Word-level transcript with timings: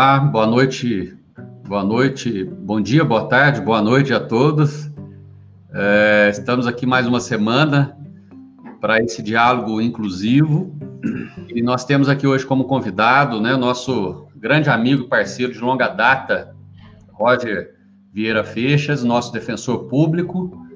Olá, 0.00 0.18
boa 0.18 0.46
noite, 0.46 1.14
boa 1.68 1.84
noite, 1.84 2.42
bom 2.42 2.80
dia, 2.80 3.04
boa 3.04 3.28
tarde, 3.28 3.60
boa 3.60 3.82
noite 3.82 4.14
a 4.14 4.18
todos. 4.18 4.90
É, 5.74 6.30
estamos 6.30 6.66
aqui 6.66 6.86
mais 6.86 7.06
uma 7.06 7.20
semana 7.20 7.98
para 8.80 8.98
esse 9.02 9.22
diálogo 9.22 9.78
inclusivo 9.78 10.74
e 11.54 11.60
nós 11.60 11.84
temos 11.84 12.08
aqui 12.08 12.26
hoje 12.26 12.46
como 12.46 12.64
convidado, 12.64 13.42
né, 13.42 13.54
nosso 13.56 14.26
grande 14.34 14.70
amigo, 14.70 15.06
parceiro 15.06 15.52
de 15.52 15.58
longa 15.58 15.88
data, 15.88 16.56
Roger 17.12 17.74
Vieira 18.10 18.42
Feixas, 18.42 19.04
nosso 19.04 19.30
defensor 19.30 19.80
público. 19.80 20.66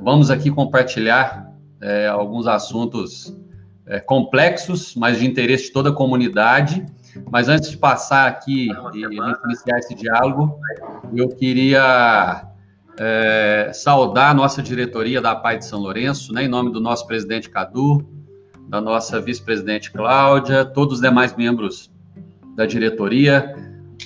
Vamos 0.00 0.30
aqui 0.30 0.50
compartilhar 0.50 1.52
é, 1.78 2.06
alguns 2.06 2.46
assuntos 2.46 3.36
é, 3.84 4.00
complexos, 4.00 4.94
mas 4.96 5.18
de 5.18 5.26
interesse 5.26 5.64
de 5.64 5.72
toda 5.72 5.90
a 5.90 5.92
comunidade 5.92 6.86
mas 7.30 7.48
antes 7.48 7.70
de 7.70 7.76
passar 7.76 8.28
aqui 8.28 8.68
e 8.94 9.00
iniciar 9.00 9.78
esse 9.78 9.94
diálogo, 9.94 10.58
eu 11.14 11.28
queria 11.28 12.46
é, 12.98 13.70
saudar 13.74 14.30
a 14.30 14.34
nossa 14.34 14.62
diretoria 14.62 15.20
da 15.20 15.34
PAI 15.34 15.58
de 15.58 15.66
São 15.66 15.80
Lourenço, 15.80 16.32
né, 16.32 16.44
em 16.44 16.48
nome 16.48 16.72
do 16.72 16.80
nosso 16.80 17.06
presidente 17.06 17.50
Cadu, 17.50 18.06
da 18.68 18.80
nossa 18.80 19.20
vice-presidente 19.20 19.92
Cláudia, 19.92 20.64
todos 20.64 20.94
os 20.94 21.00
demais 21.00 21.36
membros 21.36 21.90
da 22.56 22.66
diretoria, 22.66 23.54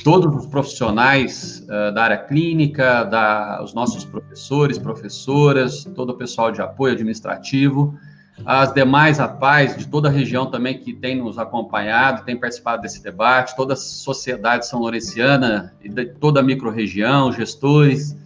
todos 0.04 0.34
os 0.34 0.46
profissionais 0.46 1.66
uh, 1.66 1.94
da 1.94 2.04
área 2.04 2.18
clínica, 2.18 3.04
da, 3.04 3.62
os 3.62 3.72
nossos 3.72 4.04
professores, 4.04 4.78
professoras, 4.78 5.84
todo 5.94 6.10
o 6.10 6.14
pessoal 6.14 6.50
de 6.50 6.60
apoio 6.60 6.92
administrativo 6.92 7.96
as 8.44 8.72
demais 8.72 9.20
APAES 9.20 9.76
de 9.76 9.86
toda 9.86 10.08
a 10.08 10.10
região 10.10 10.50
também 10.50 10.78
que 10.78 10.92
tem 10.92 11.16
nos 11.16 11.38
acompanhado, 11.38 12.24
tem 12.24 12.36
participado 12.36 12.82
desse 12.82 13.02
debate, 13.02 13.54
toda 13.56 13.74
a 13.74 13.76
sociedade 13.76 14.66
são 14.66 14.80
lourenciana 14.80 15.74
e 15.82 15.88
de 15.88 16.06
toda 16.06 16.40
a 16.40 16.42
microrregião, 16.42 17.32
gestores. 17.32 18.16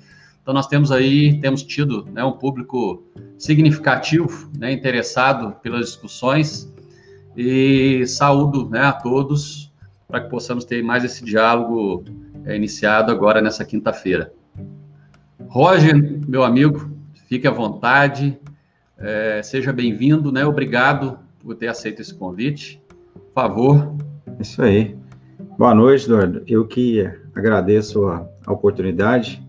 Então 0.42 0.54
nós 0.54 0.66
temos 0.66 0.92
aí, 0.92 1.40
temos 1.40 1.62
tido 1.62 2.06
né, 2.12 2.22
um 2.24 2.32
público 2.32 3.02
significativo, 3.38 4.50
né, 4.56 4.72
interessado 4.72 5.56
pelas 5.62 5.86
discussões 5.86 6.72
e 7.36 8.06
saúdo 8.06 8.68
né, 8.68 8.80
a 8.80 8.92
todos 8.92 9.72
para 10.06 10.20
que 10.20 10.28
possamos 10.28 10.64
ter 10.64 10.82
mais 10.82 11.02
esse 11.02 11.24
diálogo 11.24 12.04
é, 12.44 12.54
iniciado 12.54 13.10
agora 13.10 13.40
nessa 13.40 13.64
quinta-feira. 13.64 14.32
Roger, 15.48 15.94
meu 16.28 16.44
amigo, 16.44 16.90
fique 17.28 17.48
à 17.48 17.50
vontade, 17.50 18.38
é, 18.98 19.42
seja 19.42 19.72
bem-vindo, 19.72 20.30
né? 20.30 20.44
Obrigado 20.46 21.18
por 21.40 21.54
ter 21.54 21.68
aceito 21.68 22.00
esse 22.00 22.14
convite. 22.14 22.82
Por 23.12 23.32
favor. 23.34 23.96
Isso 24.40 24.62
aí. 24.62 24.96
Boa 25.58 25.74
noite, 25.74 26.06
Eduardo. 26.06 26.42
Eu 26.46 26.66
que 26.66 27.08
agradeço 27.34 28.06
a, 28.06 28.26
a 28.46 28.52
oportunidade 28.52 29.44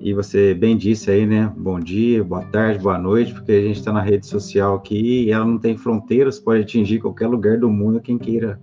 e 0.00 0.12
você 0.12 0.54
bem 0.54 0.76
disse 0.76 1.10
aí, 1.10 1.26
né? 1.26 1.52
Bom 1.56 1.80
dia, 1.80 2.22
boa 2.22 2.44
tarde, 2.44 2.78
boa 2.78 2.98
noite, 2.98 3.32
porque 3.32 3.52
a 3.52 3.62
gente 3.62 3.78
está 3.78 3.92
na 3.92 4.02
rede 4.02 4.26
social 4.26 4.76
aqui 4.76 5.24
e 5.24 5.30
ela 5.30 5.44
não 5.44 5.58
tem 5.58 5.76
fronteiras, 5.76 6.38
pode 6.38 6.62
atingir 6.62 7.00
qualquer 7.00 7.26
lugar 7.26 7.58
do 7.58 7.70
mundo 7.70 8.00
quem 8.00 8.18
queira 8.18 8.60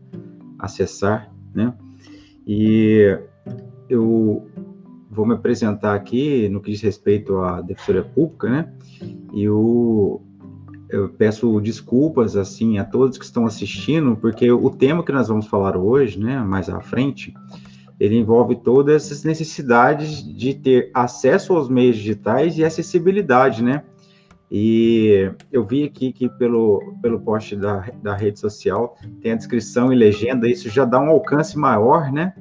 acessar, 0.60 1.32
né? 1.54 1.74
E 2.48 3.18
eu 3.90 4.48
vou 5.16 5.26
me 5.26 5.34
apresentar 5.34 5.96
aqui 5.96 6.50
no 6.50 6.60
que 6.60 6.72
diz 6.72 6.82
respeito 6.82 7.38
à 7.38 7.62
defensoria 7.62 8.04
pública, 8.04 8.50
né? 8.50 8.74
E 9.34 9.50
o, 9.50 10.22
eu 10.90 11.10
peço 11.10 11.60
desculpas 11.62 12.36
assim 12.36 12.78
a 12.78 12.86
todos 12.86 13.18
que 13.18 13.26
estão 13.26 13.46
assistindo, 13.46 14.16
porque 14.16 14.52
o 14.52 14.70
tema 14.70 15.04
que 15.04 15.12
nós 15.12 15.28
vamos 15.28 15.48
falar 15.48 15.78
hoje, 15.78 16.20
né, 16.20 16.40
mais 16.40 16.70
à 16.70 16.80
frente, 16.82 17.34
ele 18.00 18.18
envolve 18.18 18.58
todas 18.58 19.06
essas 19.06 19.24
necessidades 19.24 20.22
de 20.24 20.54
ter 20.54 20.92
acesso 20.94 21.54
aos 21.54 21.70
meios 21.70 21.96
digitais 21.96 22.58
e 22.58 22.64
acessibilidade, 22.64 23.64
né? 23.64 23.84
E 24.52 25.32
eu 25.52 25.66
vi 25.66 25.86
aqui 25.86 26.12
que 26.14 26.30
pelo, 26.30 26.96
pelo 27.02 27.20
post 27.20 27.56
da, 27.56 27.90
da 28.04 28.16
rede 28.16 28.40
social 28.40 28.96
tem 29.22 29.32
a 29.32 29.36
descrição 29.36 29.92
e 29.92 29.96
legenda, 29.96 30.48
isso 30.48 30.70
já 30.70 30.86
dá 30.86 31.00
um 31.00 31.10
alcance 31.10 31.58
maior, 31.58 32.12
né? 32.12 32.34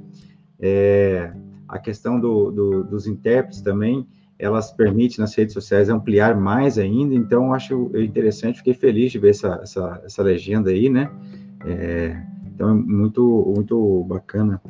É, 0.60 1.32
a 1.68 1.78
questão 1.78 2.18
do, 2.18 2.50
do, 2.50 2.84
dos 2.84 3.06
intérpretes 3.06 3.60
também, 3.60 4.06
elas 4.38 4.72
permitem 4.72 5.18
nas 5.20 5.34
redes 5.34 5.54
sociais 5.54 5.88
ampliar 5.88 6.36
mais 6.36 6.78
ainda, 6.78 7.14
então 7.14 7.54
acho 7.54 7.90
interessante, 7.94 8.58
fiquei 8.58 8.74
feliz 8.74 9.12
de 9.12 9.18
ver 9.18 9.30
essa, 9.30 9.60
essa, 9.62 10.02
essa 10.04 10.22
legenda 10.22 10.70
aí, 10.70 10.88
né? 10.88 11.10
É, 11.64 12.20
então 12.46 12.70
é 12.70 12.74
muito, 12.74 13.52
muito 13.54 14.04
bacana. 14.04 14.60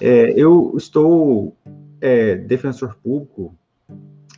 É, 0.00 0.32
eu 0.36 0.74
estou 0.76 1.56
é, 2.00 2.36
defensor 2.36 2.96
público 3.02 3.54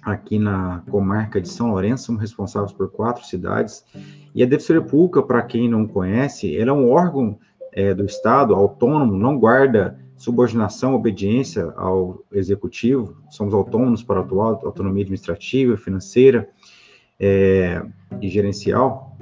aqui 0.03 0.39
na 0.39 0.83
comarca 0.91 1.41
de 1.41 1.49
São 1.49 1.71
Lourenço, 1.71 2.07
somos 2.07 2.21
responsáveis 2.21 2.73
por 2.73 2.91
quatro 2.91 3.25
cidades, 3.25 3.84
e 4.34 4.43
a 4.43 4.47
Defensoria 4.47 4.83
Pública, 4.83 5.23
para 5.23 5.43
quem 5.43 5.69
não 5.69 5.87
conhece, 5.87 6.57
ela 6.57 6.71
é 6.71 6.73
um 6.73 6.91
órgão 6.91 7.39
é, 7.73 7.95
do 7.95 8.05
Estado 8.05 8.55
autônomo, 8.55 9.17
não 9.17 9.39
guarda 9.39 9.99
subordinação, 10.22 10.94
obediência 10.94 11.72
ao 11.77 12.22
executivo, 12.31 13.16
somos 13.28 13.53
autônomos 13.53 14.05
para 14.05 14.21
atuar, 14.21 14.50
autonomia 14.62 15.03
administrativa, 15.03 15.77
financeira 15.77 16.49
é, 17.19 17.84
e 18.21 18.28
gerencial, 18.28 19.19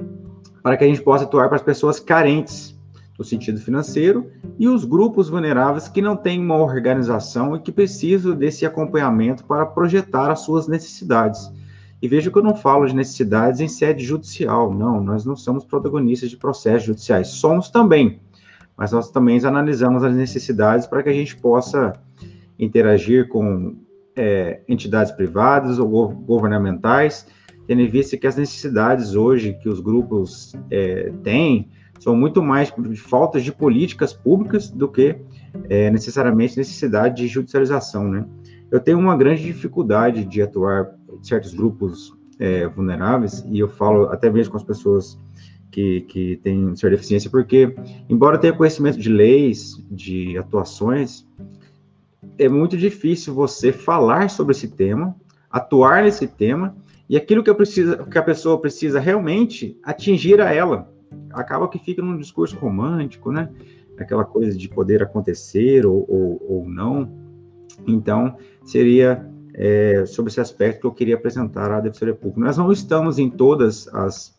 para 0.63 0.77
que 0.77 0.85
a 0.85 0.87
gente 0.87 1.01
possa 1.01 1.25
atuar 1.25 1.49
para 1.49 1.57
as 1.57 1.63
pessoas 1.63 1.99
carentes 1.99 2.79
no 3.19 3.25
sentido 3.25 3.59
financeiro 3.59 4.31
e 4.59 4.69
os 4.69 4.85
grupos 4.85 5.31
vulneráveis 5.31 5.89
que 5.89 6.03
não 6.03 6.15
têm 6.15 6.39
uma 6.39 6.59
organização 6.59 7.57
e 7.57 7.61
que 7.61 7.73
precisam 7.73 8.37
desse 8.37 8.67
acompanhamento 8.67 9.43
para 9.47 9.65
projetar 9.65 10.31
as 10.31 10.41
suas 10.41 10.69
necessidades. 10.69 11.51
E 12.03 12.09
veja 12.09 12.31
que 12.31 12.37
eu 12.37 12.43
não 12.43 12.55
falo 12.55 12.87
de 12.87 12.95
necessidades 12.95 13.61
em 13.61 13.69
sede 13.69 14.05
judicial, 14.05 14.75
não, 14.75 15.03
nós 15.03 15.25
não 15.25 15.35
somos 15.35 15.65
protagonistas 15.65 16.29
de 16.29 16.37
processos 16.37 16.85
judiciais, 16.85 17.29
somos 17.29 17.71
também, 17.71 18.21
mas 18.81 18.93
nós 18.93 19.11
também 19.11 19.39
analisamos 19.45 20.03
as 20.03 20.15
necessidades 20.15 20.87
para 20.87 21.03
que 21.03 21.11
a 21.11 21.13
gente 21.13 21.37
possa 21.37 21.93
interagir 22.59 23.29
com 23.29 23.77
é, 24.17 24.63
entidades 24.67 25.13
privadas 25.13 25.79
ou 25.79 26.09
governamentais, 26.09 27.27
tendo 27.67 27.83
em 27.83 27.89
vista 27.89 28.17
que 28.17 28.27
as 28.27 28.37
necessidades 28.37 29.15
hoje 29.15 29.53
que 29.63 29.69
os 29.69 29.81
grupos 29.81 30.57
é, 30.71 31.13
têm 31.23 31.69
são 31.99 32.17
muito 32.17 32.43
mais 32.43 32.73
de 32.75 32.97
faltas 32.97 33.45
de 33.45 33.53
políticas 33.53 34.15
públicas 34.15 34.71
do 34.71 34.89
que 34.89 35.15
é, 35.69 35.91
necessariamente 35.91 36.57
necessidade 36.57 37.17
de 37.17 37.29
judicialização, 37.29 38.09
né? 38.09 38.25
Eu 38.71 38.81
tenho 38.81 38.99
uma 38.99 39.15
grande 39.15 39.43
dificuldade 39.43 40.25
de 40.25 40.41
atuar 40.41 40.95
em 41.13 41.23
certos 41.23 41.53
grupos 41.53 42.17
é, 42.39 42.67
vulneráveis, 42.67 43.45
e 43.47 43.59
eu 43.59 43.69
falo 43.69 44.05
até 44.07 44.31
mesmo 44.31 44.53
com 44.53 44.57
as 44.57 44.65
pessoas 44.65 45.19
que, 45.71 46.03
que 46.03 46.37
tem 46.43 46.75
certa 46.77 46.97
deficiência, 46.97 47.31
porque, 47.31 47.75
embora 48.09 48.39
tenha 48.39 48.53
conhecimento 48.53 48.99
de 48.99 49.09
leis, 49.09 49.83
de 49.91 50.37
atuações, 50.37 51.27
é 52.39 52.49
muito 52.49 52.77
difícil 52.77 53.35
você 53.35 53.73
falar 53.73 54.31
sobre 54.31 54.53
esse 54.53 54.69
tema, 54.69 55.15
atuar 55.51 56.03
nesse 56.03 56.27
tema, 56.27 56.75
e 57.09 57.17
aquilo 57.17 57.43
que, 57.43 57.53
que 57.55 58.19
a 58.19 58.23
pessoa 58.23 58.61
precisa 58.61 59.01
realmente 59.01 59.77
atingir 59.83 60.41
a 60.41 60.53
ela. 60.53 60.93
Acaba 61.33 61.69
que 61.69 61.79
fica 61.79 62.01
num 62.01 62.17
discurso 62.17 62.57
romântico, 62.57 63.33
né? 63.33 63.51
Aquela 63.99 64.25
coisa 64.25 64.57
de 64.57 64.69
poder 64.69 65.03
acontecer 65.03 65.85
ou, 65.85 66.07
ou, 66.09 66.47
ou 66.49 66.69
não. 66.69 67.11
Então, 67.87 68.37
seria 68.65 69.29
é, 69.55 70.05
sobre 70.07 70.31
esse 70.31 70.41
aspecto 70.41 70.81
que 70.81 70.87
eu 70.87 70.93
queria 70.93 71.17
apresentar 71.17 71.71
à 71.71 71.81
Defensoria 71.81 72.15
Pública. 72.15 72.41
Nós 72.41 72.57
não 72.57 72.71
estamos 72.71 73.19
em 73.19 73.29
todas 73.29 73.89
as 73.89 74.35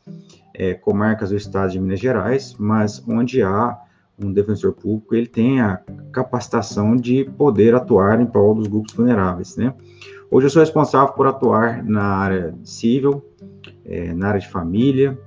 é, 0.53 0.73
comarcas 0.73 1.29
do 1.29 1.35
estado 1.35 1.71
de 1.71 1.79
Minas 1.79 1.99
Gerais, 1.99 2.55
mas 2.57 3.03
onde 3.07 3.41
há 3.41 3.77
um 4.19 4.31
defensor 4.31 4.73
público, 4.73 5.15
ele 5.15 5.27
tem 5.27 5.61
a 5.61 5.81
capacitação 6.11 6.95
de 6.95 7.25
poder 7.37 7.73
atuar 7.73 8.21
em 8.21 8.25
prol 8.25 8.53
dos 8.53 8.67
grupos 8.67 8.93
vulneráveis, 8.93 9.57
né? 9.57 9.73
Hoje 10.29 10.47
eu 10.47 10.49
sou 10.49 10.61
responsável 10.61 11.13
por 11.13 11.27
atuar 11.27 11.83
na 11.83 12.03
área 12.03 12.55
civil, 12.63 13.23
é, 13.83 14.13
na 14.13 14.29
área 14.29 14.39
de 14.39 14.47
família. 14.47 15.19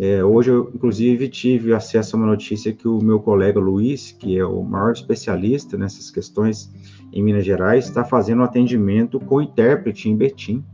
É, 0.00 0.24
hoje 0.24 0.50
eu, 0.50 0.70
inclusive, 0.74 1.28
tive 1.28 1.74
acesso 1.74 2.16
a 2.16 2.18
uma 2.18 2.26
notícia 2.26 2.72
que 2.72 2.88
o 2.88 2.98
meu 3.02 3.20
colega 3.20 3.60
Luiz, 3.60 4.12
que 4.12 4.38
é 4.38 4.44
o 4.44 4.62
maior 4.62 4.92
especialista 4.92 5.76
nessas 5.76 6.10
questões 6.10 6.72
em 7.12 7.22
Minas 7.22 7.44
Gerais, 7.44 7.86
está 7.86 8.04
fazendo 8.04 8.40
um 8.40 8.44
atendimento 8.44 9.20
com 9.20 9.42
intérprete 9.42 10.08
em 10.08 10.16
Betim, 10.16 10.64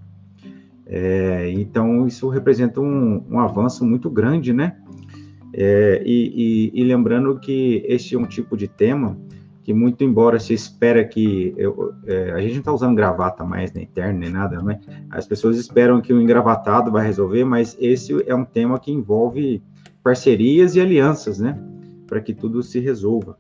é, 0.97 1.51
então, 1.51 2.07
isso 2.07 2.29
representa 2.29 2.81
um, 2.81 3.21
um, 3.29 3.41
avanço 3.41 3.85
muito 3.85 4.09
grande, 4.09 4.53
né? 4.53 4.77
É, 5.53 6.01
e, 6.07 6.71
e, 6.73 6.81
e, 6.81 6.85
lembrando 6.85 7.37
que 7.41 7.83
esse 7.85 8.15
é 8.15 8.19
um 8.19 8.27
tipo 8.27 8.57
de 8.57 8.69
tema 8.69 9.19
que, 9.65 9.75
muito 9.75 10.05
embora 10.05 10.39
se 10.39 10.55
espera 10.55 11.05
que. 11.05 11.53
Eu, 11.57 11.95
é, 12.07 12.31
a 12.31 12.41
gente 12.41 12.53
não 12.53 12.59
está 12.61 12.73
usando 12.73 12.95
gravata 12.95 13.43
mais, 13.43 13.73
nem 13.73 13.85
terno, 13.87 14.21
nem 14.21 14.31
nada, 14.31 14.63
né? 14.63 14.79
As 15.11 15.27
pessoas 15.27 15.59
esperam 15.59 16.01
que 16.01 16.13
o 16.13 16.23
engravatado 16.23 16.93
vai 16.93 17.05
resolver, 17.05 17.45
mas 17.45 17.77
esse 17.81 18.13
é 18.29 18.35
um 18.35 18.45
tema 18.45 18.79
que 18.79 18.93
envolve 18.93 19.61
parcerias 20.01 20.77
e 20.77 20.81
alianças, 20.81 21.41
né? 21.41 21.59
Para 22.07 22.21
que 22.21 22.33
tudo 22.33 22.63
se 22.63 22.79
resolva. 22.79 23.37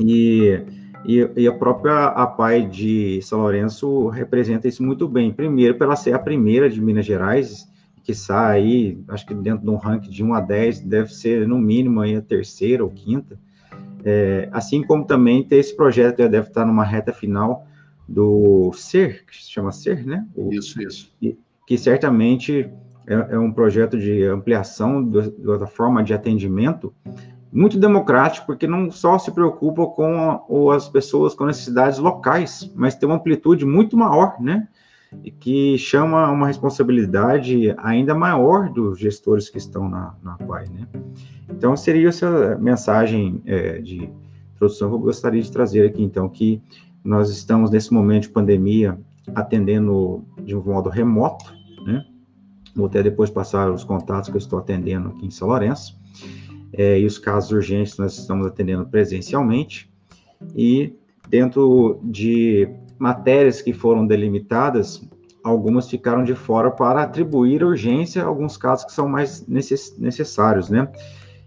E 0.00 0.60
E, 1.04 1.28
e, 1.36 1.46
a 1.46 1.52
própria 1.52 2.06
a 2.06 2.26
PAI 2.26 2.66
de 2.66 3.20
São 3.22 3.40
Lourenço 3.40 4.08
representa 4.08 4.66
isso 4.66 4.82
muito 4.82 5.06
bem. 5.06 5.32
Primeiro, 5.32 5.76
pela 5.76 5.96
ser 5.96 6.14
a 6.14 6.18
primeira 6.18 6.70
de 6.70 6.80
Minas 6.80 7.04
Gerais, 7.04 7.68
que 8.02 8.14
sai 8.14 8.56
aí, 8.56 8.98
acho 9.08 9.26
que 9.26 9.34
dentro 9.34 9.64
de 9.64 9.70
um 9.70 9.76
ranking 9.76 10.10
de 10.10 10.24
1 10.24 10.34
a 10.34 10.40
10, 10.40 10.80
deve 10.80 11.12
ser 11.12 11.46
no 11.46 11.58
mínimo 11.58 12.00
aí 12.00 12.16
a 12.16 12.22
terceira 12.22 12.84
ou 12.84 12.90
quinta. 12.90 13.38
É, 14.04 14.48
assim 14.52 14.82
como 14.82 15.06
também 15.06 15.42
ter 15.42 15.56
esse 15.56 15.74
projeto 15.74 16.16
que 16.16 16.28
deve 16.28 16.48
estar 16.48 16.66
numa 16.66 16.84
reta 16.84 17.12
final 17.12 17.66
do 18.06 18.70
SER, 18.74 19.24
que 19.26 19.36
se 19.36 19.50
chama 19.50 19.72
SER, 19.72 20.06
né? 20.06 20.26
O, 20.34 20.52
isso, 20.52 20.80
isso. 20.82 21.10
Que, 21.18 21.38
que 21.66 21.78
certamente 21.78 22.70
é, 23.06 23.14
é, 23.34 23.38
um 23.38 23.50
projeto 23.52 23.98
de 23.98 24.24
ampliação 24.24 25.02
do, 25.02 25.58
da 25.58 25.66
forma 25.66 26.02
de 26.02 26.12
atendimento 26.12 26.92
muito 27.54 27.78
democrático, 27.78 28.46
porque 28.46 28.66
não 28.66 28.90
só 28.90 29.16
se 29.16 29.30
preocupa 29.30 29.86
com 29.86 30.70
as 30.72 30.88
pessoas 30.88 31.34
com 31.34 31.46
necessidades 31.46 32.00
locais, 32.00 32.68
mas 32.74 32.96
tem 32.96 33.08
uma 33.08 33.14
amplitude 33.14 33.64
muito 33.64 33.96
maior, 33.96 34.34
né? 34.40 34.66
E 35.22 35.30
que 35.30 35.78
chama 35.78 36.28
uma 36.32 36.48
responsabilidade 36.48 37.72
ainda 37.78 38.12
maior 38.12 38.68
dos 38.70 38.98
gestores 38.98 39.48
que 39.48 39.58
estão 39.58 39.88
na, 39.88 40.16
na 40.20 40.36
PAI, 40.36 40.66
né? 40.68 40.88
Então, 41.48 41.76
seria 41.76 42.08
essa 42.08 42.58
mensagem 42.58 43.40
é, 43.46 43.78
de 43.78 44.10
introdução 44.56 44.88
que 44.88 44.96
eu 44.96 44.98
gostaria 44.98 45.40
de 45.40 45.52
trazer 45.52 45.86
aqui, 45.86 46.02
então, 46.02 46.28
que 46.28 46.60
nós 47.04 47.30
estamos 47.30 47.70
nesse 47.70 47.94
momento 47.94 48.22
de 48.22 48.30
pandemia 48.30 48.98
atendendo 49.32 50.24
de 50.42 50.56
um 50.56 50.60
modo 50.60 50.88
remoto, 50.88 51.54
né? 51.86 52.04
Vou 52.74 52.86
até 52.86 53.00
depois 53.00 53.30
passar 53.30 53.70
os 53.70 53.84
contatos 53.84 54.28
que 54.28 54.34
eu 54.34 54.40
estou 54.40 54.58
atendendo 54.58 55.10
aqui 55.10 55.26
em 55.26 55.30
São 55.30 55.46
Lourenço 55.46 56.02
é, 56.76 56.98
e 56.98 57.06
os 57.06 57.18
casos 57.18 57.50
urgentes 57.50 57.96
nós 57.98 58.18
estamos 58.18 58.46
atendendo 58.46 58.86
presencialmente, 58.86 59.90
e 60.54 60.92
dentro 61.28 62.00
de 62.02 62.68
matérias 62.98 63.62
que 63.62 63.72
foram 63.72 64.06
delimitadas, 64.06 65.06
algumas 65.42 65.88
ficaram 65.88 66.24
de 66.24 66.34
fora 66.34 66.70
para 66.70 67.02
atribuir 67.02 67.62
urgência 67.62 68.22
a 68.22 68.26
alguns 68.26 68.56
casos 68.56 68.86
que 68.86 68.92
são 68.92 69.08
mais 69.08 69.46
necess 69.46 69.96
necessários, 69.98 70.70
né? 70.70 70.88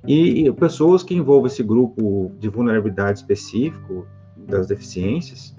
E, 0.06 0.47
e, 0.47 0.53
pessoas 0.53 1.03
que 1.03 1.15
envolvem 1.15 1.47
esse 1.47 1.63
grupo 1.63 2.31
de 2.39 2.47
vulnerabilidade 2.47 3.19
específico 3.19 4.06
das 4.38 4.68
deficiências, 4.68 5.56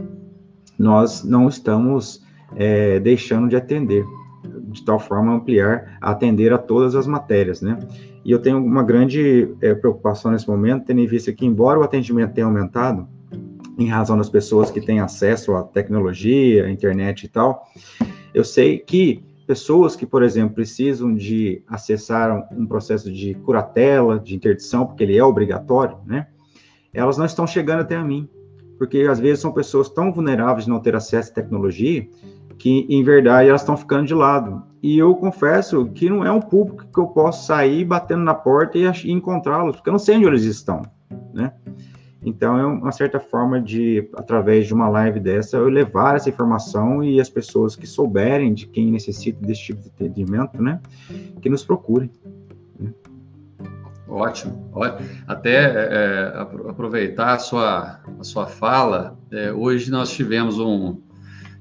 nós 0.79 1.25
não 1.25 1.49
estamos 1.49 2.25
é, 2.57 3.01
deixando 3.01 3.49
de 3.49 3.57
atender, 3.57 4.05
de 4.71 4.85
tal 4.85 4.99
forma 4.99 5.35
ampliar, 5.35 5.99
atender 6.01 6.53
a 6.53 6.59
todas 6.59 6.95
as 6.95 7.07
matérias, 7.07 7.61
né? 7.61 7.79
E 8.29 8.31
eu 8.31 8.39
tenho 8.39 8.59
uma 8.59 8.83
grande 8.83 9.57
é, 9.63 9.75
preocupação 9.75 10.31
nesse 10.31 10.47
momento, 10.47 10.85
tendo 10.85 11.01
em 11.01 11.07
vista 11.07 11.33
que, 11.33 11.47
embora 11.47 11.81
o 11.81 11.83
atendimento 11.83 12.35
tenha 12.35 12.47
aumentado, 12.47 13.09
em 13.79 13.89
razão 13.89 14.19
das 14.19 14.29
pessoas 14.29 14.71
que 14.71 14.83
têm 14.83 15.01
acesso 15.01 15.55
à 15.55 15.63
tecnologia, 15.63 16.67
à 16.67 16.71
internet 16.71 17.25
e 17.25 17.29
tal, 17.29 17.65
eu 18.35 18.45
sei 18.45 18.81
que 18.81 19.25
pessoas 19.47 19.97
que, 19.97 20.05
por 20.05 20.23
exemplo, 20.23 20.55
precisam 20.57 21.15
de 21.15 21.63
acessar 21.67 22.47
um 22.53 22.67
processo 22.67 23.11
de 23.11 23.33
curatela, 23.33 24.19
de 24.19 24.37
interdição, 24.37 24.85
porque 24.85 25.05
ele 25.05 25.17
é 25.17 25.25
obrigatório, 25.25 25.97
né? 26.05 26.27
Elas 26.93 27.17
não 27.17 27.25
estão 27.25 27.47
chegando 27.47 27.81
até 27.81 27.97
a 27.97 28.05
mim, 28.05 28.29
porque 28.77 29.07
às 29.11 29.19
vezes 29.19 29.41
são 29.41 29.53
pessoas 29.53 29.89
tão 29.89 30.13
vulneráveis 30.13 30.67
de 30.67 30.71
não 30.71 30.81
ter 30.81 30.95
acesso 30.95 31.31
à 31.31 31.35
tecnologia 31.35 32.07
que, 32.59 32.87
em 32.89 33.03
verdade, 33.05 33.49
elas 33.49 33.63
estão 33.63 33.77
ficando 33.77 34.07
de 34.07 34.15
lado. 34.15 34.63
E 34.83 34.99
eu 34.99 35.15
confesso 35.15 35.87
que 35.87 36.11
não 36.11 36.25
é 36.25 36.31
um 36.31 36.41
público 36.41 36.87
que 36.93 36.99
eu 36.99 37.07
posso 37.07 37.47
sair 37.47 37.85
batendo 37.85 38.23
na 38.23 38.35
porta 38.35 38.77
e, 38.79 38.87
encontrá-los, 39.11 39.77
porque 39.77 39.89
eu 39.89 39.93
não 39.93 39.99
sei 39.99 40.17
onde 40.17 40.27
eles 40.27 40.45
estão, 40.45 40.83
né? 41.33 41.53
Então, 42.23 42.59
é 42.59 42.67
uma 42.67 42.91
certa 42.91 43.21
forma 43.21 43.61
de, 43.61 44.09
através 44.15 44.67
de 44.67 44.75
uma 44.75 44.89
live 44.89 45.21
dessa, 45.21 45.57
eu 45.57 45.69
levar 45.69 46.17
essa 46.17 46.29
informação 46.29 47.03
e 47.03 47.21
as 47.21 47.31
pessoas 47.31 47.77
que 47.77 47.87
souberem 47.87 48.53
de 48.53 48.67
quem 48.67 48.91
necessita 48.91 49.41
desse 49.47 49.63
tipo 49.63 49.83
de 49.83 49.89
atendimento, 49.89 50.61
né, 50.61 50.81
que 51.41 51.49
nos 51.49 51.65
procurem. 51.65 52.11
Né? 52.79 52.93
Ótimo. 54.09 54.73
Até 55.29 55.55
é, 55.55 56.33
aproveitar 56.69 57.35
a 57.35 57.39
sua, 57.39 58.01
a 58.19 58.25
sua 58.25 58.47
fala, 58.47 59.17
é, 59.31 59.53
hoje 59.53 59.89
nós 59.89 60.11
tivemos 60.11 60.59
um, 60.59 60.97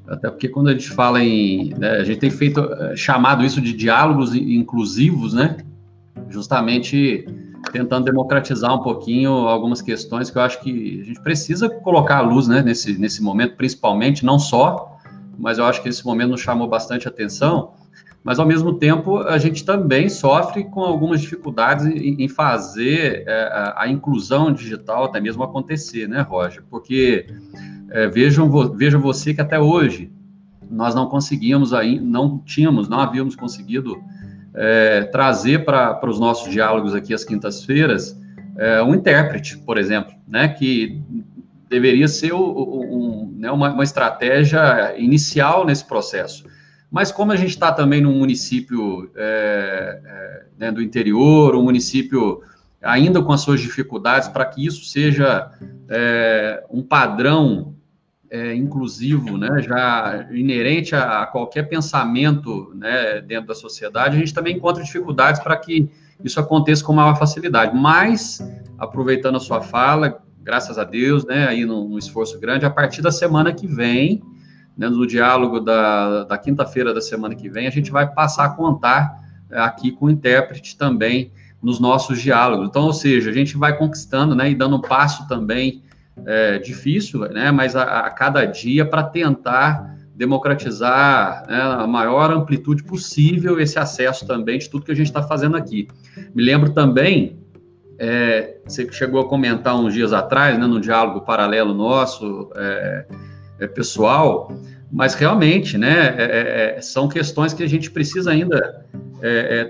até 0.07 0.29
porque 0.29 0.47
quando 0.47 0.69
a 0.69 0.73
gente 0.73 0.89
fala 0.89 1.21
em. 1.23 1.73
Né, 1.77 1.91
a 1.91 2.03
gente 2.03 2.19
tem 2.19 2.29
feito, 2.29 2.59
eh, 2.61 2.95
chamado 2.95 3.43
isso 3.43 3.59
de 3.59 3.73
diálogos 3.73 4.33
inclusivos, 4.33 5.33
né? 5.33 5.57
Justamente 6.29 7.25
tentando 7.71 8.05
democratizar 8.05 8.73
um 8.73 8.81
pouquinho 8.81 9.31
algumas 9.31 9.81
questões 9.81 10.29
que 10.29 10.37
eu 10.37 10.41
acho 10.41 10.61
que 10.61 11.01
a 11.01 11.05
gente 11.05 11.21
precisa 11.21 11.69
colocar 11.69 12.17
à 12.17 12.21
luz, 12.21 12.47
né, 12.47 12.61
nesse, 12.61 12.97
nesse 12.97 13.21
momento, 13.21 13.55
principalmente, 13.55 14.25
não 14.25 14.39
só, 14.39 14.97
mas 15.37 15.57
eu 15.57 15.65
acho 15.65 15.81
que 15.81 15.89
esse 15.89 16.05
momento 16.05 16.31
nos 16.31 16.41
chamou 16.41 16.67
bastante 16.67 17.07
atenção, 17.07 17.71
mas 18.23 18.39
ao 18.39 18.45
mesmo 18.45 18.73
tempo 18.73 19.19
a 19.19 19.37
gente 19.37 19.63
também 19.63 20.09
sofre 20.09 20.65
com 20.65 20.81
algumas 20.81 21.21
dificuldades 21.21 21.85
em, 21.85 22.27
fazer 22.27 23.23
é, 23.25 23.43
a, 23.43 23.83
a 23.83 23.87
inclusão 23.87 24.51
digital 24.51 25.05
até 25.05 25.19
mesmo 25.19 25.43
acontecer, 25.43 26.07
né, 26.07 26.21
Roger? 26.21 26.63
Porque 26.69 27.27
é, 27.89 28.07
vejam, 28.07 28.49
veja 28.75 28.97
você 28.97 29.33
que 29.33 29.41
até 29.41 29.59
hoje 29.59 30.11
nós 30.69 30.93
não 30.93 31.07
conseguimos 31.07 31.73
aí, 31.73 31.99
não 31.99 32.39
tínhamos, 32.39 32.89
não 32.89 32.99
havíamos 32.99 33.35
conseguido 33.35 33.97
é, 34.53 35.03
trazer 35.03 35.63
para 35.63 36.09
os 36.09 36.19
nossos 36.19 36.51
diálogos 36.51 36.93
aqui 36.93 37.13
às 37.13 37.23
quintas-feiras 37.23 38.19
é, 38.57 38.81
um 38.81 38.95
intérprete, 38.95 39.57
por 39.59 39.77
exemplo, 39.77 40.13
né, 40.27 40.47
que 40.47 40.99
deveria 41.69 42.07
ser 42.07 42.33
o, 42.33 42.39
o, 42.39 42.81
um, 42.81 43.35
né, 43.37 43.51
uma, 43.51 43.71
uma, 43.71 43.83
estratégia 43.83 44.95
inicial 44.97 45.65
nesse 45.65 45.85
processo. 45.85 46.45
Mas 46.89 47.11
como 47.11 47.31
a 47.31 47.35
gente 47.35 47.49
está 47.49 47.71
também 47.71 48.01
num 48.01 48.17
município 48.17 49.11
é, 49.15 50.01
é, 50.05 50.45
né, 50.57 50.71
do 50.71 50.81
interior, 50.81 51.55
um 51.55 51.63
município 51.63 52.41
ainda 52.81 53.21
com 53.21 53.31
as 53.33 53.41
suas 53.41 53.59
dificuldades, 53.59 54.29
para 54.29 54.45
que 54.45 54.65
isso 54.65 54.85
seja 54.85 55.51
é, 55.89 56.63
um 56.69 56.81
padrão 56.81 57.75
é, 58.29 58.53
inclusivo, 58.53 59.37
né, 59.37 59.61
já 59.61 60.27
inerente 60.31 60.95
a, 60.95 61.23
a, 61.23 61.27
qualquer 61.27 61.63
pensamento 61.63 62.71
né, 62.75 63.21
dentro 63.21 63.47
da 63.47 63.55
sociedade, 63.55 64.15
a 64.15 64.19
gente 64.19 64.33
também 64.33 64.55
encontra 64.55 64.83
dificuldades 64.83 65.41
para 65.41 65.55
que 65.57 65.89
isso 66.23 66.39
aconteça 66.39 66.83
com 66.83 66.93
maior 66.93 67.17
facilidade. 67.17 67.75
Mas, 67.75 68.39
aproveitando 68.77 69.35
a 69.35 69.39
sua 69.39 69.61
fala, 69.61 70.21
graças 70.41 70.77
a 70.77 70.83
Deus, 70.83 71.25
né, 71.25 71.47
aí 71.47 71.65
num, 71.65 71.87
num 71.87 71.97
esforço 71.97 72.39
grande, 72.39 72.65
a 72.65 72.69
partir 72.69 73.01
da 73.01 73.11
semana 73.11 73.53
que 73.53 73.67
vem, 73.67 74.21
né, 74.77 74.87
no 74.87 75.07
diálogo 75.07 75.59
da, 75.59 76.23
da 76.25 76.37
quinta-feira 76.37 76.93
da 76.93 77.01
semana 77.01 77.35
que 77.35 77.49
vem, 77.49 77.67
a 77.67 77.71
gente 77.71 77.91
vai 77.91 78.07
passar 78.11 78.45
a 78.45 78.49
contar 78.49 79.19
é, 79.49 79.59
aqui 79.59 79.91
com 79.91 80.05
o 80.05 80.09
intérprete 80.09 80.77
também 80.77 81.31
nos 81.61 81.79
nossos 81.79 82.21
diálogos. 82.21 82.67
Então, 82.67 82.83
ou 82.83 82.93
seja, 82.93 83.29
a 83.29 83.33
gente 83.33 83.57
vai 83.57 83.75
conquistando 83.75 84.35
né, 84.35 84.51
e 84.51 84.55
dando 84.55 84.75
um 84.75 84.81
passo 84.81 85.27
também 85.27 85.81
é, 86.25 86.59
difícil, 86.59 87.21
né, 87.29 87.51
mas 87.51 87.75
a, 87.75 88.01
a 88.01 88.09
cada 88.11 88.45
dia 88.45 88.85
para 88.85 89.03
tentar 89.03 89.97
democratizar 90.15 91.45
né, 91.47 91.61
a 91.61 91.85
maior 91.85 92.31
amplitude 92.31 92.83
possível 92.83 93.59
esse 93.59 93.77
acesso 93.77 94.25
também 94.25 94.57
de 94.57 94.69
tudo 94.69 94.83
que 94.83 94.91
a 94.91 94.95
gente 94.95 95.07
está 95.07 95.21
fazendo 95.21 95.55
aqui. 95.55 95.87
Me 96.33 96.43
lembro 96.43 96.71
também, 96.71 97.39
é, 97.99 98.57
você 98.65 98.91
chegou 98.91 99.21
a 99.21 99.29
comentar 99.29 99.79
uns 99.79 99.93
dias 99.93 100.13
atrás, 100.13 100.57
né, 100.57 100.65
no 100.65 100.81
diálogo 100.81 101.21
paralelo 101.21 101.73
nosso, 101.73 102.51
é, 102.55 103.05
é 103.59 103.67
pessoal, 103.67 104.51
mas 104.91 105.13
realmente, 105.13 105.77
né, 105.77 106.15
é, 106.17 106.75
é, 106.77 106.81
são 106.81 107.07
questões 107.07 107.53
que 107.53 107.63
a 107.63 107.67
gente 107.67 107.91
precisa 107.91 108.31
ainda 108.31 108.85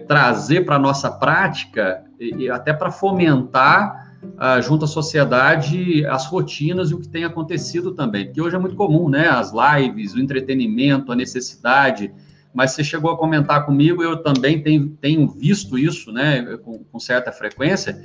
trazer 0.07 0.65
para 0.65 0.75
a 0.75 0.79
nossa 0.79 1.09
prática 1.09 2.03
e, 2.19 2.43
e 2.43 2.49
até 2.49 2.73
para 2.73 2.91
fomentar 2.91 4.07
uh, 4.23 4.61
junto 4.61 4.85
à 4.85 4.87
sociedade 4.87 6.05
as 6.05 6.25
rotinas 6.25 6.91
e 6.91 6.93
o 6.93 6.99
que 6.99 7.07
tem 7.07 7.23
acontecido 7.23 7.93
também. 7.93 8.25
Porque 8.25 8.41
hoje 8.41 8.55
é 8.55 8.59
muito 8.59 8.75
comum, 8.75 9.09
né? 9.09 9.27
As 9.27 9.51
lives, 9.51 10.13
o 10.13 10.19
entretenimento, 10.19 11.11
a 11.11 11.15
necessidade. 11.15 12.11
Mas 12.53 12.71
você 12.71 12.83
chegou 12.83 13.11
a 13.11 13.17
comentar 13.17 13.65
comigo, 13.65 14.01
eu 14.01 14.17
também 14.17 14.61
tenho, 14.61 14.89
tenho 14.89 15.27
visto 15.27 15.77
isso, 15.77 16.11
né, 16.11 16.57
com, 16.63 16.79
com 16.79 16.99
certa 16.99 17.31
frequência, 17.31 18.01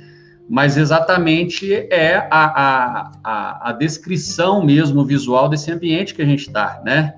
mas 0.49 0.77
exatamente 0.77 1.73
é 1.73 2.27
a, 2.29 2.45
a, 2.45 3.11
a, 3.23 3.69
a, 3.69 3.71
descrição 3.71 4.63
mesmo 4.63 5.05
visual 5.05 5.47
desse 5.47 5.71
ambiente 5.71 6.13
que 6.13 6.21
a 6.21 6.25
gente 6.25 6.47
está, 6.47 6.81
né? 6.83 7.15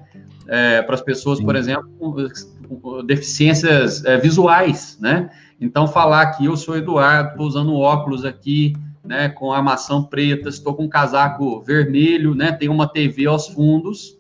É, 0.48 0.82
para 0.84 0.94
as 0.94 1.02
pessoas, 1.02 1.40
Sim. 1.40 1.46
por 1.46 1.56
exemplo, 1.56 1.90
com, 2.00 3.04
deficiências 3.06 4.06
é, 4.06 4.18
visuais, 4.18 4.98
né? 5.02 5.30
Então, 5.60 5.88
falar 5.88 6.32
que 6.32 6.46
eu 6.46 6.56
sou 6.56 6.78
Eduardo, 6.78 7.32
estou 7.32 7.48
usando 7.48 7.76
óculos 7.76 8.26
aqui, 8.26 8.74
né, 9.04 9.30
com 9.30 9.54
armação 9.54 10.04
preta, 10.04 10.50
estou 10.50 10.74
com 10.74 10.84
um 10.84 10.90
casaco 10.90 11.62
vermelho, 11.62 12.36
né, 12.36 12.52
tem 12.52 12.68
uma 12.68 12.88
TV 12.88 13.26
aos 13.26 13.48
fundos, 13.48 14.18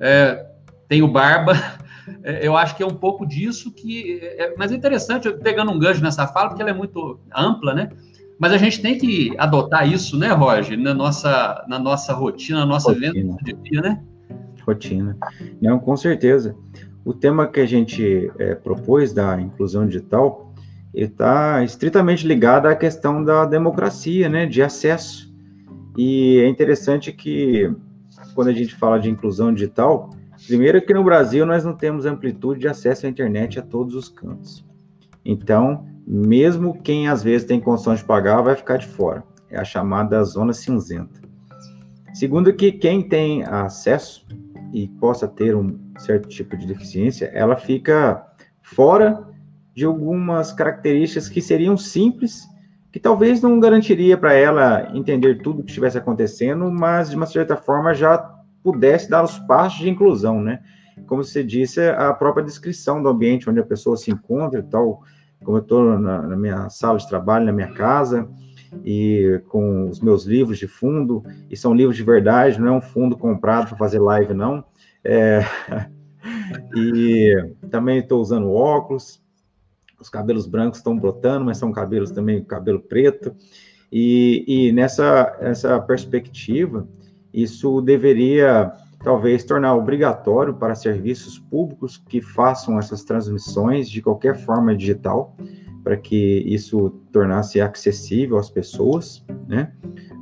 é, 0.00 0.46
tenho 0.88 1.08
barba. 1.08 1.52
É, 2.24 2.44
eu 2.44 2.56
acho 2.56 2.76
que 2.76 2.82
é 2.82 2.86
um 2.86 2.96
pouco 2.96 3.24
disso 3.24 3.70
que. 3.70 4.18
É, 4.20 4.54
mas 4.58 4.72
é 4.72 4.74
interessante, 4.74 5.30
pegando 5.34 5.70
um 5.70 5.78
gancho 5.78 6.02
nessa 6.02 6.26
fala, 6.26 6.48
porque 6.48 6.60
ela 6.60 6.72
é 6.72 6.74
muito 6.74 7.20
ampla, 7.32 7.72
né? 7.74 7.90
Mas 8.42 8.52
a 8.52 8.58
gente 8.58 8.82
tem 8.82 8.98
que 8.98 9.32
adotar 9.38 9.88
isso, 9.88 10.18
né, 10.18 10.32
Roger, 10.32 10.76
na 10.76 10.92
nossa, 10.92 11.64
na 11.68 11.78
nossa 11.78 12.12
rotina, 12.12 12.58
na 12.58 12.66
nossa 12.66 12.90
rotina. 12.90 13.12
vida 13.12 13.54
do 13.54 13.62
dia, 13.62 13.80
né? 13.80 14.02
Rotina. 14.66 15.16
Não, 15.60 15.78
com 15.78 15.96
certeza. 15.96 16.56
O 17.04 17.14
tema 17.14 17.46
que 17.46 17.60
a 17.60 17.66
gente 17.66 18.32
é, 18.40 18.56
propôs 18.56 19.12
da 19.12 19.40
inclusão 19.40 19.86
digital 19.86 20.52
está 20.92 21.62
estritamente 21.62 22.26
ligado 22.26 22.66
à 22.66 22.74
questão 22.74 23.22
da 23.22 23.44
democracia, 23.44 24.28
né, 24.28 24.44
de 24.44 24.60
acesso. 24.60 25.32
E 25.96 26.38
é 26.38 26.48
interessante 26.48 27.12
que 27.12 27.72
quando 28.34 28.48
a 28.48 28.52
gente 28.52 28.74
fala 28.74 28.98
de 28.98 29.08
inclusão 29.08 29.54
digital, 29.54 30.10
primeiro 30.48 30.82
que 30.82 30.92
no 30.92 31.04
Brasil 31.04 31.46
nós 31.46 31.64
não 31.64 31.76
temos 31.76 32.06
amplitude 32.06 32.58
de 32.58 32.66
acesso 32.66 33.06
à 33.06 33.08
internet 33.08 33.60
a 33.60 33.62
todos 33.62 33.94
os 33.94 34.08
cantos. 34.08 34.64
Então, 35.24 35.86
mesmo 36.06 36.80
quem 36.82 37.08
às 37.08 37.22
vezes 37.22 37.46
tem 37.46 37.60
condições 37.60 38.00
de 38.00 38.04
pagar 38.04 38.42
vai 38.42 38.54
ficar 38.54 38.76
de 38.76 38.86
fora. 38.86 39.22
É 39.50 39.58
a 39.58 39.64
chamada 39.64 40.22
zona 40.24 40.52
cinzenta. 40.52 41.20
Segundo 42.14 42.52
que 42.52 42.72
quem 42.72 43.06
tem 43.06 43.42
acesso 43.44 44.26
e 44.72 44.88
possa 44.88 45.28
ter 45.28 45.54
um 45.54 45.78
certo 45.98 46.28
tipo 46.28 46.56
de 46.56 46.66
deficiência, 46.66 47.26
ela 47.34 47.56
fica 47.56 48.26
fora 48.62 49.26
de 49.74 49.84
algumas 49.84 50.52
características 50.52 51.28
que 51.28 51.40
seriam 51.40 51.76
simples, 51.76 52.46
que 52.90 53.00
talvez 53.00 53.40
não 53.40 53.58
garantiria 53.58 54.18
para 54.18 54.34
ela 54.34 54.90
entender 54.94 55.40
tudo 55.42 55.60
o 55.60 55.62
que 55.62 55.70
estivesse 55.70 55.96
acontecendo, 55.96 56.70
mas 56.70 57.10
de 57.10 57.16
uma 57.16 57.26
certa 57.26 57.56
forma 57.56 57.94
já 57.94 58.18
pudesse 58.62 59.08
dar 59.08 59.24
os 59.24 59.38
passos 59.40 59.80
de 59.80 59.88
inclusão, 59.88 60.40
né? 60.40 60.60
Como 61.06 61.24
você 61.24 61.42
disse, 61.42 61.80
a 61.80 62.12
própria 62.12 62.44
descrição 62.44 63.02
do 63.02 63.08
ambiente 63.08 63.48
onde 63.48 63.60
a 63.60 63.64
pessoa 63.64 63.96
se 63.96 64.10
encontra 64.10 64.60
e 64.60 64.62
tal, 64.62 65.02
como 65.44 65.58
eu 65.58 65.62
estou 65.62 65.98
na, 65.98 66.22
na 66.22 66.36
minha 66.36 66.68
sala 66.70 66.98
de 66.98 67.08
trabalho, 67.08 67.46
na 67.46 67.52
minha 67.52 67.72
casa, 67.72 68.28
e 68.84 69.40
com 69.48 69.88
os 69.88 70.00
meus 70.00 70.24
livros 70.24 70.58
de 70.58 70.66
fundo, 70.66 71.22
e 71.50 71.56
são 71.56 71.74
livros 71.74 71.96
de 71.96 72.02
verdade, 72.02 72.60
não 72.60 72.68
é 72.68 72.72
um 72.72 72.80
fundo 72.80 73.16
comprado 73.16 73.68
para 73.68 73.76
fazer 73.76 73.98
live, 73.98 74.32
não. 74.32 74.64
É... 75.04 75.40
e 76.76 77.54
também 77.70 77.98
estou 77.98 78.20
usando 78.20 78.50
óculos, 78.50 79.22
os 80.00 80.08
cabelos 80.08 80.46
brancos 80.46 80.78
estão 80.78 80.98
brotando, 80.98 81.44
mas 81.44 81.58
são 81.58 81.70
cabelos 81.70 82.10
também 82.10 82.42
cabelo 82.42 82.80
preto. 82.80 83.34
E, 83.90 84.44
e 84.46 84.72
nessa 84.72 85.36
essa 85.40 85.78
perspectiva, 85.80 86.88
isso 87.32 87.80
deveria 87.80 88.72
talvez 89.02 89.44
tornar 89.44 89.74
obrigatório 89.74 90.54
para 90.54 90.74
serviços 90.74 91.38
públicos 91.38 92.02
que 92.08 92.20
façam 92.20 92.78
essas 92.78 93.02
transmissões 93.02 93.88
de 93.88 94.00
qualquer 94.00 94.36
forma 94.36 94.74
digital, 94.76 95.36
para 95.82 95.96
que 95.96 96.44
isso 96.46 96.90
tornasse 97.10 97.60
acessível 97.60 98.38
às 98.38 98.48
pessoas, 98.48 99.24
né? 99.48 99.72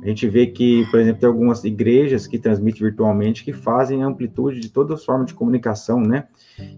A 0.01 0.07
gente 0.07 0.27
vê 0.27 0.47
que, 0.47 0.83
por 0.89 0.99
exemplo, 0.99 1.19
tem 1.19 1.29
algumas 1.29 1.63
igrejas 1.63 2.25
que 2.25 2.39
transmitem 2.39 2.81
virtualmente 2.81 3.43
que 3.43 3.53
fazem 3.53 4.01
amplitude 4.01 4.59
de 4.59 4.69
todas 4.69 4.99
as 4.99 5.05
formas 5.05 5.27
de 5.27 5.35
comunicação, 5.35 6.01
né? 6.01 6.27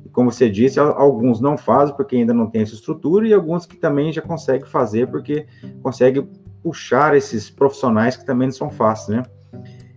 E 0.06 0.10
como 0.10 0.30
você 0.30 0.50
disse, 0.50 0.78
alguns 0.78 1.40
não 1.40 1.58
fazem 1.58 1.96
porque 1.96 2.18
ainda 2.18 2.34
não 2.34 2.48
tem 2.48 2.64
essa 2.64 2.74
estrutura 2.74 3.26
e 3.26 3.34
alguns 3.34 3.66
que 3.66 3.78
também 3.78 4.12
já 4.12 4.22
conseguem 4.22 4.68
fazer 4.68 5.08
porque 5.08 5.46
conseguem 5.82 6.28
puxar 6.62 7.16
esses 7.16 7.50
profissionais 7.50 8.18
que 8.18 8.26
também 8.26 8.50
não 8.50 8.54
são 8.54 8.70
fáceis, 8.70 9.18
né? 9.18 9.24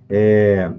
É, 0.09 0.71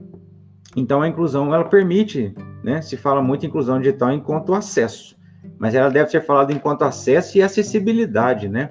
então 0.77 1.01
a 1.01 1.07
inclusão 1.07 1.51
ela 1.51 1.65
permite, 1.65 2.36
né? 2.63 2.84
Se 2.84 2.96
fala 2.96 3.19
muito 3.19 3.43
inclusão 3.43 3.79
digital 3.79 4.12
enquanto 4.12 4.53
acesso, 4.53 5.17
mas 5.57 5.74
ela 5.74 5.89
deve 5.89 6.12
ser 6.12 6.22
falada 6.22 6.53
enquanto 6.53 6.84
acesso 6.84 7.36
e 7.36 7.41
acessibilidade, 7.41 8.48
né? 8.48 8.69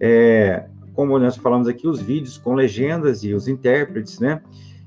É, 0.00 0.66
como 0.92 1.16
nós 1.20 1.36
falamos 1.36 1.68
aqui, 1.68 1.86
os 1.86 2.02
vídeos 2.02 2.36
com 2.36 2.54
legendas 2.54 3.22
e 3.22 3.32
os 3.32 3.46
intérpretes, 3.46 4.18
né? 4.18 4.42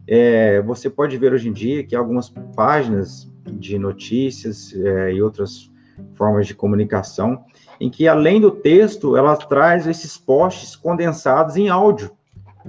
É, 0.05 0.61
você 0.63 0.89
pode 0.89 1.17
ver 1.17 1.31
hoje 1.31 1.47
em 1.47 1.53
dia 1.53 1.81
que 1.83 1.95
algumas 1.95 2.29
páginas 2.55 3.31
de 3.53 3.79
notícias 3.79 4.75
é, 4.75 5.13
e 5.13 5.21
outras 5.21 5.71
formas 6.15 6.45
de 6.45 6.53
comunicação, 6.53 7.41
em 7.79 7.89
que 7.89 8.05
além 8.05 8.41
do 8.41 8.51
texto, 8.51 9.15
ela 9.15 9.37
traz 9.37 9.87
esses 9.87 10.17
posts 10.17 10.75
condensados 10.75 11.55
em 11.55 11.69
áudio. 11.69 12.11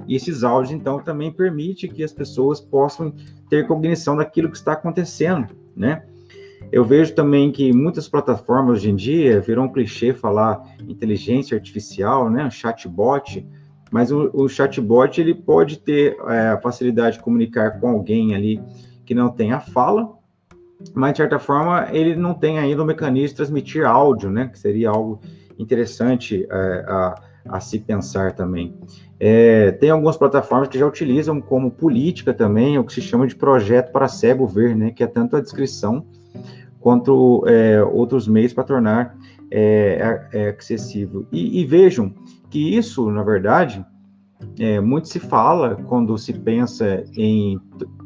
E 0.06 0.14
esses 0.14 0.44
áudios, 0.44 0.72
então, 0.72 1.00
também 1.00 1.32
permite 1.32 1.88
que 1.88 2.04
as 2.04 2.12
pessoas 2.12 2.60
possam 2.60 3.12
ter 3.50 3.66
cognição 3.66 4.16
daquilo 4.16 4.48
que 4.48 4.56
está 4.56 4.72
acontecendo, 4.72 5.54
né? 5.76 6.04
Eu 6.70 6.84
vejo 6.84 7.14
também 7.14 7.50
que 7.50 7.72
muitas 7.72 8.08
plataformas 8.08 8.78
hoje 8.78 8.90
em 8.90 8.96
dia 8.96 9.40
viram 9.40 9.64
um 9.64 9.72
clichê 9.72 10.14
falar 10.14 10.62
inteligência 10.88 11.56
artificial, 11.56 12.30
né, 12.30 12.44
um 12.44 12.50
chatbot, 12.50 13.44
mas 13.90 14.12
o, 14.12 14.30
o 14.32 14.48
chatbot 14.48 15.20
ele 15.20 15.34
pode 15.34 15.80
ter 15.80 16.16
é, 16.28 16.50
a 16.50 16.60
facilidade 16.60 17.16
de 17.16 17.24
comunicar 17.24 17.80
com 17.80 17.88
alguém 17.88 18.36
ali 18.36 18.62
que 19.04 19.14
não 19.14 19.30
tem 19.30 19.52
a 19.52 19.58
fala, 19.58 20.12
mas 20.94 21.12
de 21.12 21.16
certa 21.16 21.40
forma 21.40 21.88
ele 21.90 22.14
não 22.14 22.34
tem 22.34 22.58
ainda 22.58 22.82
o 22.82 22.86
mecanismo 22.86 23.30
de 23.30 23.34
transmitir 23.34 23.84
áudio, 23.84 24.30
né, 24.30 24.46
que 24.46 24.58
seria 24.58 24.90
algo 24.90 25.20
interessante 25.58 26.46
é, 26.48 26.84
a, 26.86 27.14
a 27.48 27.60
se 27.60 27.78
pensar 27.78 28.32
também. 28.32 28.74
É, 29.18 29.72
tem 29.72 29.90
algumas 29.90 30.16
plataformas 30.16 30.68
que 30.68 30.78
já 30.78 30.86
utilizam 30.86 31.40
como 31.40 31.70
política 31.70 32.32
também 32.32 32.78
o 32.78 32.84
que 32.84 32.92
se 32.92 33.02
chama 33.02 33.26
de 33.26 33.34
projeto 33.34 33.92
para 33.92 34.08
cego 34.08 34.46
ver, 34.46 34.74
né, 34.74 34.90
que 34.90 35.02
é 35.02 35.06
tanto 35.06 35.36
a 35.36 35.40
descrição 35.40 36.06
quanto 36.80 37.44
é, 37.46 37.82
outros 37.82 38.26
meios 38.26 38.52
para 38.52 38.64
tornar 38.64 39.16
é, 39.50 40.28
é, 40.32 40.56
acessível. 40.58 41.26
E, 41.30 41.60
e, 41.60 41.66
vejam 41.66 42.14
que 42.48 42.76
isso, 42.76 43.10
na 43.10 43.22
verdade, 43.22 43.84
é, 44.58 44.80
muito 44.80 45.08
se 45.08 45.18
fala 45.18 45.76
quando 45.86 46.16
se 46.16 46.32
pensa 46.32 47.04
em 47.16 47.60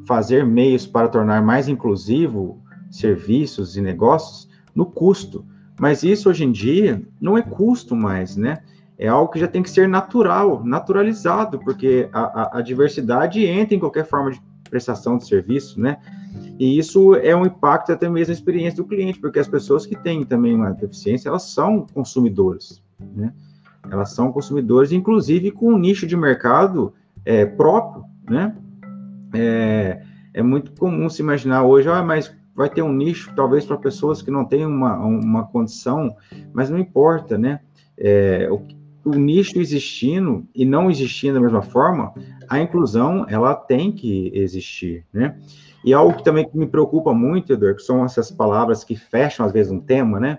fazer 0.07 0.45
meios 0.45 0.87
para 0.87 1.09
tornar 1.09 1.43
mais 1.43 1.69
inclusivo 1.69 2.61
serviços 2.91 3.77
e 3.77 3.81
negócios 3.81 4.49
no 4.75 4.87
custo. 4.87 5.45
Mas 5.79 6.03
isso 6.03 6.29
hoje 6.29 6.45
em 6.45 6.53
dia 6.53 7.03
não 7.21 7.37
é 7.39 7.43
custo 7.43 7.95
mais, 7.97 8.37
né? 8.37 8.59
É 8.99 9.09
algo 9.09 9.33
que 9.33 9.41
já 9.41 9.49
tem 9.49 9.63
que 9.63 9.71
ser 9.71 9.89
natural, 9.89 10.65
naturalizado, 10.65 11.59
porque 11.59 12.09
a, 12.13 12.21
a, 12.21 12.59
a 12.59 12.63
diversidade 12.63 13.45
entra 13.45 13.75
em 13.75 13.81
qualquer 13.81 14.07
forma 14.07 14.31
de 14.31 14.41
prestação 14.71 15.19
de 15.19 15.27
serviço, 15.27 15.81
né? 15.81 15.99
E 16.59 16.79
isso 16.79 17.15
é 17.17 17.35
um 17.35 17.47
impacto 17.47 17.93
até 17.93 18.09
mesmo 18.09 18.33
na 18.33 18.39
experiência 18.39 18.83
do 18.83 18.89
cliente, 18.89 19.21
porque 19.21 19.39
as 19.39 19.49
pessoas 19.49 19.87
que 19.87 19.97
têm 19.97 20.25
também 20.25 20.55
uma 20.55 20.71
deficiência, 20.71 21.29
elas 21.29 21.43
são 21.43 21.87
consumidores, 21.93 22.83
né? 22.99 23.33
Elas 23.91 24.13
são 24.15 24.33
consumidores, 24.33 24.93
inclusive 24.93 25.51
com 25.51 25.75
um 25.75 25.79
nicho 25.79 26.07
de 26.07 26.17
mercado 26.17 26.95
é, 27.25 27.45
próprio, 27.45 28.05
né? 28.29 28.57
É, 29.33 30.03
é, 30.33 30.43
muito 30.43 30.73
comum 30.73 31.09
se 31.09 31.23
imaginar 31.23 31.65
hoje, 31.65 31.89
ah, 31.89 32.03
mas 32.03 32.35
vai 32.55 32.71
ter 32.71 32.83
um 32.83 32.93
nicho 32.93 33.33
talvez 33.35 33.67
para 33.67 33.77
pessoas 33.77 34.23
que 34.23 34.31
não 34.31 34.45
têm 34.45 34.65
uma, 34.65 34.97
uma 34.97 35.47
condição, 35.47 36.17
mas 36.53 36.71
não 36.71 36.79
importa, 36.79 37.37
né? 37.37 37.61
É, 37.97 38.49
o 39.05 39.15
nicho 39.15 39.59
existindo 39.59 40.47
e 40.55 40.65
não 40.65 40.91
existindo 40.91 41.35
da 41.35 41.41
mesma 41.41 41.63
forma, 41.63 42.13
a 42.49 42.61
inclusão 42.61 43.27
ela 43.29 43.55
tem 43.55 43.93
que 43.93 44.31
existir, 44.35 45.05
né? 45.13 45.37
E 45.85 45.93
algo 45.93 46.17
que 46.17 46.25
também 46.25 46.49
me 46.55 46.67
preocupa 46.67 47.13
muito, 47.13 47.53
Eduardo, 47.53 47.77
que 47.77 47.83
são 47.83 48.05
essas 48.05 48.31
palavras 48.31 48.83
que 48.83 48.97
fecham 48.97 49.45
às 49.45 49.53
vezes 49.53 49.71
um 49.71 49.81
tema, 49.81 50.19
né? 50.19 50.39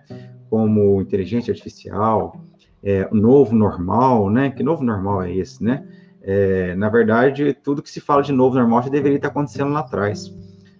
Como 0.50 1.00
inteligência 1.02 1.52
artificial, 1.52 2.42
é, 2.84 3.08
novo 3.12 3.56
normal, 3.56 4.30
né? 4.32 4.50
Que 4.50 4.64
novo 4.64 4.84
normal 4.84 5.22
é 5.22 5.36
esse, 5.36 5.64
né? 5.64 5.86
É, 6.22 6.74
na 6.76 6.90
verdade, 6.90 7.54
tudo 7.54 7.84
que 7.84 7.90
se 7.90 8.02
fala 8.02 8.24
de 8.24 8.32
novo 8.32 8.56
normal 8.56 8.82
já 8.82 8.90
deveria 8.90 9.18
estar 9.18 9.28
acontecendo 9.28 9.72
lá 9.72 9.82
atrás. 9.82 10.34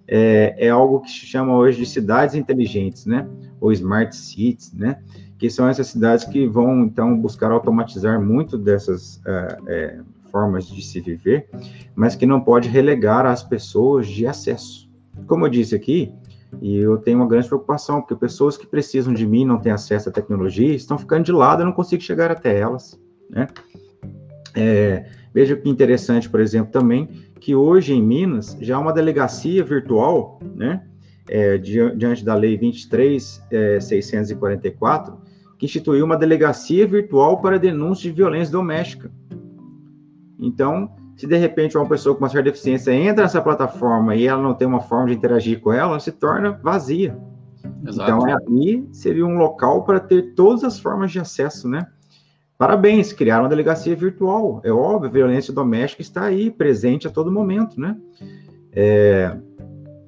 É, 0.08 0.56
é 0.58 0.70
algo 0.70 1.02
que 1.02 1.12
se 1.12 1.26
chama 1.28 1.56
hoje 1.56 1.80
de 1.80 1.86
cidades 1.86 2.34
inteligentes, 2.34 3.06
né? 3.06 3.28
Ou 3.60 3.72
smart 3.72 4.16
cities, 4.16 4.74
né? 4.74 5.00
Que 5.38 5.50
são 5.50 5.68
essas 5.68 5.88
cidades 5.88 6.26
que 6.26 6.48
vão, 6.48 6.84
então, 6.84 7.18
buscar 7.18 7.52
automatizar 7.52 8.22
muito 8.22 8.58
dessas 8.58 9.22
é, 9.26 9.58
é 9.68 10.00
formas 10.32 10.68
de 10.68 10.82
se 10.82 11.00
viver, 11.00 11.48
mas 11.96 12.14
que 12.14 12.26
não 12.26 12.42
pode 12.42 12.68
relegar 12.68 13.26
as 13.26 13.42
pessoas 13.42 14.06
de 14.06 14.28
acesso. 14.28 14.90
Como 15.28 15.46
eu 15.46 15.50
disse 15.50 15.74
aqui, 15.74 16.12
e 16.62 16.78
eu 16.78 16.98
tenho 16.98 17.20
uma 17.20 17.28
grande 17.28 17.48
preocupação, 17.48 18.02
porque 18.02 18.16
pessoas 18.16 18.58
que 18.58 18.68
precisam 18.68 19.14
de 19.14 19.26
mim 19.26 19.46
não 19.46 19.60
têm 19.60 19.72
acesso 19.72 20.10
à 20.10 20.12
tecnologia, 20.12 20.74
estão 20.74 20.98
ficando 20.98 21.24
de 21.24 21.32
lado, 21.32 21.62
eu 21.62 21.66
não 21.66 21.72
consigo 21.72 22.02
chegar 22.02 22.32
até 22.32 22.58
elas, 22.58 23.00
né? 23.30 23.48
É, 24.54 25.06
veja 25.34 25.56
que 25.56 25.70
interessante, 25.70 26.30
por 26.30 26.40
exemplo, 26.42 26.72
também, 26.72 27.08
que 27.40 27.56
hoje 27.56 27.94
em 27.94 28.02
Minas 28.02 28.58
já 28.60 28.76
há 28.76 28.80
uma 28.80 28.94
delegacia 28.94 29.64
virtual, 29.64 30.40
né? 30.56 30.86
É, 31.28 31.58
diante 31.58 32.24
da 32.24 32.36
Lei 32.36 32.56
23.644, 32.60 35.10
é, 35.10 35.14
que 35.58 35.66
instituiu 35.66 36.06
uma 36.06 36.18
delegacia 36.18 36.86
virtual 36.86 37.42
para 37.42 37.58
denúncia 37.58 38.08
de 38.10 38.16
violência 38.16 38.52
doméstica. 38.52 39.12
Então, 40.40 40.92
se 41.18 41.26
de 41.26 41.36
repente 41.38 41.76
uma 41.78 41.88
pessoa 41.88 42.14
com 42.14 42.22
uma 42.22 42.30
certa 42.30 42.52
deficiência 42.52 42.92
entra 42.92 43.24
nessa 43.24 43.42
plataforma 43.42 44.16
e 44.16 44.28
ela 44.28 44.40
não 44.42 44.54
tem 44.54 44.68
uma 44.68 44.82
forma 44.82 45.08
de 45.08 45.14
interagir 45.14 45.62
com 45.62 45.74
ela, 45.74 45.92
ela 45.92 46.00
se 46.00 46.12
torna 46.12 46.52
vazia. 46.52 47.18
Exato. 47.88 48.12
Então, 48.12 48.26
aí 48.26 48.88
seria 48.92 49.26
um 49.26 49.38
local 49.38 49.84
para 49.84 50.00
ter 50.00 50.34
todas 50.36 50.64
as 50.64 50.80
formas 50.80 51.12
de 51.12 51.20
acesso, 51.20 51.68
né? 51.68 51.88
parabéns, 52.58 53.14
criaram 53.14 53.44
uma 53.44 53.50
delegacia 53.50 53.96
virtual. 53.96 54.62
É 54.64 54.72
óbvio, 54.72 55.10
a 55.10 55.14
violência 55.14 55.54
doméstica 55.54 56.02
está 56.02 56.24
aí, 56.24 56.50
presente 56.50 57.08
a 57.08 57.12
todo 57.12 57.32
momento, 57.32 57.80
né? 57.80 57.98
É, 58.72 59.38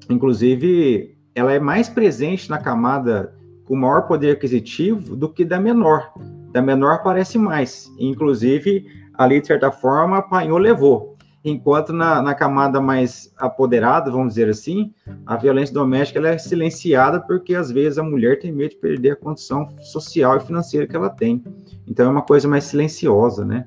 inclusive, 0.09 1.17
ela 1.33 1.53
é 1.53 1.59
mais 1.59 1.87
presente 1.89 2.49
na 2.49 2.57
camada 2.57 3.33
com 3.65 3.75
maior 3.75 4.07
poder 4.07 4.31
aquisitivo 4.31 5.15
do 5.15 5.29
que 5.29 5.43
da 5.43 5.59
menor. 5.59 6.11
Da 6.51 6.61
menor 6.61 6.93
aparece 6.93 7.37
mais. 7.37 7.91
Inclusive, 7.99 8.85
ali, 9.13 9.41
de 9.41 9.47
certa 9.47 9.71
forma, 9.71 10.17
apanhou, 10.17 10.57
levou. 10.57 11.17
Enquanto 11.43 11.93
na, 11.93 12.21
na, 12.21 12.33
camada 12.33 12.81
mais 12.81 13.31
apoderada, 13.37 14.11
vamos 14.11 14.29
dizer 14.29 14.49
assim, 14.49 14.93
a 15.25 15.37
violência 15.37 15.73
doméstica 15.73 16.19
ela 16.19 16.29
é 16.29 16.37
silenciada 16.37 17.21
porque 17.21 17.55
às 17.55 17.71
vezes 17.71 17.97
a 17.97 18.03
mulher 18.03 18.39
tem 18.39 18.51
medo 18.51 18.71
de 18.71 18.77
perder 18.77 19.11
a 19.11 19.15
condição 19.15 19.69
social 19.79 20.37
e 20.37 20.41
financeira 20.41 20.87
que 20.87 20.95
ela 20.95 21.09
tem. 21.09 21.43
Então 21.87 22.07
é 22.07 22.09
uma 22.09 22.21
coisa 22.21 22.47
mais 22.47 22.65
silenciosa, 22.65 23.45
né? 23.45 23.65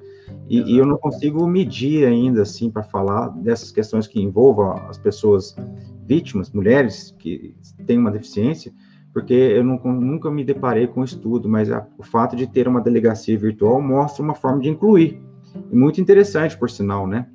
E, 0.48 0.74
e 0.74 0.78
eu 0.78 0.84
não 0.84 0.96
consigo 0.96 1.46
medir 1.46 2.06
ainda 2.06 2.42
assim 2.42 2.70
para 2.70 2.82
falar 2.82 3.28
dessas 3.28 3.70
questões 3.70 4.06
que 4.06 4.20
envolvam 4.20 4.72
as 4.88 4.98
pessoas 4.98 5.56
vítimas, 6.10 6.50
mulheres 6.50 7.14
que 7.20 7.54
têm 7.86 7.96
uma 7.96 8.10
deficiência, 8.10 8.72
porque 9.12 9.32
eu 9.32 9.62
nunca 9.62 10.28
me 10.28 10.42
deparei 10.42 10.88
com 10.88 11.04
estudo, 11.04 11.48
mas 11.48 11.70
a, 11.70 11.86
o 11.96 12.02
fato 12.02 12.34
de 12.34 12.48
ter 12.48 12.66
uma 12.66 12.80
delegacia 12.80 13.38
virtual 13.38 13.80
mostra 13.80 14.20
uma 14.20 14.34
forma 14.34 14.60
de 14.60 14.68
incluir. 14.68 15.22
Muito 15.72 16.00
interessante, 16.00 16.58
por 16.58 16.68
sinal, 16.68 17.06
né? 17.06 17.28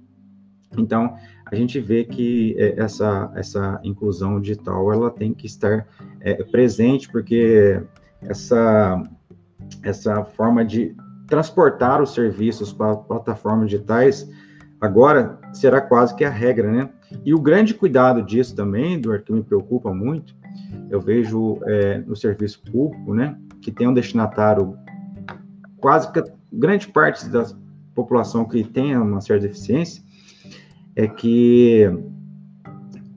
Então, 0.77 1.15
a 1.45 1.55
gente 1.55 1.79
vê 1.79 2.03
que 2.03 2.53
é, 2.57 2.77
essa, 2.77 3.31
essa 3.33 3.79
inclusão 3.81 4.41
digital, 4.41 4.91
ela 4.91 5.09
tem 5.09 5.33
que 5.33 5.45
estar 5.45 5.87
é, 6.19 6.43
presente, 6.43 7.09
porque 7.09 7.81
essa, 8.21 9.01
essa 9.83 10.25
forma 10.25 10.65
de 10.65 10.93
transportar 11.27 12.01
os 12.01 12.13
serviços 12.13 12.73
para 12.73 12.97
plataformas 12.97 13.69
digitais, 13.69 14.29
agora 14.85 15.39
será 15.53 15.81
quase 15.81 16.15
que 16.15 16.23
a 16.23 16.29
regra, 16.29 16.71
né? 16.71 16.89
E 17.23 17.33
o 17.33 17.39
grande 17.39 17.73
cuidado 17.73 18.21
disso 18.21 18.55
também, 18.55 18.95
Eduardo, 18.95 19.23
que 19.23 19.33
me 19.33 19.43
preocupa 19.43 19.93
muito, 19.93 20.35
eu 20.89 20.99
vejo 20.99 21.59
é, 21.65 21.99
no 21.99 22.15
serviço 22.15 22.61
público, 22.71 23.13
né, 23.13 23.37
que 23.61 23.71
tem 23.71 23.87
um 23.87 23.93
destinatário, 23.93 24.77
quase 25.77 26.11
que 26.11 26.23
grande 26.51 26.87
parte 26.87 27.27
da 27.27 27.45
população 27.93 28.45
que 28.45 28.63
tem 28.63 28.95
uma 28.97 29.21
certa 29.21 29.47
deficiência, 29.47 30.03
é 30.95 31.07
que 31.07 31.89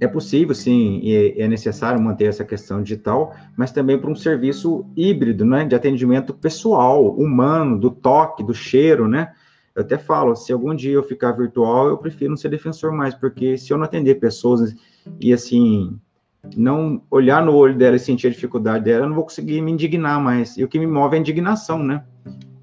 é 0.01 0.07
possível, 0.07 0.55
sim, 0.55 1.01
e 1.03 1.35
é 1.39 1.49
necessário 1.49 2.01
manter 2.01 2.27
essa 2.27 2.45
questão 2.45 2.83
digital, 2.83 3.35
mas 3.57 3.73
também 3.73 3.99
para 3.99 4.11
um 4.11 4.15
serviço 4.15 4.87
híbrido, 4.97 5.45
né, 5.45 5.65
de 5.65 5.75
atendimento 5.75 6.33
pessoal, 6.33 7.11
humano, 7.17 7.79
do 7.79 7.91
toque, 7.91 8.45
do 8.45 8.55
cheiro, 8.55 9.09
né? 9.09 9.33
Eu 9.79 9.85
até 9.85 9.97
falo, 9.97 10.35
se 10.35 10.53
algum 10.53 10.75
dia 10.75 10.95
eu 10.95 11.05
ficar 11.05 11.31
virtual, 11.31 11.87
eu 11.87 11.97
prefiro 11.97 12.31
não 12.31 12.37
ser 12.37 12.49
defensor 12.49 12.91
mais, 12.91 13.15
porque 13.15 13.57
se 13.57 13.73
eu 13.73 13.79
não 13.79 13.85
atender 13.85 14.17
pessoas 14.17 14.75
e 15.21 15.33
assim 15.33 15.97
não 16.57 17.01
olhar 17.09 17.45
no 17.45 17.55
olho 17.55 17.79
dela 17.79 17.95
e 17.95 18.01
sentir 18.01 18.27
a 18.27 18.31
dificuldade 18.31 18.87
dela, 18.87 19.05
eu 19.05 19.09
não 19.09 19.15
vou 19.15 19.23
conseguir 19.23 19.61
me 19.61 19.71
indignar 19.71 20.21
mais. 20.21 20.57
E 20.57 20.65
o 20.65 20.69
que 20.69 20.81
me 20.81 20.87
move 20.87 21.15
é 21.15 21.19
a 21.19 21.21
indignação, 21.21 21.81
né? 21.81 22.05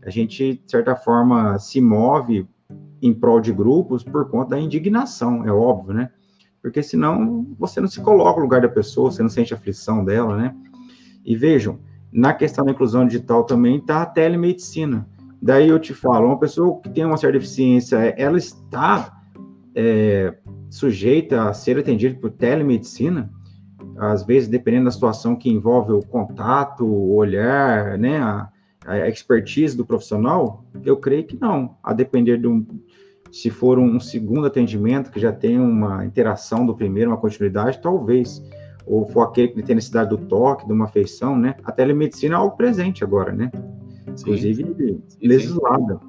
A 0.05 0.10
gente, 0.10 0.55
de 0.55 0.69
certa 0.69 0.93
forma, 0.93 1.57
se 1.57 1.79
move 1.79 2.45
em 3.01 3.13
prol 3.13 3.39
de 3.39 3.53
grupos 3.53 4.03
por 4.03 4.29
conta 4.29 4.50
da 4.50 4.60
indignação, 4.60 5.48
é 5.48 5.51
óbvio, 5.53 5.93
né? 5.93 6.10
Porque 6.62 6.83
senão 6.83 7.48
você 7.57 7.79
não 7.79 7.87
se 7.87 8.01
coloca 8.01 8.40
no 8.40 8.44
lugar 8.44 8.59
da 8.59 8.68
pessoa, 8.68 9.09
você 9.09 9.24
não 9.24 9.29
sente 9.29 9.53
a 9.53 9.57
aflição 9.57 10.03
dela, 10.03 10.35
né? 10.35 10.53
E 11.24 11.33
vejam, 11.33 11.79
na 12.11 12.33
questão 12.33 12.66
da 12.66 12.72
inclusão 12.72 13.07
digital 13.07 13.46
também 13.46 13.77
está 13.77 14.01
a 14.01 14.05
telemedicina. 14.05 15.07
Daí 15.41 15.69
eu 15.69 15.79
te 15.79 15.93
falo, 15.93 16.27
uma 16.27 16.39
pessoa 16.39 16.79
que 16.81 16.89
tem 16.89 17.05
uma 17.05 17.17
certa 17.17 17.37
deficiência, 17.37 17.98
ela 18.17 18.37
está 18.37 19.21
é, 19.75 20.35
sujeita 20.69 21.50
a 21.50 21.53
ser 21.53 21.77
atendida 21.77 22.15
por 22.19 22.31
telemedicina? 22.31 23.29
às 23.98 24.24
vezes, 24.24 24.50
dependendo 24.50 24.85
da 24.85 24.91
situação 24.91 25.35
que 25.35 25.50
envolve 25.50 25.93
o 25.93 26.01
contato, 26.01 26.85
o 26.85 27.15
olhar, 27.15 27.98
né, 27.98 28.17
a, 28.17 28.50
a 28.85 29.09
expertise 29.09 29.75
do 29.75 29.85
profissional, 29.85 30.65
eu 30.83 30.98
creio 30.98 31.24
que 31.24 31.39
não. 31.39 31.77
A 31.81 31.93
depender 31.93 32.37
de 32.37 32.48
um, 32.48 32.65
se 33.31 33.50
for 33.50 33.79
um 33.79 34.00
segundo 34.00 34.48
atendimento 34.48 35.11
que 35.11 35.19
já 35.19 35.31
tem 35.31 35.59
uma 35.59 36.05
interação 36.05 36.65
do 36.65 36.75
primeiro, 36.75 37.11
uma 37.11 37.17
continuidade, 37.17 37.81
talvez. 37.81 38.43
Ou 38.85 39.05
for 39.07 39.21
aquele 39.21 39.48
que 39.48 39.63
tem 39.63 39.75
necessidade 39.75 40.09
do 40.09 40.17
toque, 40.17 40.67
de 40.67 40.74
uma 40.74 40.85
afeição, 40.85 41.35
né? 41.35 41.55
A 41.63 41.71
telemedicina 41.71 42.35
é 42.35 42.37
algo 42.37 42.55
presente 42.55 43.03
agora, 43.03 43.31
né? 43.31 43.50
Inclusive 44.22 45.01
legislada. 45.22 46.00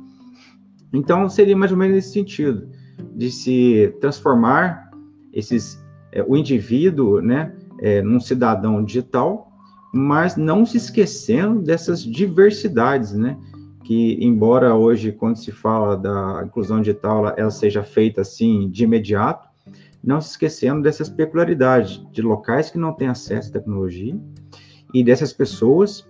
Então, 0.92 1.28
seria 1.28 1.56
mais 1.56 1.72
ou 1.72 1.78
menos 1.78 1.96
nesse 1.96 2.12
sentido, 2.12 2.68
de 3.14 3.30
se 3.30 3.94
transformar 4.00 4.90
esses, 5.32 5.84
é, 6.12 6.22
o 6.22 6.36
indivíduo, 6.36 7.20
né? 7.20 7.52
é, 7.80 8.02
num 8.02 8.20
cidadão 8.20 8.82
digital, 8.82 9.52
mas 9.92 10.36
não 10.36 10.66
se 10.66 10.76
esquecendo 10.76 11.62
dessas 11.62 12.02
diversidades, 12.02 13.12
né? 13.12 13.38
Que, 13.84 14.18
embora 14.20 14.74
hoje, 14.74 15.12
quando 15.12 15.36
se 15.36 15.52
fala 15.52 15.96
da 15.96 16.42
inclusão 16.44 16.80
digital, 16.80 17.18
ela, 17.18 17.34
ela 17.36 17.50
seja 17.50 17.82
feita 17.82 18.22
assim 18.22 18.68
de 18.68 18.84
imediato, 18.84 19.48
não 20.02 20.20
se 20.20 20.30
esquecendo 20.30 20.82
dessas 20.82 21.08
peculiaridades 21.08 22.02
de 22.12 22.20
locais 22.20 22.70
que 22.70 22.78
não 22.78 22.92
têm 22.92 23.08
acesso 23.08 23.50
à 23.50 23.52
tecnologia 23.52 24.18
e 24.92 25.04
dessas 25.04 25.32
pessoas 25.32 26.06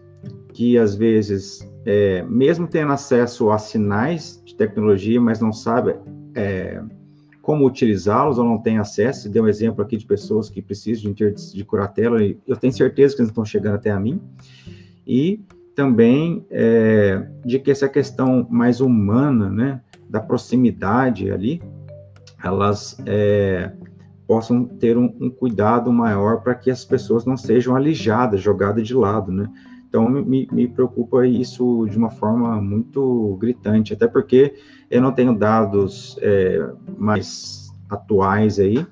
que, 0.52 0.78
às 0.78 0.94
vezes, 0.94 1.68
é, 1.84 2.22
mesmo 2.22 2.66
tendo 2.66 2.92
acesso 2.92 3.50
a 3.50 3.58
sinais 3.58 4.42
de 4.44 4.54
tecnologia, 4.54 5.20
mas 5.20 5.40
não 5.40 5.52
sabem 5.52 5.96
é, 6.34 6.82
como 7.42 7.66
utilizá-los 7.66 8.38
ou 8.38 8.44
não 8.44 8.58
tem 8.58 8.78
acesso. 8.78 9.28
Deu 9.28 9.44
um 9.44 9.48
exemplo 9.48 9.82
aqui 9.82 9.96
de 9.96 10.04
pessoas 10.04 10.50
que 10.50 10.60
precisam 10.60 11.12
de, 11.12 11.30
de 11.32 11.64
curatela, 11.64 12.22
e 12.22 12.38
eu 12.46 12.56
tenho 12.56 12.72
certeza 12.72 13.14
que 13.14 13.22
eles 13.22 13.30
estão 13.30 13.44
chegando 13.44 13.76
até 13.76 13.90
a 13.90 14.00
mim. 14.00 14.20
E 15.06 15.40
também 15.74 16.44
é, 16.50 17.24
de 17.44 17.58
que 17.58 17.70
essa 17.70 17.88
questão 17.88 18.46
mais 18.50 18.80
humana, 18.80 19.50
né, 19.50 19.80
da 20.08 20.20
proximidade 20.20 21.30
ali, 21.30 21.62
elas 22.42 22.96
é, 23.06 23.70
possam 24.26 24.64
ter 24.64 24.96
um, 24.96 25.14
um 25.20 25.30
cuidado 25.30 25.92
maior 25.92 26.40
para 26.40 26.54
que 26.54 26.70
as 26.70 26.84
pessoas 26.84 27.24
não 27.24 27.36
sejam 27.36 27.76
alijadas, 27.76 28.40
jogadas 28.40 28.86
de 28.86 28.94
lado, 28.94 29.30
né? 29.30 29.48
Então, 29.96 30.10
me, 30.10 30.46
me 30.52 30.68
preocupa 30.68 31.26
isso 31.26 31.86
de 31.88 31.96
uma 31.96 32.10
forma 32.10 32.60
muito 32.60 33.38
gritante, 33.40 33.94
até 33.94 34.06
porque 34.06 34.54
eu 34.90 35.00
não 35.00 35.10
tenho 35.10 35.34
dados 35.34 36.18
é, 36.20 36.70
mais 36.98 37.70
atuais 37.88 38.58
aí, 38.58 38.86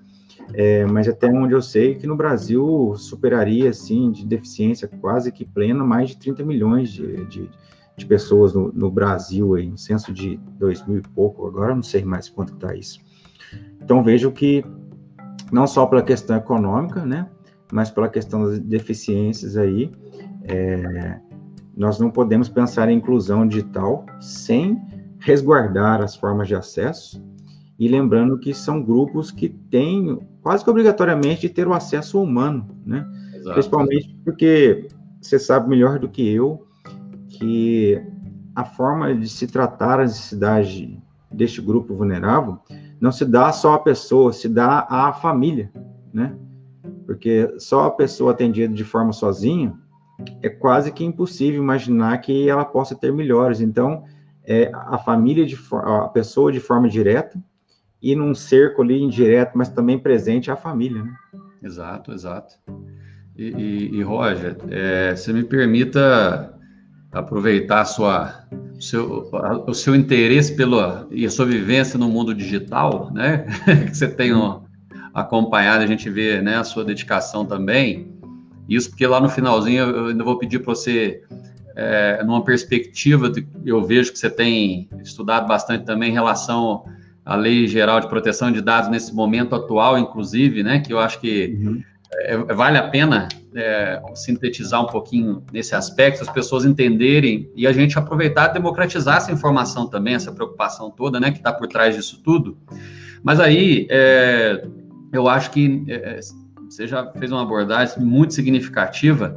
é, 0.55 0.87
mas 0.87 1.07
até 1.07 1.29
onde 1.29 1.53
eu 1.53 1.61
sei 1.61 1.95
que 1.95 2.07
no 2.07 2.17
Brasil 2.17 2.95
superaria, 2.97 3.69
assim, 3.69 4.11
de 4.11 4.25
deficiência 4.25 4.88
quase 4.88 5.31
que 5.31 5.45
plena, 5.45 5.85
mais 5.85 6.09
de 6.09 6.17
30 6.17 6.43
milhões 6.43 6.88
de, 6.88 7.27
de, 7.27 7.51
de 7.99 8.07
pessoas 8.07 8.55
no, 8.55 8.73
no, 8.73 8.90
Brasil, 8.90 9.57
aí, 9.57 9.69
no 9.69 9.77
censo 9.77 10.11
de 10.11 10.40
2000 10.59 11.01
e 11.01 11.03
pouco, 11.14 11.47
agora 11.47 11.75
não 11.75 11.83
sei 11.83 12.03
mais 12.03 12.31
quanto 12.31 12.55
está 12.55 12.75
isso. 12.75 12.99
Então, 13.79 14.03
vejo 14.03 14.33
que, 14.33 14.64
não 15.53 15.67
só 15.67 15.85
pela 15.85 16.03
questão 16.03 16.35
econômica, 16.35 17.05
né, 17.05 17.29
mas 17.71 17.90
pela 17.90 18.09
questão 18.09 18.45
das 18.45 18.59
deficiências 18.59 19.57
aí, 19.59 19.93
é, 20.44 21.18
nós 21.76 21.98
não 21.98 22.11
podemos 22.11 22.48
pensar 22.48 22.88
em 22.88 22.96
inclusão 22.96 23.46
digital 23.46 24.04
sem 24.20 24.80
resguardar 25.18 26.02
as 26.02 26.14
formas 26.14 26.48
de 26.48 26.54
acesso 26.54 27.24
e 27.78 27.88
lembrando 27.88 28.38
que 28.38 28.54
são 28.54 28.83
grupos 28.83 29.30
que 29.30 29.48
têm 29.48 30.20
quase 30.42 30.62
que 30.62 30.70
obrigatoriamente 30.70 31.42
de 31.42 31.48
ter 31.48 31.66
o 31.66 31.72
acesso 31.72 32.22
humano, 32.22 32.68
né? 32.85 33.07
Exato. 33.35 33.54
Principalmente 33.54 34.16
porque 34.24 34.87
você 35.20 35.38
sabe 35.38 35.68
melhor 35.68 35.98
do 35.98 36.09
que 36.09 36.28
eu 36.28 36.66
que 37.28 38.00
a 38.54 38.64
forma 38.64 39.14
de 39.14 39.28
se 39.28 39.46
tratar 39.46 39.98
a 39.98 40.04
necessidade 40.04 41.02
deste 41.33 41.61
grupo 41.61 41.94
vulnerável 41.94 42.59
não 43.00 43.11
se 43.11 43.24
dá 43.24 43.50
só 43.50 43.74
à 43.74 43.78
pessoa, 43.78 44.33
se 44.33 44.48
dá 44.48 44.87
à 44.88 45.12
família, 45.12 45.72
né? 46.12 46.37
Porque 47.07 47.52
só 47.59 47.87
a 47.87 47.90
pessoa 47.90 48.30
atendida 48.30 48.72
de 48.72 48.85
forma 48.85 49.12
sozinha 49.12 49.76
é 50.42 50.48
quase 50.48 50.92
que 50.92 51.05
impossível 51.05 51.62
imaginar 51.62 52.18
que 52.18 52.48
ela 52.48 52.64
possa 52.64 52.94
ter 52.94 53.12
melhores. 53.12 53.61
Então, 53.61 54.05
é, 54.44 54.70
a 54.72 54.98
família, 54.98 55.46
de, 55.46 55.59
a 55.72 56.09
pessoa 56.09 56.53
de 56.53 56.61
forma 56.61 56.88
direta, 56.88 57.38
e 58.00 58.14
num 58.14 58.35
cerco 58.35 58.83
ali 58.83 59.00
indireto, 59.00 59.53
mas 59.57 59.70
também 59.70 59.98
presente 59.98 60.50
a 60.50 60.57
família, 60.57 61.03
né? 61.03 61.14
Exato, 61.62 62.12
exato. 62.12 62.55
E, 63.37 63.48
e, 63.48 63.96
e 63.96 64.03
Roger, 64.03 64.59
é, 64.70 65.16
você 65.16 65.33
me 65.33 65.42
permita 65.42 66.55
aproveitar 67.11 67.85
sua, 67.87 68.44
seu, 68.79 69.31
o 69.66 69.72
seu 69.72 69.94
interesse 69.94 70.55
pela, 70.55 71.09
e 71.11 71.24
a 71.24 71.31
sua 71.31 71.46
vivência 71.46 71.98
no 71.98 72.09
mundo 72.09 72.35
digital, 72.35 73.11
né? 73.12 73.46
que 73.88 73.96
você 73.96 74.09
tem 74.09 74.33
acompanhado, 75.14 75.83
a 75.83 75.87
gente 75.87 76.11
vê 76.11 76.42
né, 76.42 76.57
a 76.57 76.64
sua 76.64 76.85
dedicação 76.85 77.46
também. 77.46 78.13
Isso 78.68 78.90
porque 78.90 79.07
lá 79.07 79.20
no 79.20 79.29
finalzinho 79.29 79.85
eu 79.85 80.07
ainda 80.07 80.24
vou 80.24 80.38
pedir 80.38 80.61
para 80.61 80.74
você 80.74 81.22
é, 81.77 82.22
numa 82.24 82.44
perspectiva, 82.44 83.29
de, 83.29 83.46
eu 83.64 83.83
vejo 83.83 84.12
que 84.12 84.18
você 84.18 84.31
tem 84.31 84.88
estudado 85.03 85.46
bastante 85.46 85.85
também 85.85 86.11
em 86.11 86.12
relação 86.12 86.85
à 87.24 87.35
Lei 87.35 87.66
Geral 87.66 88.00
de 88.00 88.09
Proteção 88.09 88.53
de 88.53 88.61
Dados 88.61 88.90
nesse 88.90 89.14
momento 89.14 89.55
atual, 89.55 89.98
inclusive, 89.98 90.62
né, 90.62 90.81
que 90.81 90.92
eu 90.92 90.98
acho 90.98 91.20
que 91.20 91.59
uhum. 91.61 91.83
é, 92.12 92.37
vale 92.55 92.79
a 92.79 92.88
pena 92.88 93.29
é, 93.57 94.00
sintetizar 94.14 94.83
um 94.83 94.87
pouquinho 94.87 95.42
nesse 95.53 95.74
aspecto, 95.74 96.22
as 96.22 96.31
pessoas 96.31 96.64
entenderem 96.64 97.50
e 97.57 97.66
a 97.66 97.72
gente 97.72 97.98
aproveitar 97.98 98.50
e 98.50 98.55
democratizar 98.55 99.16
essa 99.16 99.33
informação 99.33 99.88
também, 99.88 100.14
essa 100.14 100.33
preocupação 100.33 100.90
toda, 100.90 101.18
né, 101.18 101.33
que 101.33 101.38
está 101.38 101.53
por 101.53 101.66
trás 101.66 101.96
disso 101.96 102.20
tudo. 102.22 102.57
Mas 103.22 103.40
aí, 103.40 103.87
é, 103.90 104.64
eu 105.12 105.29
acho 105.29 105.50
que 105.50 105.85
é, 105.88 106.20
você 106.68 106.87
já 106.87 107.07
fez 107.12 107.31
uma 107.31 107.42
abordagem 107.42 108.03
muito 108.03 108.35
significativa. 108.35 109.37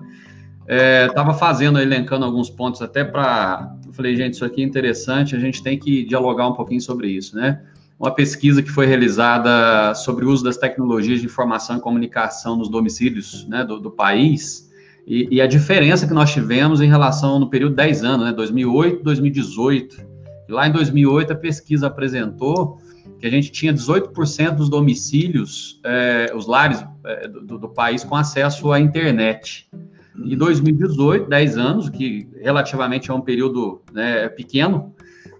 Estava 1.08 1.32
é, 1.32 1.36
fazendo, 1.36 1.80
elencando 1.80 2.26
alguns 2.26 2.50
pontos 2.50 2.82
até 2.82 3.04
para. 3.04 3.76
Eu 3.86 3.94
falei, 3.94 4.16
gente, 4.16 4.34
isso 4.34 4.46
aqui 4.46 4.62
é 4.62 4.66
interessante, 4.66 5.36
a 5.36 5.40
gente 5.40 5.63
tem 5.63 5.80
que 5.80 6.04
dialogar 6.04 6.48
um 6.48 6.54
pouquinho 6.54 6.82
sobre 6.82 7.10
isso, 7.10 7.36
né? 7.36 7.62
Uma 8.00 8.12
pesquisa 8.12 8.62
que 8.62 8.70
foi 8.70 8.86
realizada 8.86 9.96
sobre 9.96 10.24
o 10.24 10.30
uso 10.30 10.44
das 10.44 10.58
tecnologias 10.58 11.20
de 11.20 11.26
informação 11.26 11.78
e 11.78 11.80
comunicação 11.80 12.56
nos 12.56 12.70
domicílios 12.70 13.48
né, 13.48 13.63
do, 13.63 13.80
do 13.80 13.90
país 13.90 14.68
e, 15.08 15.28
e, 15.32 15.42
a 15.42 15.48
diferença 15.48 16.06
que 16.06 16.13
nós 16.13 16.32
tivemos 16.34 16.82
em 16.82 16.88
relação 16.88 17.40
no 17.40 17.50
período 17.50 17.72
de 17.72 17.78
10 17.78 18.04
anos, 18.04 18.26
né, 18.26 18.34
2008 18.34 19.02
2018. 19.04 20.06
Lá 20.50 20.68
em 20.68 20.72
2008, 20.72 21.32
a 21.32 21.36
pesquisa 21.36 21.88
apresentou 21.88 22.78
que 23.18 23.26
a 23.26 23.30
gente 23.30 23.50
tinha 23.50 23.74
18% 23.74 24.56
dos 24.56 24.70
domicílios, 24.70 25.80
é, 25.86 26.32
os 26.36 26.46
lares 26.46 26.84
do, 27.28 27.58
do, 27.58 27.70
país 27.70 28.04
com 28.04 28.15
acesso 28.15 28.72
à 28.72 28.80
internet. 28.80 29.70
Em 30.15 30.36
2018, 30.36 31.30
10 31.30 31.58
anos, 31.58 31.89
que 31.89 32.28
relativamente 32.41 33.12
é 33.12 33.13
um 33.13 33.22
período 33.22 33.82
né, 33.93 34.28
pequeno, 34.30 34.93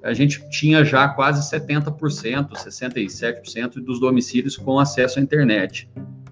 a 0.04 0.14
gente 0.14 0.48
tinha 0.50 0.86
já 0.86 1.08
quase 1.10 1.42
70%, 1.52 2.52
67% 2.52 3.74
dos 3.84 4.00
domicílios 4.00 4.56
com 4.56 4.80
acesso 4.80 5.20
à 5.20 5.22
internet. 5.22 5.90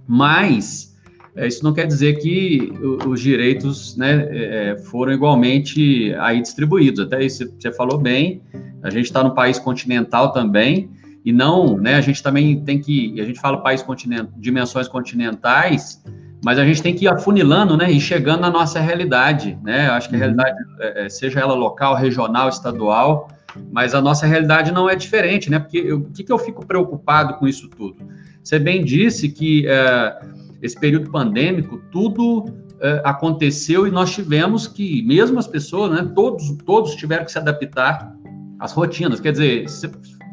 Mas 0.08 0.96
é, 1.36 1.48
isso 1.48 1.64
não 1.64 1.74
quer 1.74 1.86
dizer 1.86 2.20
que 2.20 2.72
os 3.06 3.20
direitos 3.20 3.98
né, 3.98 4.28
é, 4.32 4.78
foram 4.78 5.12
igualmente 5.12 6.14
aí 6.20 6.42
distribuídos. 6.42 7.02
Até 7.02 7.24
isso 7.24 7.52
você 7.60 7.72
falou 7.74 7.98
bem, 7.98 8.42
a 8.82 8.90
gente 8.90 9.06
está 9.06 9.22
no 9.22 9.36
país 9.36 9.60
continental 9.60 10.32
também, 10.32 10.90
e 11.26 11.34
não, 11.34 11.76
né, 11.76 11.96
a 11.96 12.02
gente 12.02 12.22
também 12.22 12.62
tem 12.64 12.80
que, 12.80 13.20
a 13.20 13.26
gente 13.26 13.40
fala 13.40 13.58
país 13.58 13.82
continent, 13.82 14.30
dimensões 14.38 14.88
continentais, 14.88 16.04
mas 16.44 16.60
a 16.60 16.64
gente 16.64 16.84
tem 16.84 16.94
que 16.94 17.06
ir 17.06 17.08
afunilando, 17.08 17.76
né, 17.76 17.92
e 17.92 18.00
chegando 18.00 18.42
na 18.42 18.52
nossa 18.52 18.80
realidade, 18.80 19.58
né, 19.64 19.88
eu 19.88 19.94
acho 19.94 20.08
que 20.08 20.16
a 20.16 20.20
uhum. 20.20 20.24
realidade, 20.24 20.56
é, 20.80 21.06
é, 21.06 21.10
seja 21.10 21.40
ela 21.40 21.56
local, 21.56 21.96
regional, 21.96 22.48
estadual, 22.48 23.28
mas 23.72 23.96
a 23.96 24.02
nossa 24.02 24.28
realidade 24.28 24.72
não 24.72 24.88
é 24.88 24.96
diferente, 24.96 25.50
né, 25.50 25.58
porque 25.58 25.92
o 25.92 26.04
que, 26.12 26.24
que 26.24 26.32
eu 26.32 26.38
fico 26.38 26.64
preocupado 26.64 27.34
com 27.40 27.48
isso 27.48 27.68
tudo? 27.70 27.98
Você 28.44 28.60
bem 28.60 28.86
disse 28.86 29.28
que 29.30 29.68
é, 29.68 30.20
esse 30.62 30.80
período 30.80 31.10
pandêmico, 31.10 31.82
tudo 31.92 32.46
é, 32.80 33.02
aconteceu 33.04 33.88
e 33.88 33.92
nós 33.92 34.14
tivemos 34.14 34.68
que, 34.68 35.02
mesmo 35.02 35.40
as 35.40 35.48
pessoas, 35.48 35.92
né, 35.92 36.12
todos, 36.14 36.56
todos 36.64 36.94
tiveram 36.94 37.26
que 37.26 37.32
se 37.32 37.40
adaptar 37.40 38.16
às 38.60 38.72
rotinas, 38.74 39.20
quer 39.20 39.32
dizer, 39.32 39.66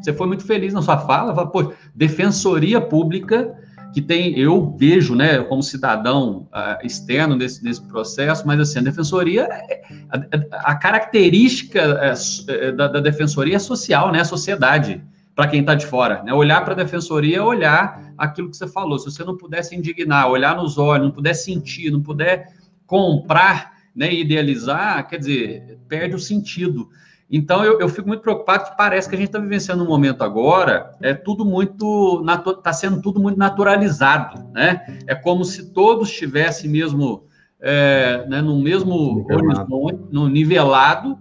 você 0.03 0.13
foi 0.13 0.27
muito 0.27 0.45
feliz 0.45 0.73
na 0.73 0.81
sua 0.81 0.97
fala, 0.97 1.33
fala, 1.33 1.47
pô, 1.47 1.73
defensoria 1.95 2.81
pública 2.81 3.55
que 3.93 4.01
tem, 4.01 4.37
eu 4.37 4.75
vejo, 4.77 5.15
né, 5.15 5.37
como 5.43 5.61
cidadão 5.61 6.47
uh, 6.51 6.85
externo 6.85 7.37
desse, 7.37 7.63
desse 7.63 7.81
processo, 7.83 8.45
mas 8.45 8.59
assim, 8.59 8.79
a 8.79 8.81
defensoria, 8.81 9.43
é, 9.43 9.83
a, 10.09 10.71
a 10.71 10.75
característica 10.75 11.79
é, 11.79 12.13
é, 12.51 12.71
da, 12.71 12.87
da, 12.87 12.99
defensoria 12.99 13.55
é 13.55 13.59
social, 13.59 14.11
né, 14.11 14.21
a 14.21 14.25
sociedade, 14.25 15.01
para 15.35 15.47
quem 15.47 15.61
está 15.61 15.75
de 15.75 15.85
fora, 15.85 16.23
né, 16.23 16.33
olhar 16.33 16.65
para 16.65 16.73
a 16.73 16.77
defensoria 16.77 17.37
é 17.37 17.41
olhar 17.41 18.13
aquilo 18.17 18.49
que 18.49 18.57
você 18.57 18.67
falou, 18.67 18.97
se 18.97 19.05
você 19.05 19.23
não 19.23 19.37
pudesse 19.37 19.75
indignar, 19.75 20.27
olhar 20.27 20.55
nos 20.55 20.79
olhos, 20.79 21.05
não 21.05 21.13
puder 21.13 21.35
sentir, 21.35 21.91
não 21.91 22.01
puder 22.01 22.51
comprar, 22.87 23.73
né, 23.95 24.11
idealizar, 24.11 25.07
quer 25.07 25.19
dizer, 25.19 25.77
perde 25.87 26.15
o 26.15 26.19
sentido. 26.19 26.89
Então, 27.29 27.63
eu, 27.63 27.79
eu, 27.79 27.89
fico 27.89 28.07
muito 28.07 28.21
preocupado 28.21 28.65
que 28.65 28.77
parece 28.77 29.09
que 29.09 29.15
a 29.15 29.17
gente 29.17 29.29
está 29.29 29.39
vivenciando 29.39 29.83
um 29.83 29.87
momento 29.87 30.23
agora, 30.23 30.91
é 31.01 31.13
tudo 31.13 31.43
muito, 31.43 32.23
está 32.57 32.71
sendo 32.73 33.01
tudo 33.01 33.19
muito 33.19 33.39
naturalizado, 33.39 34.49
né? 34.51 35.01
É 35.07 35.15
como 35.15 35.43
se 35.43 35.71
todos 35.71 36.09
estivessem 36.09 36.69
mesmo, 36.69 37.23
é, 37.59 38.25
né, 38.27 38.41
no 38.41 38.61
mesmo 38.61 39.15
nivelado. 39.15 39.73
horizonte, 39.73 40.03
no 40.11 40.27
nivelado, 40.27 41.17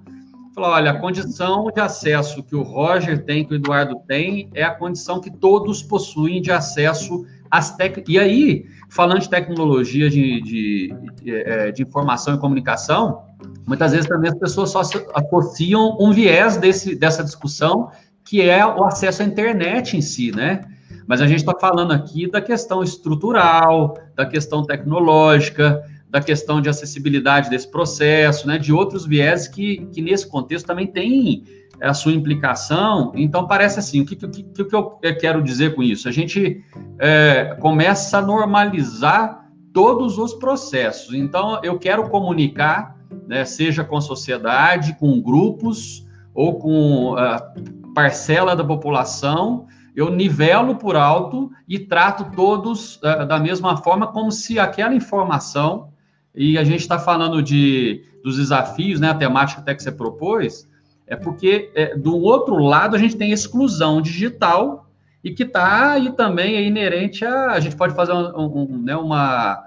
falar, 0.54 0.76
olha, 0.76 0.90
a 0.90 0.98
condição 0.98 1.66
de 1.74 1.80
acesso 1.80 2.42
que 2.42 2.54
o 2.54 2.62
Roger 2.62 3.24
tem, 3.24 3.44
que 3.44 3.54
o 3.54 3.56
Eduardo 3.56 3.96
tem, 4.06 4.50
é 4.54 4.62
a 4.62 4.74
condição 4.74 5.20
que 5.20 5.30
todos 5.30 5.82
possuem 5.82 6.42
de 6.42 6.52
acesso 6.52 7.24
às 7.50 7.74
técnicas. 7.74 8.14
E 8.14 8.18
aí, 8.18 8.66
falando 8.88 9.20
de 9.20 9.30
tecnologia 9.30 10.10
de, 10.10 10.40
de, 10.42 10.94
de, 11.22 11.34
é, 11.34 11.72
de 11.72 11.82
informação 11.82 12.34
e 12.34 12.38
comunicação, 12.38 13.22
Muitas 13.66 13.92
vezes 13.92 14.08
também 14.08 14.30
as 14.30 14.38
pessoas 14.38 14.70
só 14.70 14.80
associam 14.80 15.96
um 16.00 16.12
viés 16.12 16.56
desse, 16.56 16.94
dessa 16.94 17.22
discussão, 17.22 17.90
que 18.24 18.42
é 18.42 18.64
o 18.66 18.84
acesso 18.84 19.22
à 19.22 19.24
internet 19.24 19.96
em 19.96 20.00
si, 20.00 20.32
né? 20.32 20.60
Mas 21.06 21.20
a 21.20 21.26
gente 21.26 21.38
está 21.38 21.54
falando 21.58 21.92
aqui 21.92 22.30
da 22.30 22.40
questão 22.40 22.82
estrutural, 22.82 23.96
da 24.14 24.24
questão 24.26 24.64
tecnológica, 24.64 25.82
da 26.08 26.20
questão 26.20 26.60
de 26.60 26.68
acessibilidade 26.68 27.50
desse 27.50 27.70
processo, 27.70 28.46
né? 28.46 28.58
De 28.58 28.72
outros 28.72 29.06
viés 29.06 29.48
que, 29.48 29.86
que 29.92 30.02
nesse 30.02 30.28
contexto 30.28 30.66
também 30.66 30.86
tem 30.86 31.44
a 31.80 31.94
sua 31.94 32.12
implicação. 32.12 33.12
Então, 33.14 33.46
parece 33.46 33.78
assim: 33.78 34.00
o 34.00 34.06
que, 34.06 34.16
que, 34.16 34.42
que, 34.42 34.74
eu 34.74 34.98
quero 35.20 35.42
dizer 35.42 35.74
com 35.74 35.82
isso? 35.82 36.08
A 36.08 36.12
gente 36.12 36.62
é, 36.98 37.56
começa 37.60 38.18
a 38.18 38.22
normalizar 38.22 39.46
todos 39.72 40.18
os 40.18 40.34
processos. 40.34 41.14
Então, 41.14 41.60
eu 41.62 41.78
quero 41.78 42.08
comunicar 42.08 42.96
né, 43.26 43.44
seja 43.44 43.84
com 43.84 44.00
sociedade, 44.00 44.96
com 44.98 45.20
grupos 45.20 46.06
ou 46.34 46.58
com 46.58 47.14
ah, 47.16 47.52
parcela 47.94 48.56
da 48.56 48.64
população, 48.64 49.66
eu 49.94 50.10
nivelo 50.10 50.76
por 50.76 50.96
alto 50.96 51.50
e 51.68 51.78
trato 51.78 52.34
todos 52.34 52.96
uh, 52.96 53.26
da 53.26 53.38
mesma 53.38 53.76
forma, 53.76 54.06
como 54.06 54.32
se 54.32 54.58
aquela 54.58 54.94
informação, 54.94 55.90
e 56.34 56.56
a 56.56 56.64
gente 56.64 56.80
está 56.80 56.98
falando 56.98 57.42
de, 57.42 58.02
dos 58.24 58.38
desafios, 58.38 58.98
né, 58.98 59.10
a 59.10 59.14
temática 59.14 59.60
até 59.60 59.74
que 59.74 59.82
você 59.82 59.92
propôs, 59.92 60.66
é 61.06 61.14
porque 61.14 61.70
é, 61.74 61.94
do 61.94 62.16
outro 62.16 62.56
lado 62.56 62.96
a 62.96 62.98
gente 62.98 63.16
tem 63.16 63.32
exclusão 63.32 64.00
digital 64.00 64.86
e 65.22 65.30
que 65.30 65.42
está 65.42 65.92
aí 65.92 66.10
também 66.12 66.56
é 66.56 66.62
inerente 66.62 67.24
a. 67.24 67.52
A 67.52 67.60
gente 67.60 67.76
pode 67.76 67.94
fazer 67.94 68.12
um, 68.12 68.62
um, 68.62 68.82
né, 68.82 68.96
uma, 68.96 69.62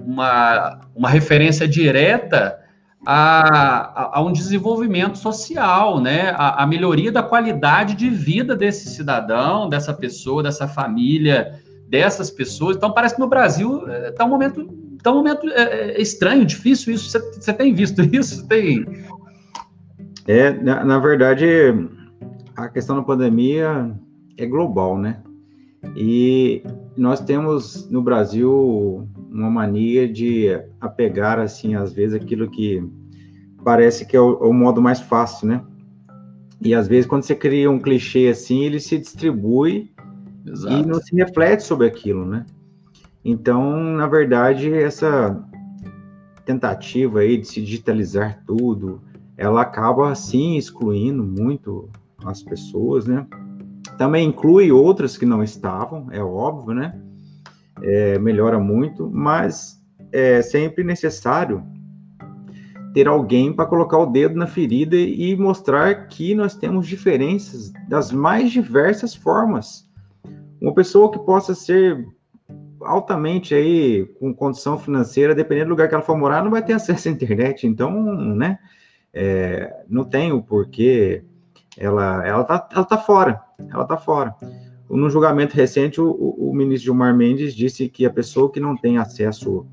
uma, 0.00 0.80
uma 0.94 1.08
referência 1.08 1.66
direta 1.66 2.58
a, 3.06 4.18
a, 4.18 4.22
um 4.22 4.32
desenvolvimento 4.32 5.16
social, 5.16 6.00
né? 6.00 6.30
A, 6.36 6.62
a, 6.62 6.66
melhoria 6.66 7.10
da 7.10 7.22
qualidade 7.22 7.94
de 7.94 8.10
vida 8.10 8.54
desse 8.54 8.90
cidadão, 8.90 9.68
dessa 9.68 9.92
pessoa, 9.92 10.42
dessa 10.42 10.68
família, 10.68 11.60
dessas 11.88 12.30
pessoas. 12.30 12.76
Então, 12.76 12.92
parece 12.92 13.14
que 13.14 13.20
no 13.20 13.28
Brasil 13.28 13.88
está 13.88 14.24
um 14.24 14.28
momento, 14.28 14.66
tá 15.02 15.10
um 15.10 15.16
momento 15.16 15.48
é, 15.48 15.92
é 15.92 16.00
estranho, 16.00 16.44
difícil 16.44 16.94
isso. 16.94 17.10
Você 17.10 17.52
tem 17.52 17.72
visto 17.72 18.02
isso? 18.14 18.46
Tem... 18.46 18.84
É, 20.26 20.52
na, 20.52 20.84
na 20.84 20.98
verdade, 20.98 21.46
a 22.54 22.68
questão 22.68 22.96
da 22.96 23.02
pandemia 23.02 23.90
é 24.36 24.46
global, 24.46 24.98
né? 24.98 25.22
E 25.96 26.62
nós 26.96 27.20
temos 27.20 27.90
no 27.90 28.02
Brasil 28.02 29.08
uma 29.30 29.50
mania 29.50 30.08
de 30.08 30.48
apegar, 30.80 31.38
assim, 31.38 31.74
às 31.74 31.92
vezes, 31.92 32.14
aquilo 32.14 32.50
que 32.50 32.82
parece 33.64 34.04
que 34.04 34.16
é 34.16 34.20
o, 34.20 34.42
é 34.42 34.46
o, 34.46 34.52
modo 34.52 34.82
mais 34.82 35.00
fácil, 35.00 35.48
né? 35.48 35.62
E 36.60 36.74
às 36.74 36.88
vezes, 36.88 37.06
quando 37.06 37.22
você 37.22 37.34
cria 37.34 37.70
um 37.70 37.78
clichê 37.78 38.28
assim, 38.28 38.64
ele 38.64 38.80
se 38.80 38.98
distribui 38.98 39.92
Exato. 40.46 40.74
e 40.74 40.86
não 40.86 41.00
se 41.00 41.14
reflete 41.14 41.62
sobre 41.62 41.86
aquilo, 41.86 42.26
né? 42.26 42.44
Então, 43.24 43.76
na 43.76 44.06
verdade, 44.06 44.72
essa 44.72 45.42
tentativa 46.44 47.20
aí 47.20 47.38
de 47.38 47.46
se 47.46 47.60
digitalizar 47.60 48.42
tudo, 48.46 49.00
ela 49.36 49.62
acaba, 49.62 50.10
assim, 50.10 50.56
excluindo 50.56 51.22
muito 51.22 51.88
as 52.24 52.42
pessoas, 52.42 53.06
né? 53.06 53.26
Também 53.96 54.28
inclui 54.28 54.72
outras 54.72 55.16
que 55.16 55.26
não 55.26 55.42
estavam, 55.42 56.08
é 56.10 56.22
óbvio, 56.22 56.74
né? 56.74 56.98
É, 57.82 58.18
melhora 58.18 58.58
muito, 58.58 59.10
mas 59.10 59.80
é 60.12 60.42
sempre 60.42 60.84
necessário 60.84 61.64
ter 62.92 63.06
alguém 63.06 63.52
para 63.52 63.66
colocar 63.66 63.98
o 63.98 64.06
dedo 64.06 64.34
na 64.34 64.46
ferida 64.46 64.96
e 64.96 65.36
mostrar 65.36 66.08
que 66.08 66.34
nós 66.34 66.56
temos 66.56 66.86
diferenças 66.86 67.72
das 67.88 68.10
mais 68.10 68.50
diversas 68.50 69.14
formas. 69.14 69.88
Uma 70.60 70.74
pessoa 70.74 71.10
que 71.10 71.18
possa 71.20 71.54
ser 71.54 72.06
altamente 72.82 73.54
aí 73.54 74.06
com 74.18 74.34
condição 74.34 74.78
financeira, 74.78 75.34
dependendo 75.34 75.66
do 75.66 75.70
lugar 75.70 75.88
que 75.88 75.94
ela 75.94 76.02
for 76.02 76.16
morar, 76.16 76.42
não 76.42 76.50
vai 76.50 76.64
ter 76.64 76.72
acesso 76.72 77.08
à 77.08 77.12
internet. 77.12 77.66
Então, 77.66 78.02
né, 78.34 78.58
é, 79.12 79.84
não 79.88 80.04
tem 80.04 80.32
o 80.32 80.42
porquê. 80.42 81.22
Ela, 81.78 82.26
ela 82.26 82.44
tá, 82.44 82.68
ela 82.72 82.84
tá 82.84 82.98
fora. 82.98 83.40
Ela 83.70 83.84
tá 83.84 83.96
fora. 83.96 84.34
No 84.90 85.08
julgamento 85.08 85.54
recente, 85.54 86.00
o, 86.00 86.10
o, 86.10 86.52
ministro 86.52 86.86
Gilmar 86.86 87.16
Mendes 87.16 87.54
disse 87.54 87.88
que 87.88 88.04
a 88.04 88.10
pessoa 88.10 88.50
que 88.50 88.58
não 88.58 88.76
tem 88.76 88.98
acesso 88.98 89.64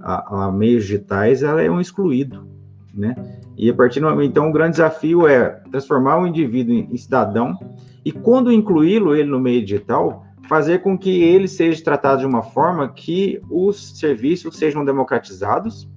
a, 0.00 0.46
a 0.46 0.52
meios 0.52 0.82
digitais, 0.82 1.42
ela 1.44 1.62
é 1.62 1.70
um 1.70 1.80
excluído, 1.80 2.48
né? 2.92 3.14
E 3.56 3.70
a 3.70 3.74
partir 3.74 4.00
do 4.00 4.06
momento, 4.06 4.30
então, 4.30 4.48
o 4.48 4.52
grande 4.52 4.72
desafio 4.72 5.28
é 5.28 5.48
transformar 5.70 6.18
o 6.18 6.26
indivíduo 6.26 6.74
em, 6.74 6.88
em 6.92 6.96
cidadão 6.96 7.56
e 8.04 8.12
quando 8.12 8.52
incluí-lo 8.52 9.14
ele 9.14 9.30
no 9.30 9.40
meio 9.40 9.64
digital, 9.64 10.26
fazer 10.48 10.82
com 10.82 10.98
que 10.98 11.22
ele 11.22 11.48
seja 11.48 11.82
tratado 11.82 12.20
de 12.20 12.26
uma 12.26 12.42
forma 12.42 12.88
que 12.92 13.40
os 13.48 13.98
serviços 13.98 14.56
sejam 14.56 14.84
democratizados. 14.84 15.88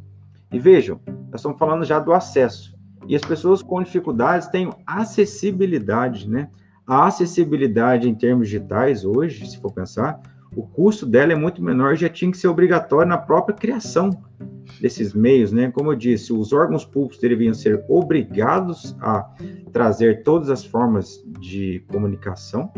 E 0.51 0.57
vejam, 0.57 0.99
nós 1.29 1.41
estamos 1.41 1.57
falando 1.57 1.83
já 1.83 1.99
do 1.99 2.13
acesso. 2.13 2.77
E 3.07 3.15
as 3.15 3.21
pessoas 3.21 3.61
com 3.61 3.83
dificuldades 3.83 4.47
têm 4.47 4.69
acessibilidade, 4.85 6.29
né? 6.29 6.49
A 6.88 7.08
acessibilidade 7.08 8.10
em 8.10 8.15
termos 8.15 8.47
digitais 8.47 9.04
hoje, 9.04 9.45
se 9.45 9.60
for 9.60 9.73
pensar, 9.73 10.21
o 10.56 10.63
custo 10.65 11.06
dela 11.06 11.34
é 11.34 11.36
muito 11.36 11.62
menor, 11.62 11.97
já 11.97 12.08
tinha 12.08 12.32
que 12.32 12.38
ser 12.38 12.47
obrigatório 12.47 13.10
na 13.10 13.17
própria 13.17 13.54
criação 13.54 14.10
desses 14.80 15.13
meios, 15.13 15.52
né? 15.52 15.69
Como 15.69 15.91
eu 15.91 15.95
disse, 15.97 16.32
os 16.32 16.54
órgãos 16.54 16.86
públicos 16.86 17.19
deveriam 17.19 17.54
ser 17.54 17.84
obrigados 17.89 18.95
a 19.02 19.30
trazer 19.73 20.23
todas 20.23 20.50
as 20.50 20.63
formas 20.63 21.21
de 21.41 21.84
comunicação 21.88 22.71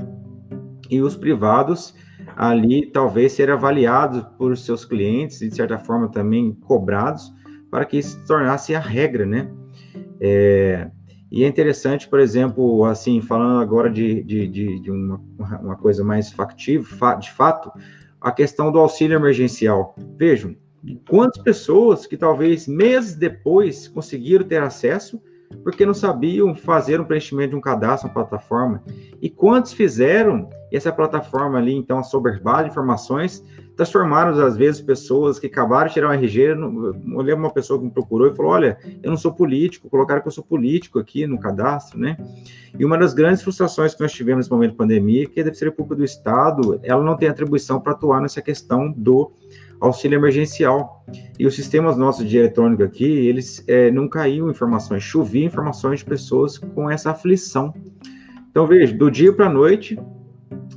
e 0.90 1.02
os 1.02 1.16
privados 1.16 1.94
ali 2.36 2.90
talvez 2.92 3.34
ser 3.34 3.52
avaliados 3.52 4.24
por 4.38 4.58
seus 4.58 4.86
clientes 4.86 5.42
e 5.42 5.50
de 5.50 5.56
certa 5.56 5.78
forma 5.78 6.10
também 6.10 6.54
cobrados 6.54 7.32
para 7.70 7.86
que 7.86 7.98
isso 8.00 8.18
se 8.20 8.26
tornasse 8.26 8.74
a 8.74 8.80
regra, 8.80 9.26
né? 9.26 9.52
É, 10.20 10.90
e 11.32 11.44
é 11.44 11.48
interessante, 11.48 12.08
por 12.08 12.20
exemplo, 12.20 12.86
assim, 12.86 13.22
falando 13.22 13.60
agora 13.60 13.90
de, 13.90 14.24
de, 14.24 14.48
de, 14.48 14.80
de 14.80 14.92
uma, 14.92 15.22
uma 15.62 15.76
coisa 15.76 16.04
mais 16.04 16.32
factível, 16.32 16.88
de 17.20 17.32
fato, 17.32 17.72
a 18.20 18.32
questão 18.32 18.72
do 18.72 18.80
auxílio 18.80 19.16
emergencial. 19.16 19.96
Vejam, 20.18 20.56
quantas 21.08 21.42
pessoas 21.44 22.08
que 22.08 22.18
talvez 22.18 22.68
meses 22.68 23.16
depois 23.16 23.88
conseguiram 23.88 24.46
ter 24.46 24.62
acesso 24.62 25.22
porque 25.64 25.86
não 25.86 25.94
sabiam 25.94 26.56
fazer 26.56 27.00
um 27.00 27.06
preenchimento 27.06 27.52
de 27.52 27.56
um 27.56 27.62
cadastro 27.62 28.08
na 28.08 28.14
plataforma. 28.14 28.84
E 29.22 29.30
quantos 29.30 29.74
fizeram 29.74 30.50
essa 30.72 30.92
plataforma 30.92 31.58
ali, 31.58 31.74
então, 31.74 31.98
assoberbada 31.98 32.64
de 32.64 32.70
informações, 32.70 33.44
transformaram, 33.76 34.32
às 34.44 34.56
vezes, 34.56 34.82
pessoas 34.82 35.40
que 35.40 35.48
acabaram 35.48 35.88
de 35.88 35.94
tirar 35.94 36.10
um 36.10 36.14
RG. 36.14 36.42
Eu 36.42 37.22
lembro 37.22 37.44
uma 37.46 37.52
pessoa 37.54 37.80
que 37.80 37.86
me 37.86 37.92
procurou 37.92 38.28
e 38.28 38.36
falou: 38.36 38.52
Olha, 38.52 38.78
eu 39.02 39.10
não 39.10 39.18
sou 39.18 39.34
político, 39.34 39.90
colocaram 39.90 40.22
que 40.22 40.28
eu 40.28 40.32
sou 40.32 40.44
político 40.44 41.00
aqui 41.00 41.26
no 41.26 41.40
cadastro, 41.40 42.00
né? 42.00 42.18
E 42.78 42.86
uma 42.86 42.98
das 42.98 43.14
grandes 43.14 43.42
frustrações 43.42 43.96
que 43.96 44.02
nós 44.02 44.12
tivemos 44.12 44.40
nesse 44.40 44.52
momento 44.52 44.72
de 44.72 44.78
pandemia 44.78 45.24
é 45.24 45.26
que 45.26 45.40
a 45.40 45.44
Defensoria 45.44 45.72
Pública 45.72 45.96
do 45.96 46.04
Estado 46.04 46.80
ela 46.84 47.04
não 47.04 47.18
tem 47.18 47.30
atribuição 47.30 47.80
para 47.80 47.94
atuar 47.94 48.22
nessa 48.22 48.42
questão 48.42 48.92
do 48.92 49.32
auxílio 49.80 50.18
emergencial. 50.18 51.06
E 51.38 51.46
os 51.46 51.56
sistemas 51.56 51.98
nossos 51.98 52.28
de 52.28 52.38
eletrônico 52.38 52.84
aqui, 52.84 53.06
eles 53.06 53.64
é, 53.68 53.90
não 53.92 54.08
caíam 54.08 54.50
informações, 54.50 55.04
choviam 55.04 55.46
informações 55.46 56.00
de 56.00 56.06
pessoas 56.06 56.58
com 56.58 56.90
essa 56.90 57.12
aflição. 57.12 57.74
Então, 58.50 58.68
veja, 58.68 58.96
do 58.96 59.10
dia 59.10 59.32
para 59.32 59.46
a 59.46 59.50
noite, 59.50 60.00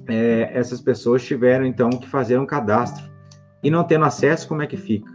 é, 0.06 0.50
essas 0.52 0.80
pessoas 0.80 1.24
tiveram, 1.24 1.64
então, 1.64 1.90
que 1.90 2.08
fazer 2.08 2.38
um 2.38 2.46
cadastro. 2.46 3.10
E 3.62 3.70
não 3.70 3.84
tendo 3.84 4.04
acesso, 4.04 4.48
como 4.48 4.62
é 4.62 4.66
que 4.66 4.76
fica? 4.76 5.10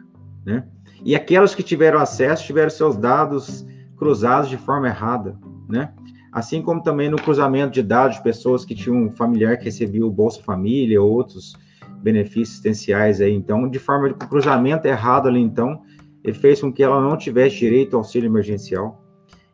Né? 0.46 0.64
E 1.04 1.16
aquelas 1.16 1.54
que 1.54 1.64
tiveram 1.64 2.00
acesso, 2.00 2.46
tiveram 2.46 2.70
seus 2.70 2.98
dados 2.98 3.66
cruzados 3.98 4.50
de 4.50 4.58
forma 4.58 4.88
errada, 4.88 5.38
né? 5.68 5.92
Assim 6.32 6.62
como 6.62 6.84
também 6.84 7.10
no 7.10 7.18
cruzamento 7.18 7.74
de 7.74 7.82
dados 7.82 8.18
de 8.18 8.24
pessoas 8.24 8.64
que 8.64 8.76
tinham 8.76 9.06
um 9.06 9.12
familiar 9.12 9.58
que 9.58 9.66
recebia 9.66 10.06
o 10.06 10.12
Bolsa 10.12 10.42
Família, 10.44 11.02
outros 11.02 11.56
benefícios 12.02 12.52
assistenciais 12.52 13.22
aí. 13.22 13.34
Então, 13.34 13.70
de 13.70 13.80
forma 13.80 14.10
de 14.10 14.16
cruzamento 14.16 14.88
errado 14.88 15.28
ali, 15.28 15.40
então, 15.40 15.82
ele 16.24 16.34
fez 16.34 16.62
com 16.62 16.72
que 16.72 16.84
ela 16.84 17.02
não 17.02 17.18
tivesse 17.18 17.58
direito 17.58 17.96
ao 17.96 18.02
auxílio 18.02 18.28
emergencial. 18.28 19.04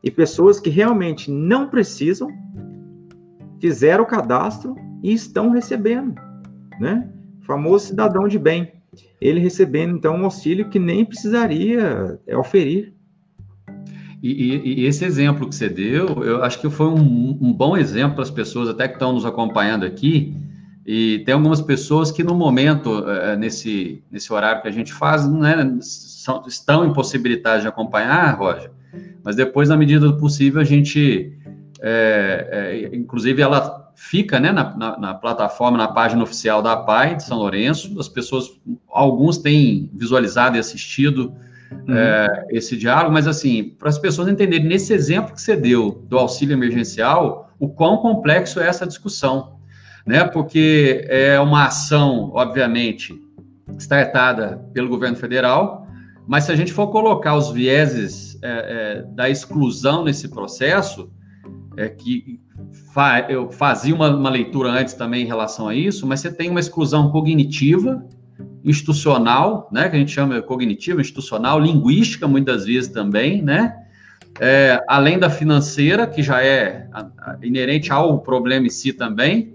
E 0.03 0.11
pessoas 0.11 0.59
que 0.59 0.69
realmente 0.69 1.31
não 1.31 1.69
precisam 1.69 2.27
fizeram 3.59 4.03
o 4.03 4.07
cadastro 4.07 4.75
e 5.01 5.13
estão 5.13 5.49
recebendo, 5.49 6.15
né? 6.79 7.09
O 7.41 7.45
famoso 7.45 7.87
cidadão 7.87 8.27
de 8.27 8.37
bem. 8.37 8.73
Ele 9.21 9.39
recebendo, 9.39 9.95
então, 9.95 10.15
um 10.15 10.25
auxílio 10.25 10.69
que 10.69 10.77
nem 10.77 11.05
precisaria 11.05 12.19
é, 12.27 12.37
oferir. 12.37 12.93
E, 14.21 14.31
e, 14.31 14.81
e, 14.81 14.85
esse 14.85 15.03
exemplo 15.03 15.47
que 15.47 15.55
você 15.55 15.69
deu, 15.69 16.23
eu 16.23 16.43
acho 16.43 16.59
que 16.59 16.69
foi 16.69 16.87
um, 16.87 17.37
um 17.41 17.53
bom 17.53 17.75
exemplo 17.77 18.15
para 18.15 18.23
as 18.23 18.31
pessoas 18.31 18.69
até 18.69 18.87
que 18.87 18.95
estão 18.95 19.13
nos 19.13 19.25
acompanhando 19.25 19.85
aqui, 19.85 20.35
e 20.85 21.19
tem 21.25 21.33
algumas 21.33 21.61
pessoas 21.61 22.11
que 22.11 22.23
no 22.23 22.35
momento, 22.35 23.09
é, 23.09 23.37
nesse, 23.37 24.03
nesse 24.11 24.31
horário 24.33 24.61
que 24.61 24.67
a 24.67 24.71
gente 24.71 24.91
faz, 24.91 25.27
né, 25.29 25.77
são, 25.79 26.43
estão 26.45 26.85
impossibilitadas 26.85 27.61
de 27.61 27.67
acompanhar, 27.67 28.37
Roger, 28.37 28.69
mas 29.23 29.35
depois, 29.35 29.69
na 29.69 29.77
medida 29.77 30.05
do 30.05 30.17
possível, 30.17 30.59
a 30.59 30.65
gente, 30.65 31.37
é, 31.81 32.89
é, 32.91 32.95
inclusive, 32.95 33.41
ela 33.41 33.91
fica 33.95 34.39
né, 34.39 34.51
na, 34.51 34.75
na, 34.75 34.99
na, 34.99 35.13
plataforma, 35.13 35.77
na 35.77 35.87
página 35.87 36.21
oficial 36.21 36.61
da 36.61 36.75
PAI 36.75 37.15
de 37.15 37.23
São 37.23 37.37
Lourenço, 37.37 37.97
as 37.97 38.09
pessoas, 38.09 38.51
alguns 38.89 39.37
têm 39.37 39.89
visualizado 39.93 40.57
e 40.57 40.59
assistido 40.59 41.33
uhum. 41.87 41.95
é, 41.95 42.47
esse 42.49 42.75
diálogo, 42.75 43.13
mas 43.13 43.27
assim, 43.27 43.75
para 43.79 43.87
as 43.87 43.97
pessoas 43.97 44.27
entenderem, 44.27 44.67
nesse 44.67 44.93
exemplo 44.93 45.33
que 45.33 45.41
você 45.41 45.55
deu 45.55 46.03
do 46.09 46.17
auxílio 46.17 46.53
emergencial, 46.53 47.53
o 47.57 47.69
quão 47.69 47.97
complexo 47.97 48.59
é 48.59 48.67
essa 48.67 48.85
discussão 48.85 49.53
né? 50.05 50.23
Porque 50.25 51.05
é 51.07 51.39
uma 51.39 51.65
ação, 51.65 52.31
obviamente, 52.33 53.19
startada 53.77 54.57
pelo 54.73 54.89
governo 54.89 55.15
federal, 55.15 55.87
mas 56.27 56.45
se 56.45 56.51
a 56.51 56.55
gente 56.55 56.71
for 56.71 56.87
colocar 56.87 57.35
os 57.35 57.51
vieses 57.51 58.39
é, 58.41 58.47
é, 58.47 59.03
da 59.13 59.29
exclusão 59.29 60.03
nesse 60.03 60.29
processo, 60.29 61.11
é 61.75 61.89
que 61.89 62.39
fa 62.93 63.25
eu 63.29 63.51
fazia 63.51 63.93
uma, 63.93 64.15
uma 64.15 64.29
leitura 64.29 64.69
antes 64.69 64.93
também 64.93 65.23
em 65.23 65.27
relação 65.27 65.67
a 65.67 65.75
isso, 65.75 66.05
mas 66.05 66.19
você 66.19 66.31
tem 66.31 66.49
uma 66.49 66.59
exclusão 66.59 67.11
cognitiva, 67.11 68.05
institucional, 68.63 69.67
né, 69.71 69.89
que 69.89 69.95
a 69.95 69.99
gente 69.99 70.11
chama 70.11 70.41
cognitiva, 70.41 71.01
institucional, 71.01 71.59
linguística 71.59 72.27
muitas 72.27 72.65
vezes 72.65 72.89
também, 72.89 73.41
né, 73.41 73.75
é, 74.39 74.81
além 74.87 75.19
da 75.19 75.29
financeira, 75.29 76.07
que 76.07 76.23
já 76.23 76.41
é 76.43 76.87
inerente 77.41 77.91
ao 77.91 78.19
problema 78.19 78.65
em 78.65 78.69
si 78.69 78.93
também, 78.93 79.53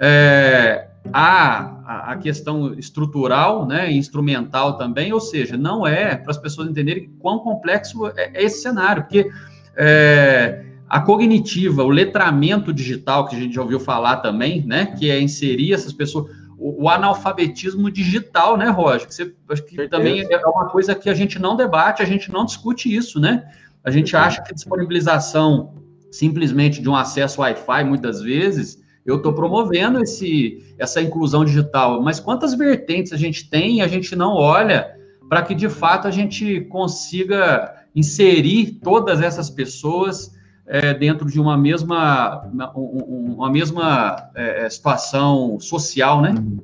é, 0.00 0.88
há 1.12 2.10
a 2.10 2.16
questão 2.16 2.72
estrutural, 2.74 3.66
né, 3.66 3.92
instrumental 3.92 4.78
também, 4.78 5.12
ou 5.12 5.20
seja, 5.20 5.56
não 5.56 5.86
é 5.86 6.16
para 6.16 6.30
as 6.30 6.38
pessoas 6.38 6.68
entenderem 6.68 7.10
quão 7.18 7.40
complexo 7.40 8.06
é, 8.16 8.30
é 8.34 8.44
esse 8.44 8.62
cenário, 8.62 9.02
porque 9.02 9.30
é, 9.76 10.64
a 10.88 11.00
cognitiva, 11.00 11.84
o 11.84 11.88
letramento 11.88 12.72
digital, 12.72 13.28
que 13.28 13.36
a 13.36 13.38
gente 13.38 13.54
já 13.54 13.62
ouviu 13.62 13.78
falar 13.78 14.16
também, 14.16 14.64
né, 14.64 14.86
que 14.86 15.10
é 15.10 15.20
inserir 15.20 15.74
essas 15.74 15.92
pessoas, 15.92 16.30
o, 16.58 16.84
o 16.84 16.88
analfabetismo 16.88 17.90
digital, 17.90 18.56
né, 18.56 18.68
Roger? 18.68 19.06
Que 19.06 19.14
você, 19.14 19.34
acho 19.50 19.64
que 19.64 19.88
também 19.88 20.26
é 20.30 20.46
uma 20.46 20.68
coisa 20.68 20.94
que 20.94 21.08
a 21.08 21.14
gente 21.14 21.38
não 21.38 21.56
debate, 21.56 22.02
a 22.02 22.06
gente 22.06 22.32
não 22.32 22.44
discute 22.44 22.94
isso, 22.94 23.20
né? 23.20 23.50
A 23.82 23.90
gente 23.90 24.14
acha 24.14 24.42
que 24.42 24.54
disponibilização 24.54 25.74
simplesmente 26.10 26.82
de 26.82 26.88
um 26.88 26.94
acesso 26.94 27.40
Wi-Fi, 27.40 27.84
muitas 27.84 28.20
vezes, 28.20 28.79
eu 29.10 29.16
estou 29.16 29.32
promovendo 29.32 30.02
esse, 30.02 30.62
essa 30.78 31.02
inclusão 31.02 31.44
digital, 31.44 32.00
mas 32.02 32.20
quantas 32.20 32.54
vertentes 32.54 33.12
a 33.12 33.16
gente 33.16 33.50
tem 33.50 33.78
e 33.78 33.80
a 33.82 33.88
gente 33.88 34.14
não 34.14 34.34
olha 34.34 34.96
para 35.28 35.42
que 35.42 35.54
de 35.54 35.68
fato 35.68 36.08
a 36.08 36.10
gente 36.10 36.62
consiga 36.62 37.74
inserir 37.94 38.78
todas 38.82 39.20
essas 39.20 39.50
pessoas 39.50 40.32
é, 40.66 40.94
dentro 40.94 41.28
de 41.28 41.40
uma 41.40 41.56
mesma, 41.56 42.48
uma, 42.74 43.50
mesma 43.50 44.30
é, 44.34 44.70
situação 44.70 45.58
social, 45.58 46.22
né? 46.22 46.34
Uhum. 46.36 46.58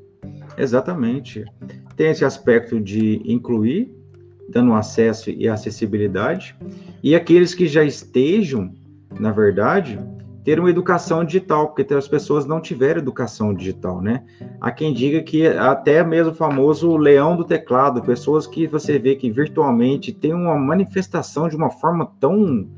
Exatamente. 0.56 1.44
Tem 1.96 2.11
esse 2.11 2.24
aspecto 2.24 2.80
de 2.80 3.20
incluir, 3.24 3.92
dando 4.48 4.72
acesso 4.74 5.30
e 5.30 5.48
acessibilidade, 5.48 6.56
e 7.02 7.14
aqueles 7.14 7.54
que 7.54 7.66
já 7.66 7.82
estejam, 7.82 8.72
na 9.18 9.32
verdade, 9.32 9.98
ter 10.46 10.61
uma 10.61 10.70
educação 10.70 11.24
digital, 11.24 11.66
porque 11.66 11.92
as 11.92 12.06
pessoas 12.06 12.46
não 12.46 12.61
tiveram 12.61 13.00
educação 13.00 13.52
digital, 13.52 14.00
né? 14.00 14.22
Há 14.61 14.70
quem 14.70 14.94
diga 14.94 15.20
que 15.20 15.44
até 15.44 16.04
mesmo 16.04 16.30
o 16.30 16.37
famoso 16.37 16.96
leão 16.96 17.37
do 17.37 17.42
teclado, 17.42 18.00
pessoas 18.00 18.46
que 18.46 18.64
você 18.64 18.96
vê 18.96 19.16
que 19.16 19.28
virtualmente 19.28 20.12
tem 20.12 20.32
uma 20.32 20.56
manifestação 20.56 21.48
de 21.48 21.56
uma 21.56 21.68
forma 21.68 22.12
tão 22.20 22.68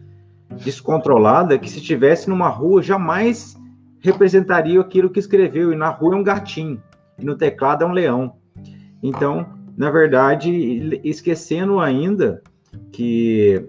descontrolada 0.64 1.59
que 1.59 1.68
se 1.68 1.76
estivesse 1.76 2.31
numa 2.31 2.48
rua 2.48 2.83
jamais 2.83 3.54
representaria 4.00 4.81
aquilo 4.81 5.11
que 5.11 5.20
escreveu, 5.20 5.70
e 5.70 5.76
na 5.76 5.90
rua 5.90 6.14
é 6.14 6.16
um 6.16 6.24
gatinho, 6.24 6.83
e 7.18 7.24
no 7.26 7.37
teclado 7.37 7.85
é 7.85 7.87
um 7.87 7.92
leão. 7.92 8.37
Então, 9.02 9.44
na 9.76 9.90
verdade, 9.90 10.98
esquecendo 11.04 11.81
ainda 11.81 12.42
que 12.90 13.62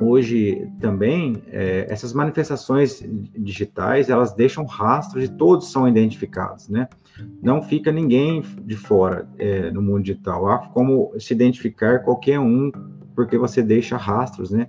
hoje 0.00 0.68
também 0.80 1.42
é, 1.48 1.86
essas 1.88 2.12
manifestações 2.12 3.02
digitais 3.36 4.10
elas 4.10 4.32
deixam 4.34 4.64
rastros 4.64 5.24
e 5.24 5.28
todos 5.28 5.70
são 5.70 5.88
identificados, 5.88 6.68
né? 6.68 6.88
Não 7.40 7.62
fica 7.62 7.92
ninguém 7.92 8.42
de 8.64 8.76
fora 8.76 9.28
é, 9.38 9.70
no 9.70 9.80
mundo 9.80 10.02
digital. 10.02 10.48
Há 10.48 10.58
como 10.68 11.12
se 11.18 11.32
identificar 11.32 12.00
qualquer 12.00 12.40
um 12.40 12.72
porque 13.14 13.38
você 13.38 13.62
deixa 13.62 13.96
rastros, 13.96 14.50
né? 14.50 14.66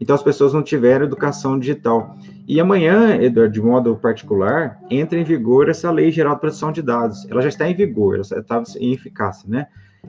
Então 0.00 0.14
as 0.14 0.22
pessoas 0.22 0.52
não 0.52 0.62
tiveram 0.62 1.06
educação 1.06 1.58
digital. 1.58 2.14
E 2.46 2.60
amanhã, 2.60 3.16
Eduardo, 3.16 3.54
de 3.54 3.62
modo 3.62 3.96
particular, 3.96 4.78
entra 4.90 5.18
em 5.18 5.24
vigor 5.24 5.70
essa 5.70 5.90
lei 5.90 6.10
geral 6.10 6.34
de 6.34 6.40
proteção 6.40 6.70
de 6.70 6.82
dados. 6.82 7.26
Ela 7.30 7.40
já 7.40 7.48
está 7.48 7.68
em 7.68 7.74
vigor, 7.74 8.14
ela 8.14 8.22
está 8.22 8.62
em 8.78 8.92
eficácia, 8.92 9.48
né? 9.48 9.66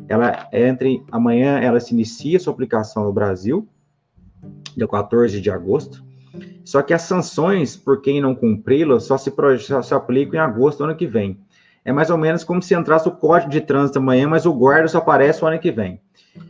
Ela 0.07 0.47
entra 0.51 0.87
em, 0.87 1.03
amanhã, 1.11 1.57
ela 1.59 1.79
se 1.79 1.93
inicia 1.93 2.39
sua 2.39 2.53
aplicação 2.53 3.05
no 3.05 3.13
Brasil, 3.13 3.67
dia 4.75 4.87
14 4.87 5.41
de 5.41 5.49
agosto. 5.49 6.03
Só 6.63 6.81
que 6.81 6.93
as 6.93 7.03
sanções 7.03 7.75
por 7.75 8.01
quem 8.01 8.21
não 8.21 8.35
cumpri-la 8.35 8.99
só 8.99 9.17
se, 9.17 9.31
se 9.83 9.93
aplicam 9.93 10.35
em 10.35 10.43
agosto 10.43 10.79
do 10.79 10.83
ano 10.85 10.95
que 10.95 11.07
vem. 11.07 11.39
É 11.83 11.91
mais 11.93 12.09
ou 12.09 12.17
menos 12.17 12.43
como 12.43 12.61
se 12.61 12.75
entrasse 12.75 13.07
o 13.07 13.11
código 13.11 13.49
de 13.49 13.61
trânsito 13.61 13.99
amanhã, 13.99 14.27
mas 14.27 14.45
o 14.45 14.53
guarda 14.53 14.87
só 14.87 14.97
aparece 14.97 15.43
o 15.43 15.47
ano 15.47 15.59
que 15.59 15.71
vem. 15.71 16.01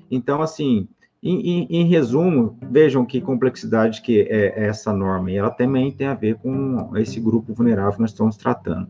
Então, 0.10 0.41
assim, 0.41 0.88
em, 1.21 1.39
em, 1.39 1.67
em 1.69 1.86
resumo, 1.86 2.58
vejam 2.71 3.06
que 3.06 3.21
complexidade 3.21 4.02
que 4.02 4.21
é, 4.21 4.60
é 4.60 4.67
essa 4.67 4.91
norma, 4.91 5.32
e 5.32 5.38
ela 5.38 5.50
também 5.50 5.91
tem 5.91 6.08
a 6.08 6.13
ver 6.13 6.36
com 6.36 6.91
esse 6.97 7.19
grupo 7.19 7.54
vulnerável 7.54 7.93
que 7.93 8.02
nós 8.02 8.12
estamos 8.12 8.36
tratando. 8.38 8.88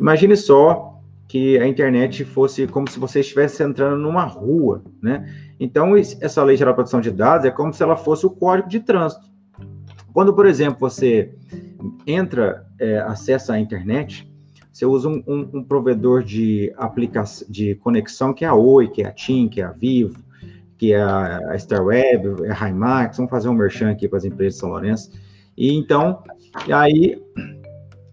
Imagine 0.00 0.36
só 0.36 1.00
que 1.28 1.58
a 1.58 1.66
internet 1.66 2.24
fosse 2.24 2.66
como 2.66 2.88
se 2.88 2.98
você 2.98 3.20
estivesse 3.20 3.62
entrando 3.62 3.96
numa 3.96 4.24
rua, 4.24 4.82
né? 5.02 5.28
Então, 5.58 5.96
essa 5.96 6.42
lei 6.42 6.56
geral 6.56 6.72
de 6.72 6.76
proteção 6.76 7.00
de 7.00 7.10
dados 7.10 7.46
é 7.46 7.50
como 7.50 7.72
se 7.72 7.82
ela 7.82 7.96
fosse 7.96 8.26
o 8.26 8.30
código 8.30 8.68
de 8.68 8.80
trânsito. 8.80 9.26
Quando, 10.12 10.34
por 10.34 10.46
exemplo, 10.46 10.78
você 10.78 11.34
entra, 12.06 12.66
é, 12.78 12.98
acessa 13.00 13.54
a 13.54 13.60
internet, 13.60 14.30
você 14.72 14.86
usa 14.86 15.08
um, 15.08 15.22
um, 15.26 15.50
um, 15.54 15.64
provedor 15.64 16.22
de 16.22 16.72
aplicação, 16.76 17.46
de 17.48 17.76
conexão 17.76 18.32
que 18.32 18.44
é 18.44 18.48
a 18.48 18.54
Oi, 18.54 18.88
que 18.88 19.02
é 19.02 19.06
a 19.06 19.12
TIM, 19.12 19.48
que 19.48 19.60
é 19.60 19.64
a 19.64 19.70
Vivo, 19.70 20.22
que 20.76 20.92
é 20.92 21.00
a 21.00 21.54
StarWeb, 21.56 22.44
é 22.44 22.52
a 22.52 22.68
Himax, 22.68 23.16
vamos 23.16 23.30
fazer 23.30 23.48
um 23.48 23.54
merchan 23.54 23.90
aqui 23.90 24.08
para 24.08 24.18
as 24.18 24.24
empresas 24.24 24.54
de 24.54 24.60
São 24.60 24.70
Lourenço. 24.70 25.12
E 25.56 25.72
então, 25.72 26.22
aí, 26.72 27.22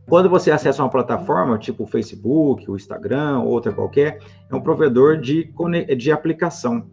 quando 0.08 0.30
você 0.30 0.52
acessa 0.52 0.84
uma 0.84 0.90
plataforma, 0.90 1.58
tipo 1.58 1.84
o 1.84 1.88
Facebook, 1.88 2.70
o 2.70 2.76
Instagram, 2.76 3.40
outra 3.40 3.74
qualquer, 3.74 4.20
é 4.50 4.56
um 4.56 4.62
provedor 4.62 5.18
de, 5.18 5.52
de 5.98 6.12
aplicação. 6.12 6.86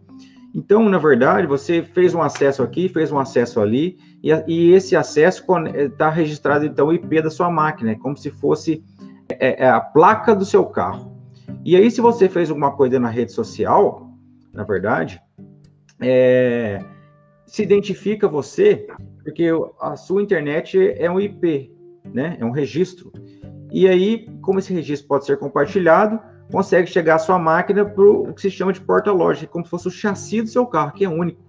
Então, 0.53 0.89
na 0.89 0.97
verdade, 0.97 1.45
você 1.45 1.83
fez 1.83 2.15
um 2.15 2.21
acesso 2.21 2.63
aqui, 2.63 2.89
fez 2.89 3.11
um 3.11 3.19
acesso 3.19 3.61
ali, 3.61 3.97
e, 4.23 4.31
e 4.47 4.73
esse 4.73 4.95
acesso 4.95 5.43
está 5.75 6.09
registrado, 6.09 6.65
então, 6.65 6.87
o 6.87 6.93
IP 6.93 7.21
da 7.21 7.29
sua 7.29 7.49
máquina, 7.51 7.91
é 7.91 7.95
como 7.95 8.17
se 8.17 8.31
fosse 8.31 8.83
é, 9.29 9.63
é 9.63 9.69
a 9.69 9.79
placa 9.79 10.35
do 10.35 10.45
seu 10.45 10.65
carro. 10.65 11.15
E 11.63 11.75
aí, 11.75 11.91
se 11.91 12.01
você 12.01 12.27
fez 12.27 12.49
alguma 12.49 12.71
coisa 12.71 12.99
na 12.99 13.09
rede 13.09 13.31
social, 13.31 14.09
na 14.53 14.63
verdade, 14.63 15.21
é, 16.01 16.83
se 17.45 17.63
identifica 17.63 18.27
você, 18.27 18.87
porque 19.23 19.49
a 19.81 19.95
sua 19.95 20.21
internet 20.21 20.77
é 20.97 21.09
um 21.09 21.19
IP, 21.19 21.71
né? 22.13 22.37
É 22.39 22.45
um 22.45 22.51
registro. 22.51 23.11
E 23.71 23.87
aí, 23.87 24.27
como 24.41 24.59
esse 24.59 24.73
registro 24.73 25.07
pode 25.07 25.25
ser 25.25 25.37
compartilhado, 25.37 26.19
consegue 26.51 26.89
chegar 26.89 27.15
à 27.15 27.19
sua 27.19 27.37
máquina 27.37 27.85
para 27.85 28.03
o 28.03 28.33
que 28.33 28.41
se 28.41 28.51
chama 28.51 28.73
de 28.73 28.81
porta-loja, 28.81 29.47
como 29.47 29.63
se 29.63 29.71
fosse 29.71 29.87
o 29.87 29.91
chassi 29.91 30.41
do 30.41 30.49
seu 30.49 30.65
carro, 30.65 30.93
que 30.93 31.05
é 31.05 31.09
único. 31.09 31.41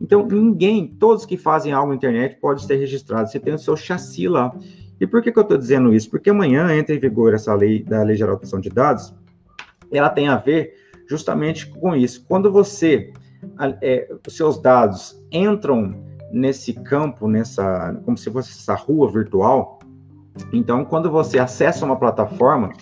Então, 0.00 0.26
ninguém, 0.26 0.86
todos 0.86 1.24
que 1.24 1.36
fazem 1.36 1.72
algo 1.72 1.88
na 1.88 1.94
internet, 1.94 2.38
pode 2.40 2.64
ser 2.64 2.76
registrado. 2.76 3.28
Você 3.28 3.38
tem 3.38 3.54
o 3.54 3.58
seu 3.58 3.76
chassi 3.76 4.28
lá. 4.28 4.54
E 5.00 5.06
por 5.06 5.22
que, 5.22 5.32
que 5.32 5.38
eu 5.38 5.42
estou 5.42 5.58
dizendo 5.58 5.94
isso? 5.94 6.10
Porque 6.10 6.30
amanhã 6.30 6.74
entra 6.76 6.94
em 6.94 6.98
vigor 6.98 7.34
essa 7.34 7.54
lei 7.54 7.82
da 7.82 8.02
Lei 8.02 8.16
Geral 8.16 8.34
de 8.34 8.40
Proteção 8.40 8.60
de 8.60 8.70
Dados, 8.70 9.14
ela 9.92 10.08
tem 10.08 10.28
a 10.28 10.36
ver 10.36 10.74
justamente 11.08 11.66
com 11.66 11.94
isso. 11.94 12.24
Quando 12.26 12.50
você, 12.50 13.12
é, 13.82 14.08
os 14.26 14.36
seus 14.36 14.60
dados 14.60 15.20
entram 15.30 16.04
nesse 16.32 16.72
campo, 16.72 17.28
nessa, 17.28 18.00
como 18.04 18.16
se 18.16 18.30
fosse 18.30 18.52
essa 18.52 18.74
rua 18.74 19.10
virtual, 19.10 19.78
então, 20.52 20.84
quando 20.84 21.10
você 21.10 21.38
acessa 21.38 21.84
uma 21.84 21.96
plataforma, 21.96 22.72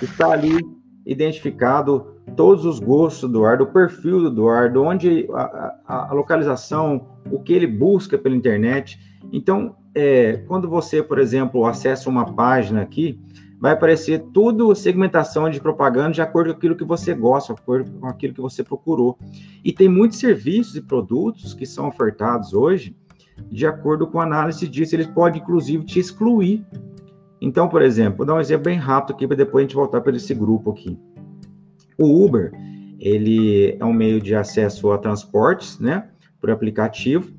está 0.00 0.30
ali 0.30 0.58
identificado 1.06 2.16
todos 2.36 2.64
os 2.64 2.80
gostos 2.80 3.30
do 3.30 3.38
Eduardo, 3.38 3.64
o 3.64 3.66
perfil 3.68 4.20
do 4.20 4.26
Eduardo, 4.26 4.82
onde 4.82 5.28
a, 5.32 5.74
a, 5.86 6.12
localização, 6.12 7.06
o 7.30 7.38
que 7.38 7.52
ele 7.52 7.66
busca 7.66 8.18
pela 8.18 8.34
internet. 8.34 8.98
Então, 9.32 9.76
é, 9.94 10.38
quando 10.48 10.68
você, 10.68 11.02
por 11.02 11.20
exemplo, 11.20 11.64
acessa 11.64 12.10
uma 12.10 12.34
página 12.34 12.82
aqui, 12.82 13.20
vai 13.60 13.72
aparecer 13.72 14.24
tudo 14.34 14.74
segmentação 14.74 15.48
de 15.48 15.60
propaganda 15.60 16.10
de 16.10 16.20
acordo 16.20 16.50
com 16.50 16.58
aquilo 16.58 16.76
que 16.76 16.84
você 16.84 17.14
gosta, 17.14 17.54
de 17.54 17.60
acordo 17.60 17.90
com 17.92 18.06
aquilo 18.06 18.34
que 18.34 18.40
você 18.40 18.64
procurou. 18.64 19.16
E 19.64 19.72
tem 19.72 19.88
muitos 19.88 20.18
serviços 20.18 20.74
e 20.74 20.82
produtos 20.82 21.54
que 21.54 21.64
são 21.64 21.86
ofertados 21.86 22.52
hoje, 22.52 22.94
de 23.50 23.66
acordo 23.66 24.06
com 24.06 24.20
a 24.20 24.24
análise 24.24 24.66
disso, 24.66 24.96
eles 24.96 25.06
podem 25.06 25.40
inclusive 25.40 25.84
te 25.84 26.00
excluir 26.00 26.64
então, 27.40 27.68
por 27.68 27.82
exemplo, 27.82 28.18
vou 28.18 28.26
dar 28.26 28.34
um 28.34 28.40
exemplo 28.40 28.64
bem 28.64 28.78
rápido 28.78 29.14
aqui 29.14 29.26
para 29.26 29.36
depois 29.36 29.62
a 29.62 29.66
gente 29.66 29.74
voltar 29.74 30.00
para 30.00 30.16
esse 30.16 30.34
grupo 30.34 30.70
aqui. 30.70 30.98
O 31.98 32.24
Uber, 32.24 32.52
ele 32.98 33.76
é 33.78 33.84
um 33.84 33.92
meio 33.92 34.20
de 34.20 34.34
acesso 34.34 34.90
a 34.92 34.98
transportes, 34.98 35.78
né, 35.78 36.08
por 36.40 36.50
aplicativo, 36.50 37.32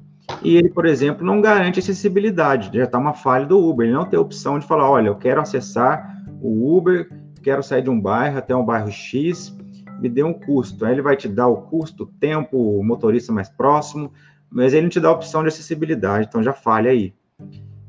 e 0.43 0.55
ele, 0.55 0.69
por 0.69 0.85
exemplo, 0.85 1.25
não 1.25 1.41
garante 1.41 1.79
acessibilidade. 1.79 2.69
Já 2.75 2.83
está 2.83 2.97
uma 2.97 3.13
falha 3.13 3.45
do 3.45 3.57
Uber. 3.57 3.87
Ele 3.87 3.95
não 3.95 4.05
tem 4.05 4.17
a 4.17 4.21
opção 4.21 4.59
de 4.59 4.67
falar, 4.67 4.89
olha, 4.89 5.07
eu 5.07 5.15
quero 5.15 5.41
acessar 5.41 6.23
o 6.41 6.75
Uber, 6.77 7.09
quero 7.41 7.63
sair 7.63 7.81
de 7.81 7.89
um 7.89 7.99
bairro 7.99 8.37
até 8.37 8.55
um 8.55 8.65
bairro 8.65 8.91
X, 8.91 9.55
me 9.99 10.09
dê 10.09 10.23
um 10.23 10.33
custo. 10.33 10.85
Aí 10.85 10.93
ele 10.93 11.01
vai 11.01 11.15
te 11.15 11.27
dar 11.27 11.47
o 11.47 11.61
custo, 11.63 12.03
o 12.03 12.07
tempo, 12.07 12.57
o 12.57 12.83
motorista 12.83 13.31
mais 13.31 13.49
próximo, 13.49 14.11
mas 14.49 14.73
ele 14.73 14.83
não 14.83 14.89
te 14.89 14.99
dá 14.99 15.09
a 15.09 15.13
opção 15.13 15.41
de 15.41 15.47
acessibilidade, 15.47 16.27
então 16.27 16.43
já 16.43 16.53
falha 16.53 16.91
aí. 16.91 17.13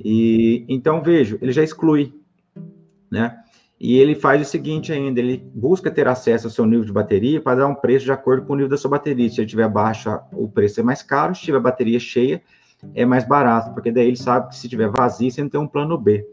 E 0.02 0.64
então 0.68 1.02
vejo, 1.02 1.38
ele 1.40 1.52
já 1.52 1.62
exclui, 1.62 2.14
né? 3.10 3.36
E 3.80 3.96
ele 3.96 4.16
faz 4.16 4.42
o 4.42 4.44
seguinte 4.44 4.92
ainda, 4.92 5.20
ele 5.20 5.36
busca 5.54 5.90
ter 5.90 6.08
acesso 6.08 6.48
ao 6.48 6.50
seu 6.50 6.66
nível 6.66 6.84
de 6.84 6.92
bateria 6.92 7.40
para 7.40 7.60
dar 7.60 7.68
um 7.68 7.74
preço 7.74 8.04
de 8.04 8.12
acordo 8.12 8.44
com 8.44 8.52
o 8.52 8.56
nível 8.56 8.70
da 8.70 8.76
sua 8.76 8.90
bateria. 8.90 9.28
Se 9.30 9.40
ele 9.40 9.46
tiver 9.46 9.68
baixo, 9.68 10.10
o 10.32 10.48
preço 10.48 10.80
é 10.80 10.82
mais 10.82 11.00
caro, 11.02 11.34
se 11.34 11.42
tiver 11.42 11.60
bateria 11.60 12.00
cheia, 12.00 12.42
é 12.94 13.04
mais 13.04 13.24
barato, 13.24 13.72
porque 13.72 13.92
daí 13.92 14.08
ele 14.08 14.16
sabe 14.16 14.48
que 14.48 14.56
se 14.56 14.68
tiver 14.68 14.88
vazio, 14.88 15.30
você 15.30 15.42
não 15.42 15.48
tem 15.48 15.60
um 15.60 15.68
plano 15.68 15.96
B. 15.96 16.26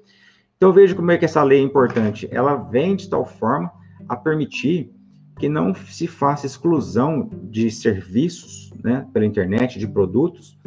Então 0.58 0.71
veja 0.73 0.95
como 0.95 1.12
é 1.12 1.17
que 1.17 1.25
essa 1.25 1.43
lei 1.43 1.60
é 1.60 1.63
importante. 1.63 2.28
Ela 2.32 2.56
vem 2.56 2.95
de 2.95 3.10
tal 3.10 3.25
forma 3.25 3.71
a 4.08 4.15
permitir 4.15 4.91
que 5.38 5.49
não 5.49 5.73
se 5.75 6.08
faça 6.08 6.45
exclusão 6.45 7.30
de 7.43 7.69
serviços, 7.69 8.71
né, 8.84 9.06
pela 9.13 9.25
internet, 9.25 9.78
de 9.78 9.88
produtos, 9.88 10.58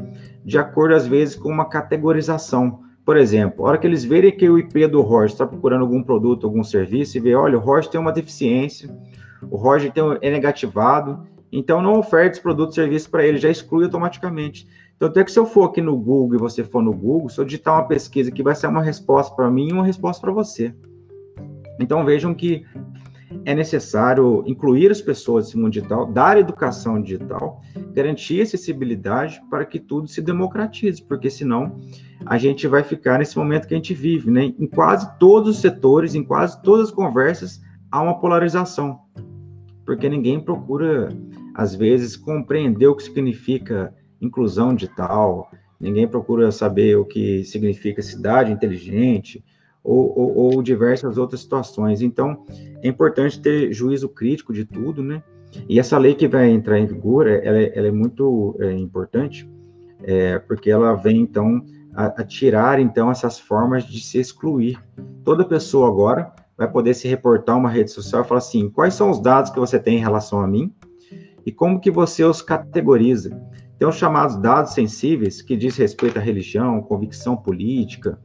de 0.45 0.59
acordo 0.59 0.95
às 0.95 1.07
vezes 1.07 1.35
com 1.35 1.49
uma 1.49 1.69
categorização. 1.69 2.83
Por 3.09 3.17
exemplo, 3.17 3.65
a 3.65 3.71
hora 3.71 3.79
que 3.79 3.87
eles 3.87 4.05
verem 4.05 4.37
que 4.37 4.47
o 4.51 4.59
IP 4.59 4.87
do 4.87 5.01
Roger 5.01 5.33
está 5.33 5.47
procurando 5.47 5.81
algum 5.81 6.03
produto, 6.03 6.47
algum 6.47 6.63
serviço, 6.63 7.17
e 7.17 7.21
vê, 7.21 7.35
olha, 7.35 7.57
o 7.57 7.59
Roger 7.59 7.91
tem 7.91 7.99
uma 7.99 8.13
deficiência, 8.13 8.95
o 9.51 9.57
Roger 9.57 9.91
tem, 9.91 10.05
é 10.21 10.31
negativado, 10.31 11.27
então 11.51 11.81
não 11.81 11.99
oferte 11.99 12.33
esse 12.33 12.43
produto 12.43 12.75
serviço 12.75 13.09
para 13.09 13.27
ele, 13.27 13.39
já 13.39 13.49
exclui 13.49 13.85
automaticamente. 13.85 14.69
Então, 14.95 15.09
até 15.09 15.25
que 15.25 15.33
se 15.33 15.39
eu 15.39 15.47
for 15.47 15.71
aqui 15.71 15.81
no 15.81 15.97
Google 15.97 16.35
e 16.37 16.39
você 16.39 16.63
for 16.63 16.83
no 16.83 16.93
Google, 16.93 17.31
se 17.31 17.41
eu 17.41 17.47
digitar 17.47 17.77
uma 17.77 17.89
pesquisa 17.89 18.31
que 18.31 18.43
vai 18.43 18.55
ser 18.55 18.67
uma 18.67 18.83
resposta 18.83 19.35
para 19.35 19.51
mim 19.51 19.69
e 19.69 19.73
uma 19.73 19.87
resposta 19.87 20.21
para 20.21 20.31
você. 20.31 20.75
Então, 21.81 22.05
vejam 22.05 22.35
que 22.35 22.67
é 23.45 23.55
necessário 23.55 24.43
incluir 24.47 24.91
as 24.91 25.01
pessoas 25.01 25.47
nesse 25.47 25.57
mundo 25.57 25.73
digital, 25.73 26.07
dar 26.07 26.39
educação 26.39 27.01
digital, 27.01 27.61
garantir 27.93 28.41
acessibilidade 28.41 29.41
para 29.51 29.65
que 29.65 29.79
tudo 29.79 30.09
se 30.09 30.23
democratize, 30.23 31.03
porque 31.03 31.29
senão 31.31 31.79
a 32.25 32.39
gente 32.39 32.67
vai 32.67 32.83
ficar 32.83 33.19
nesse 33.19 33.37
momento 33.37 33.67
que 33.67 33.75
a 33.75 33.77
gente 33.77 33.95
vive, 33.95 34.31
né? 34.31 34.55
Em 34.59 34.67
quase 34.67 35.09
todos 35.19 35.57
os 35.57 35.61
setores, 35.61 36.15
em 36.15 36.25
quase 36.25 36.61
todas 36.63 36.89
as 36.89 36.95
conversas, 36.95 37.61
há 37.91 38.03
uma 38.03 38.19
polarização, 38.19 39.01
porque 39.85 40.09
ninguém 40.09 40.41
procura, 40.41 41.09
às 41.55 41.75
vezes, 41.75 42.17
compreender 42.17 42.87
o 42.87 42.97
que 42.97 43.03
significa 43.03 43.95
inclusão 44.21 44.75
digital, 44.75 45.51
ninguém 45.81 46.09
procura 46.09 46.51
saber 46.51 46.97
o 46.97 47.05
que 47.05 47.45
significa 47.45 48.03
cidade 48.03 48.53
inteligente, 48.53 49.45
ou, 49.89 50.19
ou, 50.19 50.37
ou, 50.55 50.63
diversas 50.63 51.17
outras 51.17 51.41
situações. 51.41 52.03
Então, 52.03 52.45
é 52.83 52.89
importante 52.89 53.41
ter 53.41 53.73
juízo 53.73 54.09
crítico 54.09 54.53
de 54.53 54.65
tudo, 54.65 55.03
né? 55.03 55.23
E 55.67 55.81
essa 55.81 55.97
lei 55.97 56.15
que 56.15 56.29
vai 56.29 56.51
entrar 56.51 56.79
em 56.79 56.87
vigor, 56.87 57.27
ela, 57.27 57.59
é, 57.59 57.73
ela 57.75 57.89
é 57.89 57.91
muito 57.91 58.55
é, 58.61 58.73
importante, 58.73 59.51
é, 60.03 60.39
porque 60.41 60.71
ela 60.71 60.95
vem, 60.95 61.23
então, 61.23 61.65
a, 61.95 62.07
a, 62.07 62.25
tirar, 62.25 62.79
então, 62.79 63.11
essas 63.11 63.39
formas 63.39 63.85
de 63.85 64.01
se 64.01 64.19
excluir. 64.19 64.79
Toda 65.25 65.43
pessoa 65.43 65.89
agora 65.89 66.33
vai 66.57 66.71
poder 66.71 66.93
se 66.93 67.09
reportar 67.09 67.57
uma 67.57 67.71
rede 67.71 67.91
social 67.91 68.23
e 68.23 68.29
falar 68.29 68.39
assim, 68.39 68.69
quais 68.69 68.93
são 68.93 69.11
os 69.11 69.21
dados 69.21 69.51
que 69.51 69.59
você 69.59 69.79
tem 69.79 69.97
em 69.97 70.03
relação 70.03 70.41
a 70.41 70.47
mim 70.47 70.71
e 71.47 71.51
como 71.51 71.81
que 71.81 71.91
você 71.91 72.23
os 72.25 72.43
categoriza. 72.43 73.41
Tem 73.79 73.89
os 73.89 73.97
chamados 73.97 74.37
dados 74.37 74.75
sensíveis, 74.75 75.41
que 75.41 75.57
diz 75.57 75.79
respeito 75.79 76.19
à 76.19 76.21
religião, 76.21 76.83
convicção 76.83 77.37
política, 77.37 78.19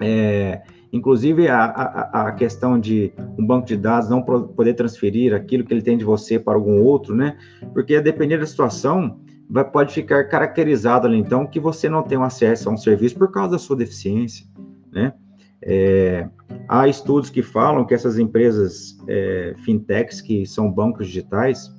é, 0.00 0.62
inclusive 0.94 1.48
a, 1.48 1.64
a, 1.64 2.28
a, 2.28 2.32
questão 2.32 2.78
de 2.78 3.12
um 3.36 3.44
banco 3.44 3.66
de 3.66 3.76
dados 3.76 4.08
não 4.08 4.22
poder 4.22 4.74
transferir 4.74 5.34
aquilo 5.34 5.64
que 5.64 5.74
ele 5.74 5.82
tem 5.82 5.98
de 5.98 6.04
você 6.04 6.38
para 6.38 6.54
algum 6.54 6.80
outro, 6.80 7.16
né? 7.16 7.36
Porque 7.72 7.96
a 7.96 8.00
depender 8.00 8.38
da 8.38 8.46
situação, 8.46 9.18
vai, 9.50 9.68
pode 9.68 9.92
ficar 9.92 10.28
caracterizado 10.28 11.08
ali, 11.08 11.18
então, 11.18 11.48
que 11.48 11.58
você 11.58 11.88
não 11.88 12.04
tem 12.04 12.16
acesso 12.22 12.68
a 12.68 12.72
um 12.72 12.76
serviço 12.76 13.16
por 13.16 13.32
causa 13.32 13.50
da 13.50 13.58
sua 13.58 13.74
deficiência, 13.74 14.46
né? 14.92 15.12
É, 15.60 16.28
há 16.68 16.86
estudos 16.86 17.28
que 17.28 17.42
falam 17.42 17.84
que 17.84 17.94
essas 17.94 18.16
empresas 18.16 18.96
é, 19.08 19.54
fintechs, 19.64 20.20
que 20.20 20.46
são 20.46 20.70
bancos 20.70 21.08
digitais, 21.08 21.74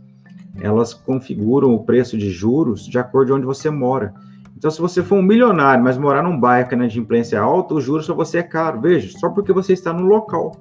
elas 0.59 0.93
configuram 0.93 1.73
o 1.73 1.85
preço 1.85 2.17
de 2.17 2.31
juros 2.31 2.85
de 2.85 2.99
acordo 2.99 3.29
com 3.29 3.37
onde 3.37 3.45
você 3.45 3.69
mora. 3.69 4.13
Então, 4.55 4.71
se 4.71 4.79
você 4.79 5.03
for 5.03 5.15
um 5.15 5.21
milionário, 5.21 5.83
mas 5.83 5.97
morar 5.97 6.23
num 6.23 6.39
bairro 6.39 6.69
que 6.69 6.75
a 6.75 6.77
inadimplência 6.77 7.35
é 7.35 7.39
alta, 7.39 7.73
o 7.73 7.81
juros 7.81 8.05
para 8.05 8.15
você 8.15 8.37
é 8.37 8.43
caro. 8.43 8.79
Veja, 8.79 9.17
só 9.19 9.29
porque 9.29 9.51
você 9.51 9.73
está 9.73 9.91
no 9.91 10.03
local. 10.05 10.53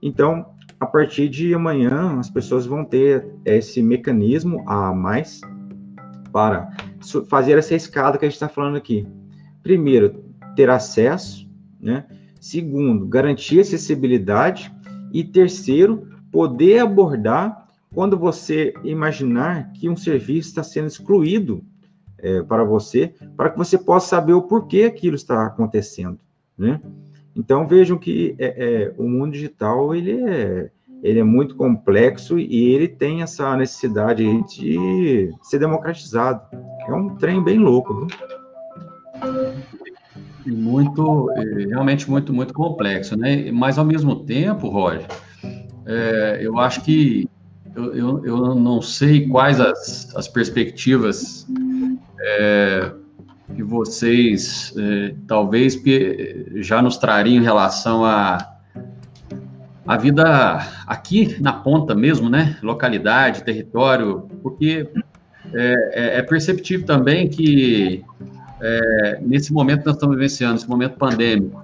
Então, 0.00 0.46
a 0.80 0.86
partir 0.86 1.28
de 1.28 1.54
amanhã, 1.54 2.18
as 2.18 2.30
pessoas 2.30 2.64
vão 2.64 2.84
ter 2.84 3.26
esse 3.44 3.82
mecanismo 3.82 4.64
a 4.66 4.92
mais 4.94 5.40
para 6.32 6.70
fazer 7.28 7.58
essa 7.58 7.74
escada 7.74 8.18
que 8.18 8.24
a 8.24 8.28
gente 8.28 8.36
está 8.36 8.48
falando 8.48 8.76
aqui. 8.76 9.06
Primeiro, 9.62 10.24
ter 10.56 10.70
acesso, 10.70 11.48
né? 11.80 12.06
Segundo, 12.40 13.06
garantir 13.06 13.60
acessibilidade. 13.60 14.74
E 15.12 15.22
terceiro, 15.22 16.08
poder 16.32 16.80
abordar 16.80 17.68
quando 17.94 18.18
você 18.18 18.74
imaginar 18.82 19.72
que 19.72 19.88
um 19.88 19.96
serviço 19.96 20.48
está 20.48 20.62
sendo 20.62 20.88
excluído 20.88 21.64
é, 22.24 22.42
para 22.42 22.64
você, 22.64 23.14
para 23.36 23.50
que 23.50 23.58
você 23.58 23.76
possa 23.76 24.08
saber 24.08 24.32
o 24.32 24.40
porquê 24.40 24.84
aquilo 24.84 25.14
está 25.14 25.44
acontecendo, 25.44 26.18
né? 26.56 26.80
Então 27.36 27.68
vejam 27.68 27.98
que 27.98 28.34
é, 28.38 28.46
é, 28.46 28.94
o 28.96 29.06
mundo 29.06 29.32
digital 29.32 29.94
ele 29.94 30.12
é, 30.12 30.70
ele 31.02 31.18
é 31.18 31.24
muito 31.24 31.54
complexo 31.54 32.38
e 32.38 32.72
ele 32.72 32.88
tem 32.88 33.20
essa 33.20 33.54
necessidade 33.56 34.24
de 34.44 35.30
ser 35.42 35.58
democratizado. 35.58 36.40
É 36.88 36.94
um 36.94 37.14
trem 37.16 37.42
bem 37.42 37.58
louco, 37.58 38.06
viu? 38.06 38.06
Muito, 40.46 41.26
realmente 41.68 42.08
muito, 42.08 42.32
muito 42.32 42.54
complexo, 42.54 43.18
né? 43.18 43.50
Mas 43.52 43.76
ao 43.76 43.84
mesmo 43.84 44.24
tempo, 44.24 44.68
Roger, 44.68 45.06
é, 45.84 46.38
eu 46.40 46.58
acho 46.58 46.82
que 46.82 47.28
eu, 47.74 47.94
eu, 47.94 48.24
eu 48.24 48.54
não 48.54 48.80
sei 48.80 49.28
quais 49.28 49.60
as, 49.60 50.14
as 50.14 50.28
perspectivas 50.28 51.46
é, 52.24 52.92
que 53.54 53.62
vocês 53.62 54.72
é, 54.76 55.14
talvez 55.28 55.80
já 56.56 56.80
nos 56.80 56.96
trariam 56.96 57.40
em 57.40 57.44
relação 57.44 58.04
a 58.04 58.54
a 59.86 59.98
vida 59.98 60.24
aqui 60.86 61.36
na 61.42 61.52
ponta 61.52 61.94
mesmo, 61.94 62.30
né? 62.30 62.56
Localidade, 62.62 63.44
território, 63.44 64.28
porque 64.42 64.88
é, 65.52 65.90
é, 65.92 66.18
é 66.18 66.22
perceptível 66.22 66.86
também 66.86 67.28
que 67.28 68.02
é, 68.62 69.18
nesse 69.20 69.52
momento 69.52 69.80
que 69.80 69.86
nós 69.86 69.96
estamos 69.96 70.16
vivenciando, 70.16 70.56
esse 70.56 70.68
momento 70.68 70.96
pandêmico, 70.96 71.62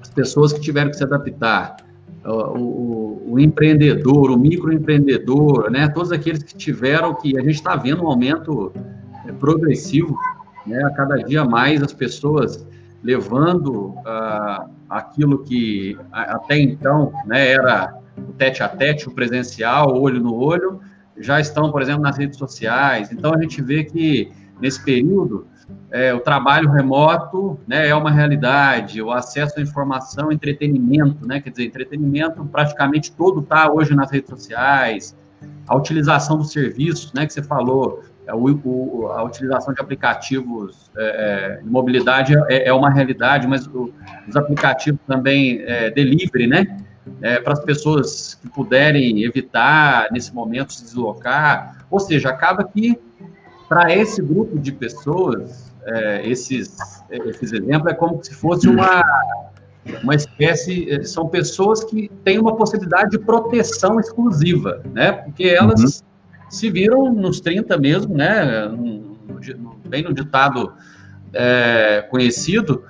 as 0.00 0.08
pessoas 0.08 0.54
que 0.54 0.60
tiveram 0.60 0.90
que 0.90 0.96
se 0.96 1.04
adaptar 1.04 1.76
o, 2.24 2.30
o, 2.30 3.32
o, 3.32 3.40
empreendedor, 3.40 4.30
o 4.30 4.38
microempreendedor, 4.38 5.70
né, 5.70 5.88
todos 5.88 6.12
aqueles 6.12 6.42
que 6.42 6.54
tiveram 6.54 7.14
que 7.14 7.38
a 7.38 7.42
gente 7.42 7.56
está 7.56 7.76
vendo 7.76 8.04
um 8.04 8.08
aumento 8.08 8.72
é, 9.26 9.32
progressivo, 9.32 10.16
né, 10.66 10.82
a 10.84 10.90
cada 10.90 11.16
dia 11.16 11.44
mais 11.44 11.82
as 11.82 11.92
pessoas 11.92 12.66
levando 13.02 13.94
uh, 14.00 14.70
aquilo 14.88 15.42
que 15.42 15.96
até 16.12 16.58
então 16.58 17.12
né, 17.24 17.48
era 17.50 17.94
o 18.16 18.32
tete 18.32 18.62
a 18.62 18.68
tete, 18.68 19.08
o 19.08 19.14
presencial, 19.14 19.98
olho 19.98 20.20
no 20.20 20.34
olho, 20.34 20.80
já 21.16 21.40
estão, 21.40 21.70
por 21.70 21.80
exemplo, 21.80 22.02
nas 22.02 22.18
redes 22.18 22.38
sociais. 22.38 23.10
Então 23.10 23.34
a 23.34 23.40
gente 23.40 23.62
vê 23.62 23.84
que 23.84 24.30
nesse 24.60 24.84
período 24.84 25.46
é, 25.90 26.12
o 26.12 26.20
trabalho 26.20 26.70
remoto 26.70 27.58
né, 27.66 27.88
é 27.88 27.94
uma 27.94 28.10
realidade, 28.10 29.00
o 29.00 29.10
acesso 29.10 29.58
à 29.58 29.62
informação, 29.62 30.30
entretenimento, 30.30 31.26
né, 31.26 31.40
quer 31.40 31.50
dizer, 31.50 31.64
entretenimento 31.64 32.44
praticamente 32.46 33.12
todo 33.12 33.40
está 33.40 33.70
hoje 33.70 33.94
nas 33.94 34.10
redes 34.10 34.30
sociais, 34.30 35.16
a 35.66 35.76
utilização 35.76 36.36
dos 36.36 36.52
serviços, 36.52 37.12
né, 37.12 37.26
que 37.26 37.32
você 37.32 37.42
falou, 37.42 38.02
o, 38.34 39.06
a 39.08 39.22
utilização 39.22 39.72
de 39.74 39.80
aplicativos 39.80 40.90
é, 40.96 41.56
é 41.58 41.62
de 41.62 41.68
mobilidade 41.68 42.34
é, 42.48 42.68
é, 42.68 42.72
uma 42.72 42.90
realidade, 42.90 43.46
mas 43.46 43.66
o, 43.66 43.92
os 44.28 44.36
aplicativos 44.36 45.00
também 45.06 45.62
é, 45.62 45.90
delivery, 45.90 46.46
né, 46.46 46.76
é, 47.22 47.40
para 47.40 47.52
as 47.52 47.60
pessoas 47.60 48.34
que 48.34 48.48
puderem 48.48 49.24
evitar 49.24 50.08
nesse 50.12 50.34
momento 50.34 50.72
se 50.72 50.84
deslocar, 50.84 51.84
ou 51.90 51.98
seja, 51.98 52.30
acaba 52.30 52.64
que 52.64 52.98
para 53.68 53.94
esse 53.94 54.20
grupo 54.20 54.58
de 54.58 54.72
pessoas, 54.72 55.72
é, 55.84 56.28
esses, 56.28 56.76
esses 57.10 57.52
exemplos 57.52 57.92
é 57.92 57.94
como 57.94 58.22
se 58.22 58.34
fosse 58.34 58.68
uma, 58.68 59.02
uma 60.02 60.14
espécie, 60.14 61.04
são 61.04 61.28
pessoas 61.28 61.84
que 61.84 62.10
têm 62.24 62.38
uma 62.38 62.56
possibilidade 62.56 63.10
de 63.10 63.18
proteção 63.18 64.00
exclusiva, 64.00 64.82
né? 64.92 65.12
Porque 65.12 65.44
elas 65.44 65.80
uhum. 65.80 66.09
Se 66.50 66.70
viram 66.70 67.12
nos 67.12 67.40
30 67.40 67.78
mesmo, 67.78 68.14
né? 68.14 68.68
Bem 69.88 70.02
no 70.02 70.12
ditado 70.12 70.74
é, 71.32 72.04
conhecido, 72.10 72.84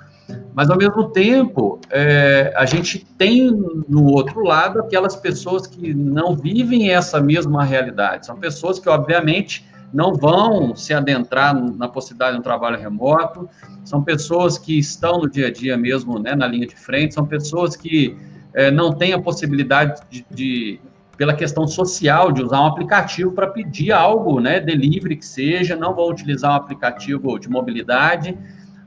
mas 0.53 0.69
ao 0.69 0.77
mesmo 0.77 1.09
tempo 1.09 1.79
é, 1.89 2.53
a 2.57 2.65
gente 2.65 3.05
tem 3.17 3.51
no 3.87 4.05
outro 4.05 4.43
lado 4.43 4.79
aquelas 4.79 5.15
pessoas 5.15 5.67
que 5.67 5.93
não 5.93 6.35
vivem 6.35 6.91
essa 6.91 7.21
mesma 7.21 7.63
realidade. 7.63 8.25
São 8.25 8.37
pessoas 8.37 8.79
que, 8.79 8.89
obviamente, 8.89 9.65
não 9.93 10.13
vão 10.13 10.75
se 10.75 10.93
adentrar 10.93 11.53
na 11.53 11.87
possibilidade 11.87 12.33
de 12.33 12.39
um 12.39 12.43
trabalho 12.43 12.79
remoto, 12.79 13.49
são 13.83 14.03
pessoas 14.03 14.57
que 14.57 14.79
estão 14.79 15.19
no 15.19 15.29
dia 15.29 15.47
a 15.47 15.51
dia 15.51 15.77
mesmo, 15.77 16.17
né, 16.17 16.33
na 16.33 16.47
linha 16.47 16.65
de 16.65 16.75
frente, 16.75 17.13
são 17.13 17.25
pessoas 17.25 17.75
que 17.75 18.17
é, 18.53 18.71
não 18.71 18.93
têm 18.93 19.13
a 19.13 19.21
possibilidade 19.21 20.01
de, 20.09 20.25
de, 20.31 20.79
pela 21.21 21.35
questão 21.35 21.67
social, 21.67 22.31
de 22.31 22.41
usar 22.41 22.61
um 22.61 22.65
aplicativo 22.65 23.31
para 23.31 23.45
pedir 23.45 23.91
algo, 23.91 24.39
né, 24.39 24.59
delivery 24.59 25.15
que 25.15 25.25
seja, 25.27 25.75
não 25.75 25.93
vão 25.93 26.09
utilizar 26.09 26.51
um 26.51 26.55
aplicativo 26.55 27.37
de 27.37 27.47
mobilidade, 27.47 28.35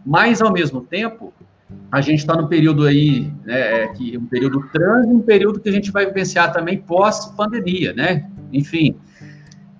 mas, 0.04 0.42
ao 0.42 0.52
mesmo 0.52 0.80
tempo, 0.80 1.32
a 1.92 2.00
gente 2.00 2.18
está 2.18 2.34
no 2.34 2.48
período 2.48 2.86
aí, 2.86 3.32
né, 3.44 3.84
é, 3.84 3.86
que 3.86 4.18
um 4.18 4.26
período 4.26 4.68
trans, 4.72 5.06
um 5.06 5.20
período 5.20 5.60
que 5.60 5.68
a 5.68 5.72
gente 5.72 5.92
vai 5.92 6.06
vivenciar 6.06 6.52
também 6.52 6.76
pós-pandemia, 6.76 7.92
né? 7.92 8.28
Enfim, 8.52 8.96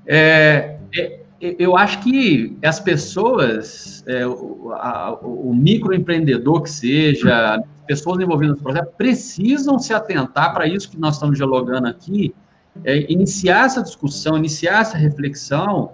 é, 0.07 0.77
é, 0.97 1.19
eu 1.41 1.77
acho 1.77 2.05
que 2.05 2.57
as 2.63 2.79
pessoas, 2.79 4.05
é, 4.07 4.25
o, 4.25 4.71
o, 5.25 5.53
microempreendedor 5.53 6.63
que 6.63 6.71
seja, 6.71 7.61
pessoas 7.85 8.21
envolvidas 8.21 8.59
no 8.59 8.63
processo, 8.63 8.93
precisam 8.97 9.77
se 9.77 9.93
atentar 9.93 10.55
para 10.55 10.69
isso 10.69 10.89
que 10.89 10.97
nós 10.97 11.15
estamos 11.15 11.37
dialogando 11.37 11.89
aqui, 11.89 12.33
é, 12.83 13.11
iniciar 13.13 13.67
essa 13.67 13.83
discussão, 13.83 14.37
iniciar 14.37 14.81
essa 14.81 14.97
reflexão, 14.97 15.93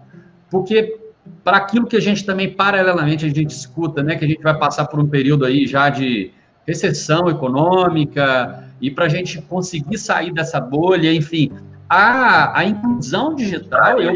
porque 0.51 0.99
para 1.45 1.59
aquilo 1.59 1.87
que 1.87 1.97
a 1.97 2.01
gente 2.01 2.25
também, 2.25 2.51
paralelamente, 2.51 3.27
a 3.27 3.29
gente 3.29 3.51
escuta, 3.51 4.03
né, 4.03 4.17
que 4.17 4.25
a 4.25 4.29
gente 4.29 4.43
vai 4.43 4.57
passar 4.59 4.87
por 4.87 4.99
um 4.99 5.07
período 5.07 5.45
aí 5.45 5.67
já 5.67 5.89
de 5.89 6.33
recessão 6.67 7.29
econômica, 7.29 8.65
e 8.81 8.91
para 8.91 9.05
a 9.05 9.09
gente 9.09 9.41
conseguir 9.43 9.99
sair 9.99 10.33
dessa 10.33 10.61
bolha, 10.61 11.13
enfim, 11.13 11.51
a, 11.89 12.59
a 12.59 12.65
inclusão 12.65 13.35
digital, 13.35 14.01
eu, 14.01 14.15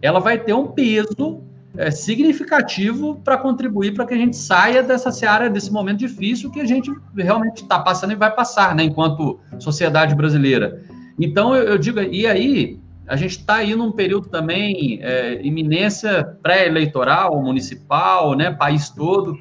ela 0.00 0.20
vai 0.20 0.38
ter 0.38 0.52
um 0.54 0.68
peso 0.68 1.42
é, 1.76 1.90
significativo 1.90 3.20
para 3.24 3.36
contribuir 3.36 3.94
para 3.94 4.06
que 4.06 4.14
a 4.14 4.16
gente 4.16 4.36
saia 4.36 4.82
dessa 4.82 5.10
seara, 5.10 5.50
desse 5.50 5.72
momento 5.72 5.98
difícil 5.98 6.50
que 6.50 6.60
a 6.60 6.64
gente 6.64 6.90
realmente 7.16 7.62
está 7.62 7.78
passando 7.78 8.12
e 8.12 8.16
vai 8.16 8.30
passar, 8.30 8.74
né, 8.74 8.84
enquanto 8.84 9.40
sociedade 9.58 10.14
brasileira. 10.14 10.82
Então, 11.18 11.54
eu, 11.54 11.64
eu 11.64 11.78
digo, 11.78 12.00
e 12.00 12.26
aí, 12.26 12.80
a 13.06 13.16
gente 13.16 13.38
está 13.38 13.56
aí 13.56 13.74
num 13.74 13.92
período 13.92 14.28
também, 14.28 14.98
é, 15.02 15.40
iminência 15.42 16.24
pré-eleitoral, 16.42 17.40
municipal, 17.42 18.34
né, 18.34 18.50
país 18.50 18.88
todo. 18.88 19.38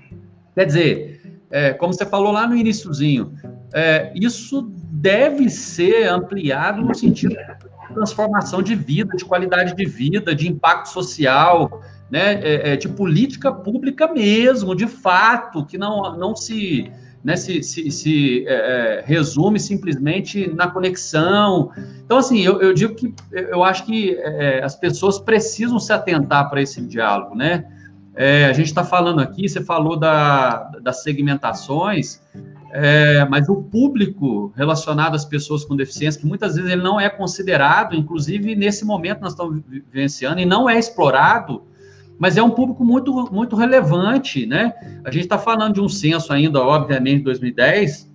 Quer 0.55 0.65
dizer, 0.65 1.21
é, 1.49 1.71
como 1.71 1.93
você 1.93 2.05
falou 2.05 2.31
lá 2.31 2.47
no 2.47 2.55
iníciozinho, 2.55 3.34
é, 3.73 4.11
isso 4.15 4.71
deve 4.91 5.49
ser 5.49 6.07
ampliado 6.07 6.81
no 6.81 6.93
sentido 6.93 7.36
de 7.36 7.93
transformação 7.93 8.61
de 8.61 8.75
vida, 8.75 9.15
de 9.15 9.23
qualidade 9.23 9.75
de 9.75 9.86
vida, 9.86 10.36
de 10.36 10.47
impacto 10.47 10.89
social, 10.89 11.81
né, 12.14 12.39
é, 12.43 12.74
é, 12.74 12.78
de 12.78 12.88
política 12.88 13.51
pública 13.51 14.14
mesmo, 14.14 14.76
de 14.76 14.86
fato, 14.86 15.66
que 15.66 15.80
não, 15.80 16.16
não 16.16 16.36
se 16.36 16.91
né, 17.24 17.36
se, 17.36 17.64
se, 17.64 17.89
se 17.89 18.45
é, 18.47 18.53
é, 18.53 19.03
resume 19.03 19.59
simplesmente 19.59 20.47
na 20.53 20.68
conexão. 20.68 21.72
Então, 22.05 22.20
assim, 22.20 22.41
eu, 22.41 22.61
eu 22.61 22.72
digo 22.72 22.93
que 22.93 23.11
eu 23.32 23.64
acho 23.64 23.84
que 23.86 24.16
é, 24.16 24.64
as 24.64 24.76
pessoas 24.76 25.18
precisam 25.18 25.80
se 25.80 25.91
atentar 25.91 26.51
para 26.51 26.61
esse 26.61 26.80
diálogo, 26.82 27.36
né? 27.36 27.66
A 28.49 28.53
gente 28.53 28.68
está 28.68 28.84
falando 28.84 29.22
aqui, 29.22 29.49
você 29.49 29.64
falou 29.64 29.97
da, 29.97 30.70
das 30.84 31.01
segmentações, 31.01 32.22
mas 33.28 33.49
o 33.49 33.55
público 33.55 34.53
relacionado 34.55 35.16
às 35.16 35.26
pessoas 35.26 35.66
com 35.66 35.76
deficiência, 35.76 36.22
que 36.22 36.28
muitas 36.28 36.53
vezes 36.53 36.70
ele 36.70 36.84
não 36.84 37.01
é 37.01 37.09
considerado, 37.09 37.95
inclusive 37.95 38.55
nesse 38.55 38.86
momento 38.86 39.22
nós 39.22 39.32
estamos 39.32 39.64
vivenciando, 39.68 40.39
e 40.39 40.45
não 40.45 40.70
é 40.70 40.78
explorado, 40.78 41.64
mas 42.18 42.38
é 42.38 42.43
um 42.43 42.49
público 42.49 42.84
muito, 42.84 43.11
muito 43.32 43.55
relevante, 43.55 44.45
né? 44.45 44.74
A 45.03 45.11
gente 45.11 45.24
está 45.24 45.38
falando 45.38 45.74
de 45.74 45.82
um 45.82 45.89
censo 45.89 46.32
ainda, 46.32 46.59
obviamente, 46.61 47.18
de 47.18 47.24
2010, 47.24 48.11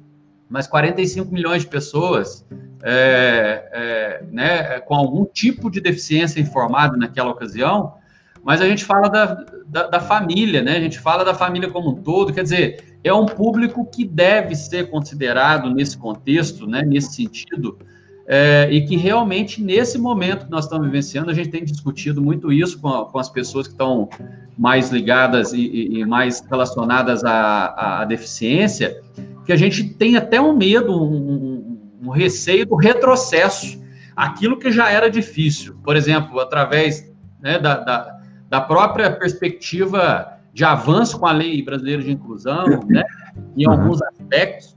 mas 0.49 0.67
45 0.67 1.33
milhões 1.33 1.63
de 1.63 1.69
pessoas 1.69 2.47
é, 2.83 3.69
é, 3.73 4.25
né, 4.31 4.81
com 4.81 4.95
algum 4.95 5.25
tipo 5.25 5.71
de 5.71 5.81
deficiência 5.81 6.41
informada 6.41 6.97
naquela 6.97 7.31
ocasião, 7.31 7.95
mas 8.43 8.61
a 8.61 8.69
gente 8.69 8.85
fala 8.85 9.09
da, 9.09 9.45
da, 9.67 9.89
da, 9.89 10.01
família, 10.01 10.63
né? 10.63 10.77
A 10.77 10.81
gente 10.81 10.99
fala 10.99 11.25
da 11.25 11.35
família 11.35 11.69
como 11.69 11.91
um 11.91 11.95
todo, 11.97 12.33
quer 12.33 12.43
dizer, 12.45 12.99
é 13.03 13.13
um 13.13 13.27
público 13.27 13.85
que 13.85 14.05
deve 14.05 14.55
ser 14.55 14.91
considerado 14.91 15.71
nesse 15.71 15.99
contexto, 15.99 16.67
né, 16.67 16.83
nesse 16.83 17.15
sentido, 17.15 17.79
é, 18.31 18.69
e 18.71 18.85
que 18.85 18.95
realmente, 18.95 19.63
nesse 19.63 19.97
momento 19.97 20.45
que 20.45 20.51
nós 20.51 20.65
estamos 20.67 20.85
vivenciando, 20.87 21.31
a 21.31 21.35
gente 21.35 21.49
tem 21.49 21.65
discutido 21.65 22.21
muito 22.21 22.53
isso 22.53 22.79
com, 22.79 22.89
a, 22.89 23.07
com 23.07 23.19
as 23.19 23.31
pessoas 23.31 23.67
que 23.67 23.73
estão 23.73 24.07
mais 24.57 24.91
ligadas 24.91 25.55
e, 25.55 25.61
e, 25.61 26.01
e 26.01 26.05
mais 26.05 26.45
relacionadas 26.47 27.25
à, 27.25 28.01
à, 28.03 28.05
deficiência, 28.05 29.01
que 29.47 29.53
a 29.53 29.57
gente 29.57 29.83
tem 29.95 30.15
até 30.15 30.39
um 30.39 30.55
medo, 30.55 30.93
um, 30.95 31.81
um 32.03 32.11
receio 32.11 32.67
do 32.67 32.77
retrocesso, 32.77 33.83
aquilo 34.15 34.59
que 34.59 34.71
já 34.71 34.91
era 34.91 35.11
difícil, 35.11 35.79
por 35.83 35.97
exemplo, 35.97 36.39
através 36.39 37.11
né, 37.41 37.59
da, 37.59 37.79
da, 37.79 38.21
da 38.51 38.61
própria 38.61 39.11
perspectiva 39.11 40.35
de 40.53 40.65
avanço 40.67 41.19
com 41.19 41.27
a 41.27 41.33
lei 41.33 41.63
brasileira 41.63 42.03
de 42.03 42.13
inclusão, 42.13 42.67
né, 42.89 43.05
em 43.57 43.67
alguns 43.67 44.03
aspectos, 44.03 44.77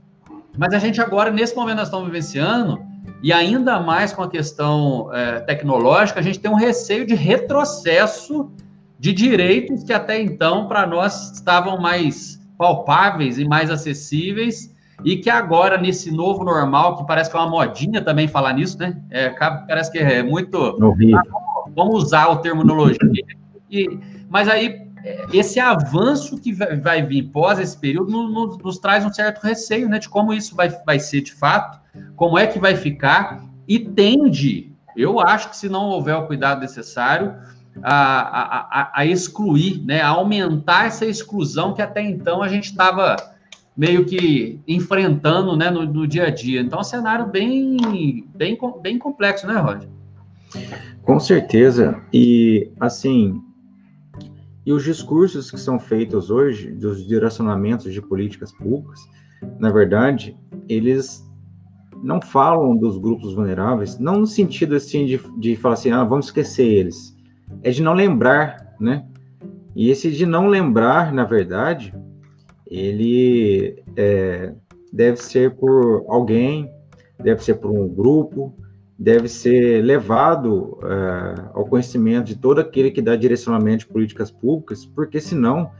mas 0.56 0.72
a 0.72 0.78
gente 0.78 1.02
agora, 1.02 1.30
nesse 1.30 1.54
momento, 1.54 1.76
nós 1.78 1.88
estamos 1.88 2.06
vivenciando, 2.06 2.91
e 3.22 3.32
ainda 3.32 3.78
mais 3.80 4.12
com 4.12 4.22
a 4.22 4.28
questão 4.28 5.08
é, 5.14 5.40
tecnológica, 5.40 6.18
a 6.18 6.22
gente 6.22 6.40
tem 6.40 6.50
um 6.50 6.56
receio 6.56 7.06
de 7.06 7.14
retrocesso 7.14 8.50
de 8.98 9.12
direitos 9.12 9.84
que 9.84 9.92
até 9.92 10.20
então, 10.20 10.66
para 10.66 10.86
nós, 10.86 11.32
estavam 11.32 11.80
mais 11.80 12.40
palpáveis 12.58 13.38
e 13.38 13.44
mais 13.44 13.70
acessíveis, 13.70 14.74
e 15.04 15.16
que 15.16 15.30
agora, 15.30 15.78
nesse 15.78 16.10
novo 16.10 16.44
normal, 16.44 16.96
que 16.96 17.06
parece 17.06 17.30
que 17.30 17.36
é 17.36 17.40
uma 17.40 17.50
modinha 17.50 18.00
também 18.00 18.28
falar 18.28 18.52
nisso, 18.52 18.78
né? 18.78 19.00
É, 19.10 19.30
parece 19.30 19.90
que 19.90 19.98
é 19.98 20.22
muito. 20.22 20.78
Ah, 21.16 21.22
vamos 21.74 22.04
usar 22.04 22.28
o 22.28 22.36
terminologia. 22.36 22.98
E, 23.70 23.98
mas 24.28 24.48
aí 24.48 24.82
esse 25.32 25.58
avanço 25.58 26.40
que 26.40 26.52
vai, 26.52 26.76
vai 26.76 27.02
vir 27.02 27.24
pós 27.24 27.58
esse 27.58 27.76
período 27.76 28.12
nos, 28.12 28.58
nos, 28.58 28.78
traz 28.78 29.04
um 29.04 29.12
certo 29.12 29.40
receio, 29.42 29.88
né, 29.88 29.98
de 29.98 30.08
como 30.08 30.32
isso 30.32 30.54
vai, 30.54 30.68
vai 30.86 31.00
ser 31.00 31.22
de 31.22 31.32
fato, 31.32 31.80
como 32.16 32.38
é 32.38 32.46
que 32.46 32.58
vai 32.58 32.76
ficar, 32.76 33.44
e 33.66 33.78
tende, 33.78 34.72
eu 34.96 35.20
acho 35.20 35.50
que 35.50 35.56
se 35.56 35.68
não 35.68 35.88
houver 35.90 36.16
o 36.16 36.26
cuidado 36.26 36.60
necessário, 36.60 37.34
a, 37.82 38.80
a, 38.80 38.92
a 38.94 39.06
excluir, 39.06 39.82
né, 39.84 40.00
a 40.00 40.08
aumentar 40.08 40.86
essa 40.86 41.06
exclusão 41.06 41.72
que 41.72 41.80
até 41.80 42.02
então 42.02 42.42
a 42.42 42.48
gente 42.48 42.66
estava 42.66 43.16
meio 43.76 44.04
que 44.04 44.60
enfrentando, 44.68 45.56
né, 45.56 45.70
no, 45.70 45.86
no, 45.86 46.06
dia 46.06 46.26
a 46.26 46.30
dia. 46.30 46.60
Então, 46.60 46.78
é 46.78 46.82
um 46.82 46.84
cenário 46.84 47.26
bem, 47.26 48.26
bem, 48.34 48.58
bem 48.82 48.98
complexo, 48.98 49.46
né, 49.46 49.54
Roger? 49.54 49.88
Com 51.02 51.18
certeza. 51.18 51.98
E, 52.12 52.70
assim, 52.78 53.40
e 54.66 54.72
os 54.72 54.84
discursos 54.84 55.50
que 55.50 55.58
são 55.58 55.78
feitos 55.78 56.30
hoje, 56.30 56.70
dos 56.70 57.06
direcionamentos 57.06 57.92
de 57.92 58.02
políticas 58.02 58.52
públicas, 58.52 59.00
na 59.58 59.70
verdade, 59.70 60.36
eles 60.68 61.26
não 62.02 62.20
falam 62.20 62.76
dos 62.76 62.98
grupos 62.98 63.34
vulneráveis, 63.34 63.98
não 63.98 64.20
no 64.20 64.26
sentido 64.26 64.74
assim 64.74 65.06
de, 65.06 65.20
de 65.38 65.56
falar 65.56 65.74
assim, 65.74 65.90
ah, 65.90 66.04
vamos 66.04 66.26
esquecer 66.26 66.66
eles. 66.66 67.16
É 67.62 67.70
de 67.70 67.82
não 67.82 67.94
lembrar, 67.94 68.74
né? 68.80 69.06
E 69.74 69.90
esse 69.90 70.10
de 70.10 70.26
não 70.26 70.48
lembrar, 70.48 71.12
na 71.12 71.24
verdade, 71.24 71.94
ele 72.66 73.82
é, 73.96 74.52
deve 74.92 75.18
ser 75.18 75.54
por 75.54 76.04
alguém, 76.08 76.70
deve 77.22 77.42
ser 77.42 77.54
por 77.54 77.70
um 77.70 77.88
grupo, 77.88 78.54
deve 78.98 79.28
ser 79.28 79.82
levado 79.82 80.78
uh, 80.78 81.50
ao 81.54 81.64
conhecimento 81.64 82.26
de 82.26 82.36
todo 82.36 82.60
aquele 82.60 82.90
que 82.90 83.02
dá 83.02 83.16
direcionamento 83.16 83.86
de 83.86 83.92
políticas 83.92 84.30
públicas, 84.30 84.84
porque 84.84 85.20
senão 85.20 85.70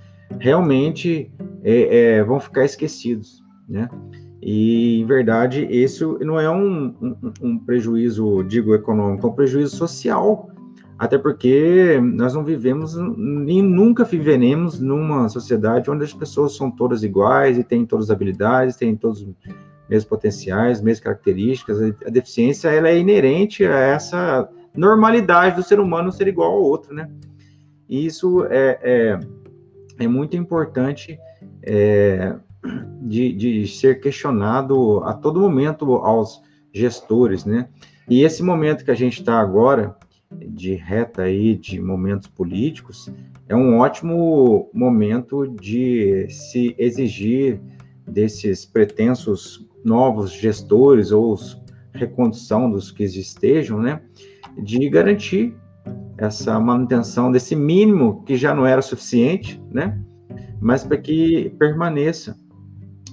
realmente 0.41 1.31
é, 1.63 2.17
é, 2.17 2.25
vão 2.25 2.41
ficar 2.41 2.65
esquecidos, 2.65 3.43
né? 3.69 3.89
E, 4.43 5.01
em 5.01 5.07
verdade, 5.07 5.65
isso 5.71 6.19
não 6.21 6.39
é 6.39 6.51
um, 6.51 6.93
um, 7.01 7.33
um, 7.41 7.59
prejuízo, 7.59 8.43
digo, 8.43 8.75
econômico, 8.75 9.25
é 9.25 9.31
um 9.31 9.35
prejuízo 9.35 9.77
social, 9.77 10.51
até 10.99 11.17
porque 11.17 12.01
nós 12.03 12.35
não 12.35 12.43
vivemos, 12.43 12.97
nem 13.17 13.63
nunca 13.63 14.03
viveremos 14.03 14.81
numa 14.81 15.29
sociedade 15.29 15.89
onde 15.89 16.03
as 16.03 16.13
pessoas 16.13 16.57
são 16.57 16.73
todas 16.73 17.05
iguais 17.05 17.57
e 17.57 17.63
têm 17.63 17.87
todas 17.87 18.07
as 18.07 18.11
habilidades, 18.11 18.75
têm 18.75 18.97
todos 18.97 19.25
mesmos 19.89 20.09
potenciais, 20.09 20.81
mesmas 20.81 21.05
características. 21.05 21.81
A 22.05 22.11
deficiência 22.11 22.69
ela 22.69 22.89
é 22.89 22.99
inerente 22.99 23.65
a 23.65 23.79
essa 23.79 24.49
normalidade 24.75 25.55
do 25.55 25.63
ser 25.63 25.79
humano 25.79 26.11
ser 26.11 26.27
igual 26.27 26.53
ao 26.53 26.63
outro, 26.63 26.93
né? 26.93 27.09
E 27.89 28.07
isso 28.07 28.45
é, 28.47 28.79
é, 28.83 29.21
é 30.01 30.09
muito 30.09 30.37
importante 30.37 31.17
é, 31.63 32.35
de, 33.01 33.33
de 33.33 33.67
ser 33.67 34.01
questionado 34.01 35.03
a 35.05 35.13
todo 35.15 35.41
momento 35.41 35.97
aos 35.97 36.43
gestores, 36.73 37.45
né? 37.45 37.69
E 38.09 38.23
esse 38.23 38.43
momento 38.43 38.85
que 38.85 38.91
a 38.91 38.97
gente 38.97 39.21
está 39.21 39.41
agora, 39.41 39.97
de 40.31 40.75
reta 40.75 41.23
aí, 41.23 41.57
de 41.57 41.81
momentos 41.81 42.29
políticos, 42.29 43.13
é 43.49 43.55
um 43.55 43.79
ótimo 43.79 44.71
momento 44.73 45.47
de 45.47 46.27
se 46.29 46.75
exigir 46.79 47.61
desses 48.07 48.65
pretensos 48.65 49.67
novos 49.85 50.33
gestores 50.33 51.13
ou 51.13 51.37
recondução 51.93 52.71
dos 52.71 52.91
que 52.91 53.05
estejam, 53.05 53.81
né, 53.81 54.01
de 54.59 54.89
garantir 54.89 55.55
essa 56.17 56.59
manutenção 56.59 57.31
desse 57.31 57.55
mínimo 57.55 58.23
que 58.25 58.37
já 58.37 58.55
não 58.55 58.67
era 58.67 58.81
suficiente, 58.81 59.61
né, 59.71 60.01
mas 60.61 60.85
para 60.85 60.97
que 60.97 61.55
permaneça. 61.59 62.37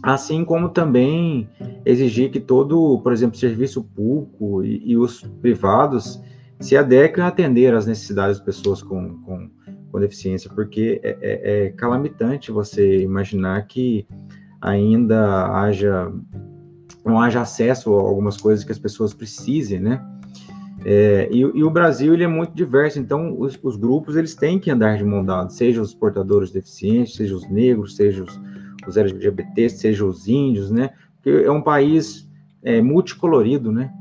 Assim 0.02 0.46
como 0.46 0.70
também 0.70 1.50
exigir 1.86 2.32
que 2.32 2.40
todo, 2.40 3.00
por 3.00 3.12
exemplo, 3.12 3.38
serviço 3.38 3.84
público 3.84 4.64
e, 4.64 4.92
e 4.92 4.98
os 4.98 5.22
privados 5.42 6.22
se 6.60 6.76
adequem 6.76 7.24
a 7.24 7.28
atender 7.28 7.74
às 7.74 7.86
necessidades 7.86 8.38
das 8.38 8.46
pessoas 8.46 8.82
com, 8.82 9.18
com, 9.22 9.50
com 9.92 10.00
deficiência, 10.00 10.50
porque 10.54 11.00
é, 11.04 11.18
é, 11.22 11.66
é 11.66 11.70
calamitante 11.72 12.52
você 12.52 13.02
imaginar 13.02 13.68
que 13.68 14.06
ainda 14.62 15.48
haja 15.48 16.12
não 17.06 17.20
haja 17.20 17.42
acesso 17.42 17.94
a 17.96 18.02
algumas 18.02 18.38
coisas 18.38 18.64
que 18.64 18.72
as 18.72 18.80
pessoas 18.80 19.14
precisem, 19.14 19.80
né? 19.80 20.06
É, 20.86 21.28
e, 21.32 21.40
e, 21.40 21.64
o 21.64 21.70
Brasil 21.70 22.14
ele 22.14 22.24
é 22.24 22.28
muito 22.28 22.54
diverso, 22.54 23.00
então 23.00 23.38
os, 23.38 23.60
os, 23.62 23.76
grupos 23.76 24.16
eles 24.16 24.34
têm 24.34 24.58
que 24.58 24.72
andar 24.72 24.98
de 24.98 25.04
mão 25.04 25.26
dada, 25.26 25.50
seja 25.50 25.82
os 25.82 25.94
portadores 25.94 26.52
deficientes, 26.52 27.16
seja 27.16 27.36
os 27.36 27.50
negros, 27.50 27.98
seja 27.98 28.24
os, 28.24 28.40
os 28.88 28.98
LGBT, 28.98 29.70
seja 29.70 30.06
os 30.06 30.28
índios, 30.28 30.72
né? 30.72 30.92
Porque 31.16 31.46
é 31.46 31.52
um 31.52 31.62
país 31.62 32.30
é, 32.64 32.82
multicolorido, 32.82 33.72
né? 33.72 33.94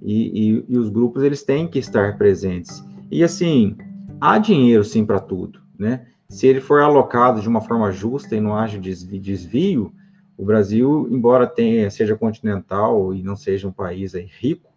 E, 0.00 0.50
e, 0.50 0.64
e, 0.68 0.78
os 0.78 0.88
grupos 0.88 1.22
eles 1.22 1.42
têm 1.42 1.68
que 1.68 1.78
estar 1.78 2.18
presentes. 2.18 2.84
E 3.10 3.22
assim, 3.22 3.76
há 4.20 4.38
dinheiro 4.38 4.82
sim 4.82 5.04
para 5.04 5.20
tudo, 5.20 5.60
né? 5.78 6.06
Se 6.28 6.46
ele 6.46 6.60
for 6.60 6.80
alocado 6.80 7.40
de 7.40 7.48
uma 7.48 7.60
forma 7.60 7.92
justa 7.92 8.34
e 8.34 8.40
não 8.40 8.56
haja 8.56 8.78
desvio, 8.78 9.92
o 10.36 10.44
Brasil, 10.44 11.06
embora 11.10 11.46
tenha, 11.46 11.90
seja 11.90 12.16
continental 12.16 13.14
e 13.14 13.22
não 13.22 13.36
seja 13.36 13.68
um 13.68 13.72
país 13.72 14.14
aí 14.14 14.28
rico, 14.40 14.70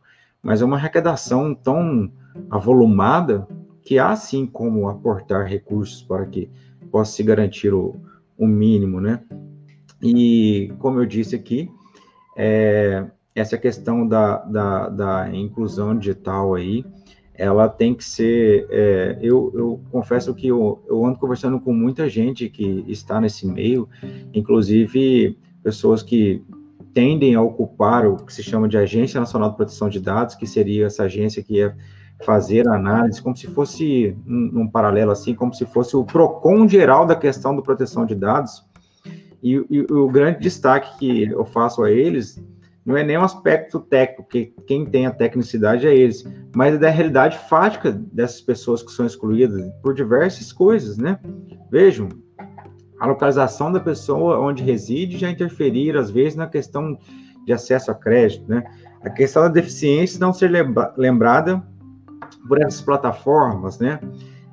mas 0.43 0.61
é 0.61 0.65
uma 0.65 0.75
arrecadação 0.75 1.55
tão 1.55 2.11
avolumada 2.49 3.47
que 3.81 3.97
há 3.97 4.15
sim 4.15 4.45
como 4.45 4.89
aportar 4.89 5.45
recursos 5.45 6.01
para 6.01 6.25
que 6.25 6.49
possa 6.91 7.13
se 7.13 7.23
garantir 7.23 7.73
o, 7.73 7.95
o 8.37 8.47
mínimo, 8.47 8.99
né? 8.99 9.21
E 10.01 10.73
como 10.79 10.99
eu 10.99 11.05
disse 11.05 11.35
aqui, 11.35 11.69
é, 12.37 13.05
essa 13.33 13.57
questão 13.57 14.07
da, 14.07 14.37
da, 14.39 14.89
da, 14.89 15.35
inclusão 15.35 15.97
digital 15.97 16.53
aí, 16.53 16.85
ela 17.33 17.67
tem 17.67 17.93
que 17.93 18.03
ser. 18.03 18.67
É, 18.69 19.19
eu, 19.21 19.51
eu, 19.53 19.81
confesso 19.91 20.33
que 20.33 20.47
eu, 20.47 20.83
eu 20.87 21.05
ando 21.05 21.19
conversando 21.19 21.59
com 21.59 21.73
muita 21.73 22.09
gente 22.09 22.49
que 22.49 22.85
está 22.87 23.19
nesse 23.19 23.47
meio, 23.47 23.89
inclusive 24.33 25.37
pessoas 25.63 26.03
que 26.03 26.43
tendem 26.93 27.35
a 27.35 27.41
ocupar 27.41 28.07
o 28.07 28.15
que 28.15 28.33
se 28.33 28.41
chama 28.41 28.69
de 28.69 28.77
Agência 28.77 29.19
Nacional 29.19 29.49
de 29.49 29.57
Proteção 29.57 29.89
de 29.89 29.99
Dados, 29.99 30.35
que 30.35 30.47
seria 30.47 30.85
essa 30.85 31.03
agência 31.03 31.43
que 31.43 31.55
ia 31.55 31.75
fazer 32.23 32.67
análise, 32.67 33.21
como 33.21 33.35
se 33.35 33.47
fosse, 33.47 34.15
num, 34.25 34.61
um 34.61 34.67
paralelo 34.67 35.11
assim, 35.11 35.35
como 35.35 35.53
se 35.53 35.65
fosse 35.65 35.95
o 35.95 36.03
PROCON 36.03 36.67
geral 36.67 37.05
da 37.05 37.15
questão 37.15 37.55
da 37.55 37.61
proteção 37.61 38.05
de 38.05 38.15
dados. 38.15 38.63
E, 39.43 39.63
e 39.69 39.81
o 39.91 40.09
grande 40.09 40.39
destaque 40.39 40.97
que 40.97 41.23
eu 41.23 41.45
faço 41.45 41.83
a 41.83 41.91
eles 41.91 42.41
não 42.85 42.95
é 42.95 43.03
nem 43.03 43.17
um 43.17 43.23
aspecto 43.23 43.79
técnico, 43.79 44.23
porque 44.23 44.53
quem 44.67 44.85
tem 44.85 45.07
a 45.07 45.11
tecnicidade 45.11 45.87
é 45.87 45.95
eles, 45.95 46.23
mas 46.55 46.75
é 46.75 46.77
da 46.77 46.89
realidade 46.89 47.37
fática 47.49 47.91
dessas 47.91 48.41
pessoas 48.41 48.83
que 48.83 48.91
são 48.91 49.05
excluídas 49.05 49.71
por 49.81 49.93
diversas 49.95 50.53
coisas, 50.53 50.97
né? 50.97 51.19
Vejam, 51.71 52.09
a 52.99 53.07
localização 53.07 53.71
da 53.71 53.79
pessoa 53.79 54.39
onde 54.39 54.63
reside 54.63 55.17
já 55.17 55.29
interferir, 55.29 55.97
às 55.97 56.11
vezes, 56.11 56.35
na 56.35 56.47
questão 56.47 56.97
de 57.43 57.51
acesso 57.51 57.89
a 57.89 57.95
crédito, 57.95 58.47
né? 58.47 58.63
A 59.01 59.09
questão 59.09 59.43
da 59.43 59.49
deficiência 59.49 60.19
não 60.19 60.31
ser 60.31 60.51
lembrada 60.95 61.63
por 62.47 62.61
essas 62.61 62.81
plataformas, 62.81 63.79
né? 63.79 63.99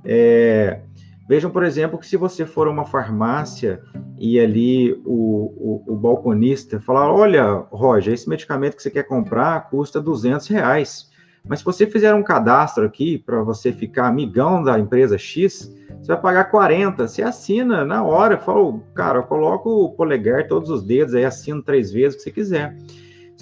É, 0.04 0.80
vejam, 1.28 1.50
por 1.50 1.62
exemplo, 1.62 1.98
que 1.98 2.06
se 2.06 2.16
você 2.16 2.44
for 2.44 2.66
a 2.66 2.70
uma 2.70 2.84
farmácia 2.84 3.80
e 4.18 4.38
ali 4.38 4.92
o, 5.04 5.82
o, 5.86 5.94
o, 5.94 5.96
balconista 5.96 6.80
falar, 6.80 7.12
olha, 7.12 7.64
Roger, 7.70 8.14
esse 8.14 8.28
medicamento 8.28 8.76
que 8.76 8.82
você 8.82 8.90
quer 8.90 9.04
comprar 9.04 9.68
custa 9.68 10.00
200 10.00 10.46
reais, 10.48 11.10
mas 11.44 11.58
se 11.58 11.64
você 11.64 11.86
fizer 11.86 12.14
um 12.14 12.22
cadastro 12.22 12.84
aqui 12.84 13.18
para 13.18 13.42
você 13.42 13.72
ficar 13.72 14.06
amigão 14.06 14.62
da 14.62 14.78
empresa 14.78 15.18
X, 15.18 15.72
você 16.00 16.12
vai 16.12 16.20
pagar 16.20 16.44
40, 16.44 17.06
você 17.06 17.22
assina 17.22 17.84
na 17.84 18.02
hora, 18.04 18.38
fala, 18.38 18.80
cara, 18.94 19.18
eu 19.18 19.22
coloco 19.24 19.68
o 19.70 19.90
polegar, 19.90 20.46
todos 20.46 20.70
os 20.70 20.82
dedos, 20.82 21.14
aí 21.14 21.24
assino 21.24 21.62
três 21.62 21.92
vezes 21.92 22.14
o 22.14 22.16
que 22.18 22.22
você 22.24 22.30
quiser. 22.30 22.76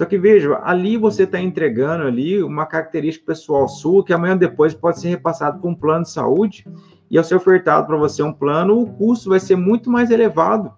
Só 0.00 0.06
que 0.06 0.16
veja, 0.16 0.58
ali 0.62 0.96
você 0.96 1.24
está 1.24 1.38
entregando 1.38 2.04
ali 2.04 2.42
uma 2.42 2.64
característica 2.64 3.26
pessoal 3.26 3.68
sua 3.68 4.02
que 4.02 4.14
amanhã 4.14 4.34
depois 4.34 4.72
pode 4.72 4.98
ser 4.98 5.10
repassado 5.10 5.60
para 5.60 5.68
um 5.68 5.74
plano 5.74 6.04
de 6.04 6.10
saúde 6.10 6.66
e 7.10 7.18
ao 7.18 7.22
ser 7.22 7.34
ofertado 7.34 7.86
para 7.86 7.98
você 7.98 8.22
um 8.22 8.32
plano, 8.32 8.80
o 8.80 8.86
custo 8.86 9.28
vai 9.28 9.38
ser 9.38 9.56
muito 9.56 9.90
mais 9.90 10.10
elevado, 10.10 10.72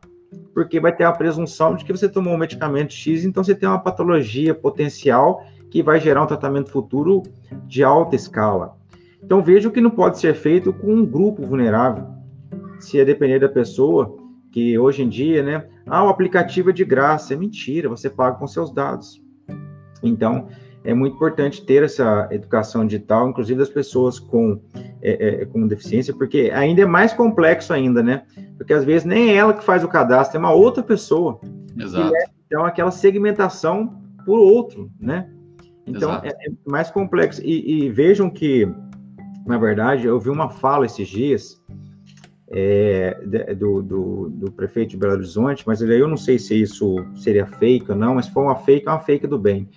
porque 0.53 0.81
vai 0.81 0.93
ter 0.93 1.05
a 1.05 1.13
presunção 1.13 1.77
de 1.77 1.85
que 1.85 1.93
você 1.93 2.09
tomou 2.09 2.35
um 2.35 2.37
medicamento 2.37 2.93
X, 2.95 3.25
então 3.25 3.45
você 3.45 3.55
tem 3.55 3.69
uma 3.69 3.79
patologia 3.79 4.57
potencial 4.57 5.45
que 5.71 5.85
vai 5.85 6.01
gerar 6.01 6.25
um 6.25 6.27
tratamento 6.27 6.73
futuro 6.73 7.23
de 7.69 7.85
alta 7.85 8.17
escala. 8.17 8.77
Então 9.23 9.41
veja 9.41 9.69
o 9.69 9.71
que 9.71 9.81
não 9.81 9.91
pode 9.91 10.19
ser 10.19 10.35
feito 10.35 10.73
com 10.73 10.93
um 10.93 11.07
grupo 11.07 11.47
vulnerável. 11.47 12.09
Se 12.81 12.99
é 12.99 13.05
depender 13.05 13.39
da 13.39 13.49
pessoa, 13.49 14.17
que 14.53 14.79
hoje 14.79 15.03
em 15.03 15.09
dia, 15.09 15.43
né? 15.43 15.65
Ah, 15.87 16.05
o 16.05 16.09
aplicativo 16.09 16.71
é 16.71 16.73
de 16.73 16.85
graça. 16.85 17.35
É 17.35 17.37
mentira, 17.37 17.89
você 17.89 18.11
paga 18.11 18.37
com 18.37 18.47
seus 18.47 18.73
dados. 18.73 19.21
Então, 20.03 20.49
é 20.85 20.93
muito 20.93 21.15
importante 21.15 21.65
ter 21.65 21.83
essa 21.83 22.29
educação 22.31 22.85
digital, 22.85 23.29
inclusive 23.29 23.59
das 23.59 23.69
pessoas 23.69 24.19
com, 24.19 24.61
é, 25.01 25.43
é, 25.43 25.47
com 25.47 25.67
deficiência, 25.67 26.15
porque 26.15 26.51
ainda 26.53 26.83
é 26.83 26.87
mais 26.87 27.13
complexo 27.13 27.73
ainda, 27.73 28.03
né? 28.03 28.25
Porque 28.57 28.73
às 28.73 28.85
vezes 28.85 29.05
nem 29.05 29.31
é 29.31 29.37
ela 29.37 29.55
que 29.55 29.65
faz 29.65 29.83
o 29.83 29.89
cadastro, 29.89 30.37
é 30.37 30.41
uma 30.41 30.53
outra 30.53 30.83
pessoa. 30.83 31.41
Exato. 31.79 32.15
É, 32.15 32.25
então, 32.47 32.65
aquela 32.65 32.91
segmentação 32.91 34.03
por 34.27 34.39
outro, 34.39 34.91
né? 35.01 35.29
Então, 35.87 36.15
é, 36.17 36.29
é, 36.29 36.53
mais 36.67 36.91
complexo. 36.91 37.41
E, 37.45 37.85
e, 37.85 37.91
vejam 37.91 38.29
que, 38.29 38.69
na 39.47 39.59
verdade, 39.59 40.07
eu 40.07 40.19
vi 40.19 40.31
uma 40.31 40.49
fala 40.51 40.87
esses 40.87 41.09
dias 41.09 41.61
é, 42.55 43.19
do, 43.57 43.83
do, 43.83 44.29
do, 44.29 44.53
prefeito 44.53 44.91
de 44.91 44.97
Belo 44.99 45.15
Horizonte, 45.15 45.65
mas 45.67 45.81
eu 45.81 46.07
não 46.07 46.19
sei 46.19 46.39
se 46.39 46.61
isso 46.61 46.97
seria 47.17 47.47
fake 47.47 47.91
ou 47.91 47.97
não, 47.97 48.15
mas 48.17 48.29
for 48.29 48.43
uma 48.43 48.55
fake, 48.55 48.87
uma 48.87 49.01
fake 49.01 49.27
do 49.27 49.39
bem. 49.39 49.69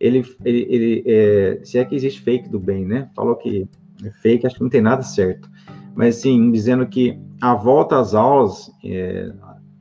Ele, 0.00 0.24
ele, 0.44 0.66
ele 0.68 1.04
é, 1.06 1.60
se 1.62 1.78
é 1.78 1.84
que 1.84 1.94
existe 1.94 2.20
fake 2.20 2.48
do 2.48 2.58
bem, 2.58 2.84
né? 2.84 3.08
Falou 3.14 3.36
que 3.36 3.68
é 4.04 4.10
fake, 4.10 4.44
acho 4.46 4.56
que 4.56 4.62
não 4.62 4.68
tem 4.68 4.80
nada 4.80 5.02
certo. 5.02 5.48
Mas, 5.94 6.16
sim, 6.16 6.50
dizendo 6.50 6.84
que 6.88 7.16
a 7.40 7.54
volta 7.54 8.00
às 8.00 8.14
aulas 8.14 8.68
é, 8.84 9.32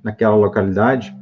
naquela 0.04 0.36
localidade 0.36 1.16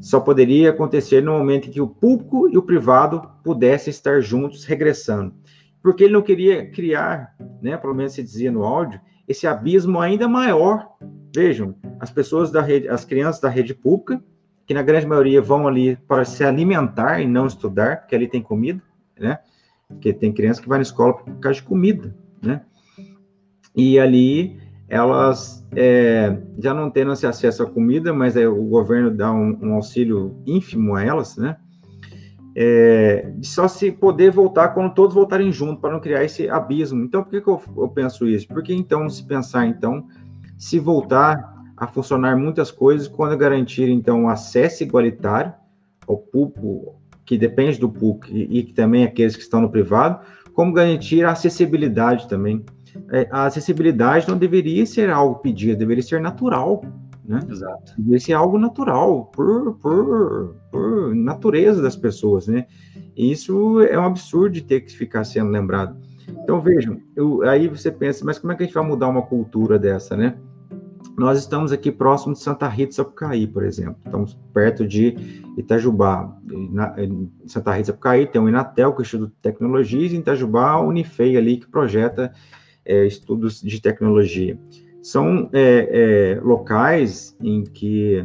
só 0.00 0.18
poderia 0.20 0.70
acontecer 0.70 1.22
no 1.22 1.32
momento 1.32 1.68
em 1.68 1.70
que 1.70 1.82
o 1.82 1.86
público 1.86 2.48
e 2.48 2.56
o 2.56 2.62
privado 2.62 3.28
pudessem 3.44 3.90
estar 3.90 4.20
juntos, 4.20 4.64
regressando. 4.64 5.34
Porque 5.82 6.04
ele 6.04 6.14
não 6.14 6.22
queria 6.22 6.66
criar, 6.70 7.34
né, 7.60 7.76
pelo 7.76 7.94
menos 7.94 8.14
se 8.14 8.22
dizia 8.22 8.50
no 8.50 8.64
áudio, 8.64 8.98
esse 9.32 9.46
abismo 9.46 10.00
ainda 10.00 10.28
maior. 10.28 10.88
Vejam, 11.34 11.74
as 11.98 12.10
pessoas 12.10 12.50
da 12.50 12.62
rede, 12.62 12.88
as 12.88 13.04
crianças 13.04 13.40
da 13.40 13.48
rede 13.48 13.74
pública, 13.74 14.22
que 14.66 14.74
na 14.74 14.82
grande 14.82 15.06
maioria 15.06 15.42
vão 15.42 15.66
ali 15.66 15.96
para 15.96 16.24
se 16.24 16.44
alimentar 16.44 17.20
e 17.20 17.26
não 17.26 17.46
estudar, 17.46 18.00
porque 18.00 18.14
ali 18.14 18.28
tem 18.28 18.40
comida, 18.40 18.80
né? 19.18 19.38
Porque 19.88 20.12
tem 20.12 20.32
criança 20.32 20.62
que 20.62 20.68
vai 20.68 20.78
na 20.78 20.82
escola 20.82 21.14
por 21.14 21.34
causa 21.40 21.60
de 21.60 21.66
comida, 21.66 22.14
né? 22.40 22.62
E 23.74 23.98
ali 23.98 24.60
elas 24.88 25.66
é, 25.74 26.38
já 26.58 26.74
não 26.74 26.90
tendo 26.90 27.12
acesso 27.12 27.62
à 27.62 27.66
comida, 27.66 28.12
mas 28.12 28.36
é, 28.36 28.46
o 28.46 28.64
governo 28.64 29.10
dá 29.10 29.32
um, 29.32 29.58
um 29.62 29.74
auxílio 29.74 30.36
ínfimo 30.46 30.94
a 30.94 31.02
elas, 31.02 31.36
né? 31.36 31.56
É, 32.54 33.32
só 33.42 33.66
se 33.66 33.90
poder 33.90 34.30
voltar 34.30 34.68
quando 34.68 34.94
todos 34.94 35.14
voltarem 35.14 35.50
juntos, 35.50 35.80
para 35.80 35.92
não 35.92 36.00
criar 36.00 36.24
esse 36.24 36.48
abismo. 36.48 37.02
Então, 37.02 37.22
por 37.22 37.30
que, 37.30 37.40
que 37.40 37.48
eu, 37.48 37.60
eu, 37.76 37.88
penso 37.88 38.26
isso? 38.26 38.46
Porque 38.48 38.74
então, 38.74 39.08
se 39.08 39.24
pensar, 39.24 39.66
então, 39.66 40.06
se 40.58 40.78
voltar 40.78 41.52
a 41.76 41.86
funcionar 41.86 42.36
muitas 42.36 42.70
coisas, 42.70 43.08
quando 43.08 43.36
garantir, 43.36 43.88
então, 43.88 44.28
acesso 44.28 44.82
igualitário 44.82 45.52
ao 46.06 46.18
público, 46.18 46.94
que 47.24 47.38
depende 47.38 47.78
do 47.78 47.88
público, 47.88 48.26
e, 48.30 48.58
e 48.58 48.72
também 48.72 49.04
aqueles 49.04 49.34
que 49.34 49.42
estão 49.42 49.60
no 49.60 49.70
privado, 49.70 50.20
como 50.52 50.72
garantir 50.72 51.24
a 51.24 51.32
acessibilidade 51.32 52.28
também. 52.28 52.64
É, 53.10 53.26
a 53.30 53.46
acessibilidade 53.46 54.28
não 54.28 54.36
deveria 54.36 54.84
ser 54.84 55.08
algo 55.08 55.36
pedido, 55.36 55.78
deveria 55.78 56.02
ser 56.02 56.20
natural 56.20 56.82
né? 57.24 57.40
Exato. 57.48 57.94
Esse 58.10 58.32
é 58.32 58.34
algo 58.34 58.58
natural, 58.58 59.26
por, 59.26 59.74
por, 59.74 60.56
por 60.70 61.14
natureza 61.14 61.80
das 61.80 61.96
pessoas, 61.96 62.46
né? 62.46 62.66
E 63.16 63.30
isso 63.30 63.80
é 63.80 63.98
um 63.98 64.04
absurdo 64.04 64.54
de 64.54 64.62
ter 64.62 64.80
que 64.80 64.92
ficar 64.92 65.24
sendo 65.24 65.50
lembrado. 65.50 65.96
Então, 66.42 66.60
vejam, 66.60 67.00
eu, 67.14 67.42
aí 67.42 67.68
você 67.68 67.90
pensa, 67.90 68.24
mas 68.24 68.38
como 68.38 68.52
é 68.52 68.56
que 68.56 68.62
a 68.62 68.66
gente 68.66 68.74
vai 68.74 68.84
mudar 68.84 69.08
uma 69.08 69.22
cultura 69.22 69.78
dessa, 69.78 70.16
né? 70.16 70.36
Nós 71.16 71.38
estamos 71.38 71.72
aqui 71.72 71.92
próximo 71.92 72.32
de 72.32 72.40
Santa 72.40 72.66
Rita 72.66 72.92
Sapucaí, 72.94 73.46
por 73.46 73.64
exemplo. 73.64 73.96
Estamos 74.04 74.38
perto 74.52 74.86
de 74.86 75.14
Itajubá. 75.58 76.34
Na, 76.44 76.94
em 76.96 77.30
Santa 77.46 77.72
Rita 77.72 77.86
Sapucaí 77.86 78.26
tem 78.26 78.40
o 78.40 78.48
Inatel, 78.48 78.92
que 78.92 78.98
é 78.98 79.02
o 79.02 79.02
Instituto 79.02 79.30
de 79.30 79.42
Tecnologias, 79.42 80.12
e 80.12 80.16
em 80.16 80.20
Itajubá, 80.20 80.70
a 80.70 80.80
Unifei 80.80 81.36
ali, 81.36 81.58
que 81.58 81.68
projeta 81.68 82.32
é, 82.84 83.06
estudos 83.06 83.60
de 83.60 83.80
tecnologia 83.80 84.58
são 85.02 85.50
é, 85.52 86.36
é, 86.36 86.40
locais 86.40 87.36
em 87.40 87.64
que 87.64 88.24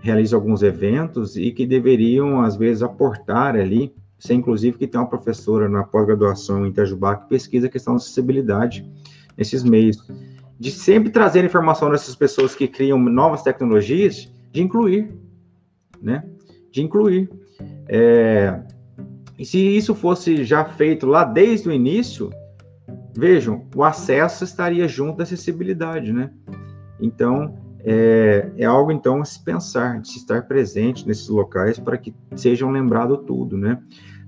realizam 0.00 0.38
alguns 0.38 0.62
eventos 0.62 1.36
e 1.36 1.50
que 1.50 1.66
deveriam, 1.66 2.40
às 2.40 2.56
vezes, 2.56 2.82
aportar 2.82 3.56
ali, 3.56 3.92
você, 4.18 4.32
inclusive, 4.32 4.78
que 4.78 4.86
tem 4.86 5.00
uma 5.00 5.08
professora 5.08 5.68
na 5.68 5.82
pós-graduação 5.84 6.64
em 6.64 6.70
Itajubá 6.70 7.16
que 7.16 7.28
pesquisa 7.28 7.66
a 7.66 7.70
questão 7.70 7.94
da 7.94 7.98
acessibilidade 7.98 8.88
nesses 9.36 9.62
meios, 9.62 9.98
de 10.58 10.70
sempre 10.70 11.10
trazer 11.10 11.44
informação 11.44 11.90
dessas 11.90 12.16
pessoas 12.16 12.54
que 12.54 12.66
criam 12.66 12.98
novas 12.98 13.42
tecnologias, 13.42 14.32
de 14.50 14.62
incluir, 14.62 15.12
né? 16.00 16.24
De 16.72 16.82
incluir. 16.82 17.28
É, 17.88 18.58
e 19.38 19.44
se 19.44 19.58
isso 19.58 19.94
fosse 19.94 20.44
já 20.44 20.64
feito 20.64 21.06
lá 21.06 21.24
desde 21.24 21.68
o 21.68 21.72
início, 21.72 22.30
Vejam, 23.16 23.66
o 23.74 23.82
acesso 23.82 24.44
estaria 24.44 24.86
junto 24.86 25.18
da 25.18 25.22
acessibilidade, 25.22 26.12
né? 26.12 26.30
Então, 27.00 27.56
é, 27.80 28.50
é, 28.56 28.64
algo 28.64 28.90
então 28.90 29.20
a 29.20 29.24
se 29.24 29.42
pensar, 29.42 30.00
de 30.00 30.08
se 30.08 30.18
estar 30.18 30.46
presente 30.46 31.06
nesses 31.06 31.28
locais 31.28 31.78
para 31.78 31.96
que 31.96 32.14
sejam 32.34 32.70
lembrado 32.70 33.18
tudo, 33.18 33.56
né? 33.56 33.80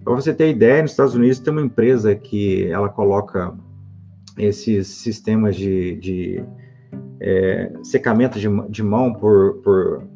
Para 0.05 0.15
você 0.15 0.33
ter 0.33 0.51
ideia, 0.51 0.81
nos 0.81 0.93
Estados 0.93 1.15
Unidos 1.15 1.39
tem 1.39 1.53
uma 1.53 1.63
empresa 1.63 2.15
que 2.15 2.67
ela 2.69 2.89
coloca 2.89 3.55
esses 4.39 4.87
sistemas 4.87 5.57
de, 5.57 5.97
de 5.97 6.45
é, 7.21 7.73
secamento 7.83 8.39
de, 8.39 8.49
de 8.71 8.83
mão 8.83 9.13
por, 9.13 9.57
por 9.57 10.09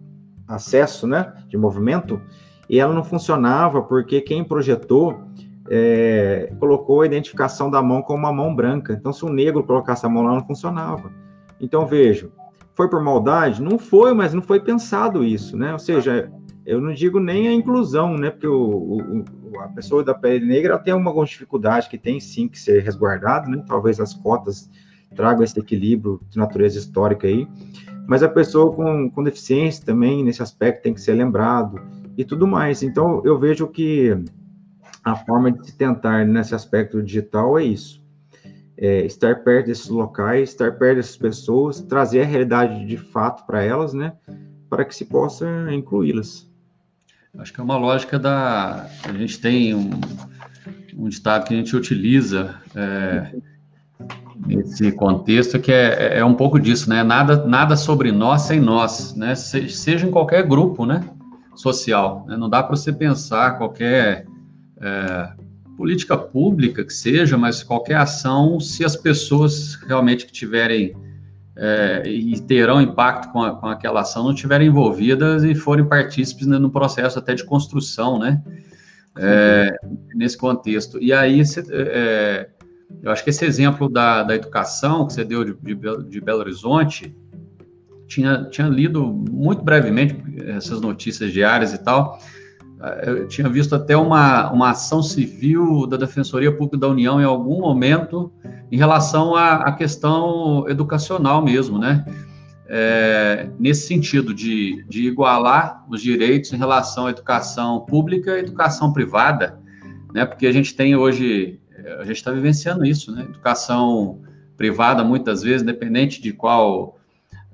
acesso, 0.47 1.07
né, 1.07 1.33
de 1.49 1.57
movimento, 1.57 2.21
e 2.69 2.79
ela 2.79 2.95
não 2.95 3.05
funcionava 3.05 3.83
porque 3.83 4.21
quem 4.21 4.45
projetou 4.45 5.21
é, 5.69 6.53
colocou 6.59 7.03
a 7.03 7.07
identificação 7.07 7.71
da 7.71 7.83
mão 7.83 8.03
como 8.03 8.19
uma 8.19 8.33
mão 8.33 8.55
branca. 8.55 8.93
Então, 8.93 9.13
se 9.13 9.25
um 9.25 9.33
negro 9.33 9.63
colocasse 9.65 10.05
a 10.05 10.09
mão 10.09 10.23
lá, 10.25 10.35
não 10.35 10.47
funcionava. 10.47 11.11
Então, 11.61 11.87
vejo, 11.87 12.33
foi 12.75 12.89
por 12.89 13.03
maldade? 13.03 13.63
Não 13.63 13.79
foi, 13.79 14.15
mas 14.15 14.35
não 14.35 14.43
foi 14.43 14.61
pensado 14.61 15.25
isso, 15.25 15.57
né? 15.57 15.73
Ou 15.73 15.79
seja, 15.79 16.31
eu 16.65 16.81
não 16.81 16.93
digo 16.93 17.21
nem 17.21 17.49
a 17.49 17.53
inclusão, 17.53 18.17
né? 18.17 18.31
Porque 18.31 18.47
o, 18.47 19.25
o, 19.53 19.61
a 19.61 19.69
pessoa 19.69 20.05
da 20.05 20.15
pele 20.15 20.47
negra 20.47 20.79
tem 20.79 20.93
alguma 20.93 21.25
dificuldade 21.25 21.89
que 21.89 21.99
tem 21.99 22.21
sim 22.21 22.49
que 22.49 22.59
ser 22.59 22.83
resguardado, 22.83 23.51
né? 23.51 23.63
Talvez 23.67 24.01
as 24.01 24.15
cotas 24.15 24.71
tragam 25.15 25.45
esse 25.45 25.59
equilíbrio 25.59 26.21
de 26.31 26.39
natureza 26.39 26.79
histórica 26.79 27.27
aí. 27.27 27.47
mas 28.07 28.23
a 28.23 28.29
pessoa 28.29 28.73
com, 28.73 29.11
com 29.11 29.23
deficiência 29.23 29.85
também, 29.85 30.25
nesse 30.25 30.43
aspecto, 30.43 30.83
tem 30.83 30.95
que 30.95 31.01
ser 31.01 31.13
lembrado 31.13 31.81
e 32.17 32.25
tudo 32.25 32.47
mais. 32.47 32.83
Então, 32.83 33.23
eu 33.25 33.39
vejo 33.39 33.67
que 33.69 34.17
a 35.05 35.17
forma 35.17 35.51
de 35.51 35.67
se 35.67 35.77
tentar 35.77 36.25
nesse 36.27 36.55
aspecto 36.55 37.03
digital 37.03 37.59
é 37.59 37.65
isso. 37.65 38.01
É, 38.77 39.05
estar 39.05 39.43
perto 39.43 39.67
desses 39.67 39.89
locais, 39.89 40.51
estar 40.51 40.73
perto 40.73 40.97
dessas 40.97 41.17
pessoas, 41.17 41.81
trazer 41.81 42.23
a 42.23 42.27
realidade 42.27 42.85
de 42.87 42.97
fato 42.97 43.45
para 43.47 43.63
elas, 43.63 43.93
né? 43.93 44.13
Para 44.69 44.85
que 44.85 44.95
se 44.95 45.05
possa 45.05 45.47
incluí-las. 45.71 46.51
Acho 47.39 47.53
que 47.53 47.61
é 47.61 47.65
uma 47.65 47.77
lógica 47.77 48.19
da. 48.19 48.87
A 49.05 49.13
gente 49.13 49.41
tem 49.41 49.75
um, 49.75 49.91
um 50.97 51.09
ditado 51.09 51.47
que 51.47 51.55
a 51.55 51.57
gente 51.57 51.75
utiliza 51.77 52.57
é, 52.75 53.35
nesse 54.47 54.93
contexto 54.93 55.59
que 55.59 55.73
é, 55.73 56.19
é 56.19 56.25
um 56.25 56.35
pouco 56.35 56.59
disso, 56.59 56.89
né? 56.89 57.03
Nada, 57.03 57.45
nada 57.47 57.77
sobre 57.77 58.13
nós 58.13 58.43
sem 58.43 58.61
nós, 58.61 59.15
né? 59.15 59.35
seja 59.35 60.07
em 60.07 60.11
qualquer 60.11 60.47
grupo, 60.47 60.85
né? 60.85 61.09
Social. 61.55 62.25
Né? 62.27 62.37
Não 62.37 62.49
dá 62.49 62.63
para 62.63 62.77
você 62.77 62.93
pensar 62.93 63.59
qualquer 63.59 64.27
é, 64.83 65.33
política 65.77 66.17
pública 66.17 66.85
que 66.85 66.93
seja, 66.93 67.39
mas 67.39 67.63
qualquer 67.63 67.97
ação, 67.97 68.61
se 68.61 68.85
as 68.85 68.97
pessoas 68.97 69.75
realmente 69.87 70.27
que 70.27 70.33
tiverem 70.33 70.95
é, 71.57 72.03
e 72.07 72.41
terão 72.41 72.81
impacto 72.81 73.31
com, 73.31 73.43
a, 73.43 73.55
com, 73.57 73.67
aquela 73.67 74.01
ação 74.01 74.25
não 74.25 74.33
estiverem 74.33 74.69
envolvidas 74.69 75.45
e 75.45 75.55
forem 75.55 75.85
partícipes 75.85 76.47
né, 76.47 76.59
no 76.59 76.71
processo 76.71 77.19
até 77.19 77.35
de 77.35 77.45
construção, 77.45 78.19
né? 78.19 78.43
É, 79.15 79.77
nesse 80.15 80.39
contexto. 80.39 80.99
E 80.99 81.13
aí, 81.13 81.43
é, 81.71 82.49
eu 83.03 83.11
acho 83.11 83.23
que 83.23 83.29
esse 83.29 83.45
exemplo 83.45 83.87
da, 83.89 84.23
da 84.23 84.35
educação 84.35 85.07
que 85.07 85.13
você 85.13 85.23
deu 85.23 85.45
de, 85.45 85.55
de, 85.55 86.09
de 86.09 86.21
Belo 86.21 86.41
Horizonte, 86.41 87.15
tinha, 88.07 88.45
tinha 88.45 88.69
lido 88.69 89.07
muito 89.07 89.63
brevemente 89.63 90.17
essas 90.47 90.81
notícias 90.81 91.31
diárias 91.31 91.75
e 91.75 91.79
tal. 91.79 92.19
Eu 93.05 93.29
tinha 93.29 93.49
visto 93.49 93.75
até 93.75 93.97
uma, 93.97 94.51
uma 94.51 94.71
ação 94.71 95.03
civil 95.03 95.87
da 95.87 95.97
Defensoria 95.97 96.51
Pública 96.51 96.79
da 96.79 96.89
União 96.89 97.21
em 97.21 97.25
algum 97.25 97.61
momento 97.61 98.33
em 98.71 98.77
relação 98.77 99.37
à, 99.37 99.57
à 99.57 99.73
questão 99.73 100.69
educacional 100.69 101.43
mesmo, 101.43 101.79
né? 101.79 102.05
É, 102.75 103.51
nesse 103.59 103.87
sentido 103.87 104.33
de, 104.33 104.85
de 104.89 105.07
igualar 105.07 105.85
os 105.89 106.01
direitos 106.01 106.53
em 106.53 106.57
relação 106.57 107.07
à 107.07 107.11
educação 107.11 107.81
pública 107.81 108.37
e 108.37 108.41
educação 108.41 108.93
privada, 108.93 109.61
né? 110.13 110.25
Porque 110.25 110.47
a 110.47 110.53
gente 110.53 110.75
tem 110.75 110.97
hoje 110.97 111.61
a 111.99 112.05
gente 112.05 112.17
está 112.17 112.31
vivenciando 112.31 112.85
isso, 112.85 113.13
né? 113.13 113.23
Educação 113.23 114.21
privada, 114.57 115.03
muitas 115.03 115.43
vezes, 115.43 115.63
independente 115.63 116.21
de 116.21 116.33
qual, 116.33 116.99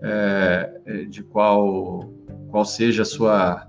é, 0.01 1.07
de 1.09 1.23
qual, 1.23 2.11
qual 2.51 2.65
seja 2.65 3.03
a 3.03 3.07
sua, 3.07 3.67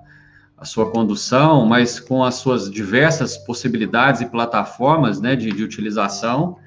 a 0.59 0.65
sua 0.65 0.91
condução, 0.91 1.65
mas 1.65 1.99
com 1.99 2.23
as 2.23 2.35
suas 2.35 2.69
diversas 2.69 3.37
possibilidades 3.37 4.21
e 4.21 4.25
plataformas 4.25 5.21
né, 5.21 5.35
de, 5.35 5.51
de 5.51 5.63
utilização, 5.63 6.57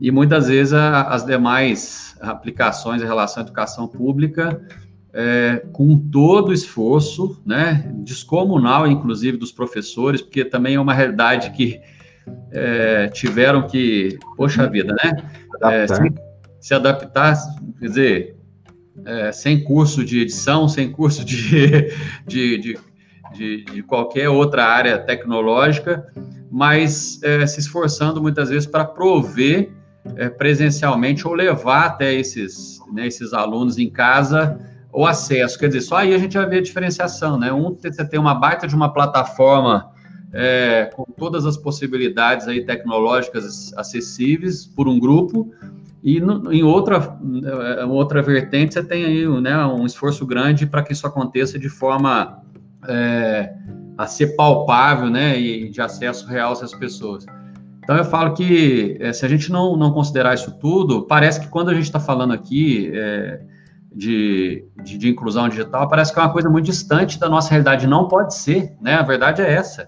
e 0.00 0.10
muitas 0.10 0.48
vezes 0.48 0.72
a, 0.72 1.02
as 1.02 1.24
demais 1.24 2.16
aplicações 2.20 3.02
em 3.02 3.06
relação 3.06 3.42
à 3.42 3.46
educação 3.46 3.86
pública, 3.86 4.60
é, 5.12 5.64
com 5.72 5.96
todo 5.96 6.48
o 6.48 6.52
esforço, 6.52 7.40
né, 7.46 7.88
descomunal, 7.98 8.86
inclusive, 8.86 9.36
dos 9.36 9.52
professores, 9.52 10.20
porque 10.20 10.44
também 10.44 10.74
é 10.74 10.80
uma 10.80 10.94
realidade 10.94 11.50
que 11.50 11.80
é, 12.50 13.08
tiveram 13.08 13.66
que, 13.66 14.18
poxa 14.36 14.66
vida, 14.68 14.94
né? 15.04 15.30
É, 15.62 15.86
se, 15.86 16.12
se, 16.58 16.74
adaptar, 16.74 17.36
quer 17.78 17.86
dizer, 17.86 18.36
é, 19.04 19.30
sem 19.30 19.62
curso 19.62 20.04
de 20.04 20.20
edição, 20.20 20.68
sem 20.68 20.90
curso 20.90 21.24
de, 21.24 21.92
de, 22.26 22.58
de, 22.58 22.78
de, 23.34 23.64
de 23.64 23.82
qualquer 23.82 24.28
outra 24.28 24.64
área 24.64 24.98
tecnológica, 24.98 26.06
mas 26.50 27.20
é, 27.22 27.46
se 27.46 27.60
esforçando 27.60 28.22
muitas 28.22 28.48
vezes 28.48 28.66
para 28.66 28.84
prover 28.84 29.72
é, 30.16 30.28
presencialmente 30.28 31.26
ou 31.26 31.34
levar 31.34 31.86
até 31.86 32.14
esses, 32.14 32.78
né, 32.92 33.06
esses 33.06 33.32
alunos 33.32 33.78
em 33.78 33.90
casa 33.90 34.58
o 34.92 35.04
acesso. 35.04 35.58
Quer 35.58 35.68
dizer, 35.68 35.80
só 35.80 35.96
aí 35.96 36.14
a 36.14 36.18
gente 36.18 36.36
vai 36.36 36.46
ver 36.46 36.58
a 36.58 36.62
diferenciação, 36.62 37.36
né? 37.36 37.52
Um, 37.52 37.74
você 37.74 38.04
tem 38.04 38.20
uma 38.20 38.34
baita 38.34 38.68
de 38.68 38.76
uma 38.76 38.92
plataforma 38.92 39.90
é, 40.32 40.88
com 40.94 41.04
todas 41.04 41.44
as 41.44 41.56
possibilidades 41.56 42.46
aí 42.46 42.64
tecnológicas 42.64 43.72
acessíveis 43.76 44.66
por 44.66 44.86
um 44.86 44.98
grupo, 44.98 45.52
e 46.02 46.18
em 46.18 46.62
outra, 46.62 47.18
é, 47.78 47.84
outra 47.86 48.20
vertente 48.20 48.74
você 48.74 48.84
tem 48.84 49.04
aí 49.06 49.40
né, 49.40 49.64
um 49.64 49.86
esforço 49.86 50.26
grande 50.26 50.66
para 50.66 50.82
que 50.82 50.92
isso 50.92 51.06
aconteça 51.06 51.58
de 51.58 51.70
forma 51.70 52.43
é, 52.88 53.54
a 53.96 54.06
ser 54.06 54.36
palpável 54.36 55.08
né, 55.08 55.38
e 55.38 55.70
de 55.70 55.80
acesso 55.80 56.26
real 56.26 56.52
às 56.52 56.74
pessoas. 56.74 57.26
Então 57.84 57.96
eu 57.96 58.04
falo 58.04 58.32
que 58.34 58.96
é, 58.98 59.12
se 59.12 59.26
a 59.26 59.28
gente 59.28 59.52
não, 59.52 59.76
não 59.76 59.92
considerar 59.92 60.34
isso 60.34 60.52
tudo, 60.58 61.02
parece 61.02 61.40
que 61.40 61.48
quando 61.48 61.68
a 61.68 61.74
gente 61.74 61.84
está 61.84 62.00
falando 62.00 62.32
aqui 62.32 62.90
é, 62.94 63.40
de, 63.94 64.64
de, 64.82 64.96
de, 64.96 65.08
inclusão 65.10 65.48
digital, 65.48 65.86
parece 65.86 66.12
que 66.12 66.18
é 66.18 66.22
uma 66.22 66.32
coisa 66.32 66.48
muito 66.48 66.64
distante 66.64 67.18
da 67.18 67.28
nossa 67.28 67.50
realidade. 67.50 67.86
Não 67.86 68.08
pode 68.08 68.34
ser, 68.34 68.74
né? 68.80 68.94
A 68.94 69.02
verdade 69.02 69.42
é 69.42 69.52
essa. 69.52 69.86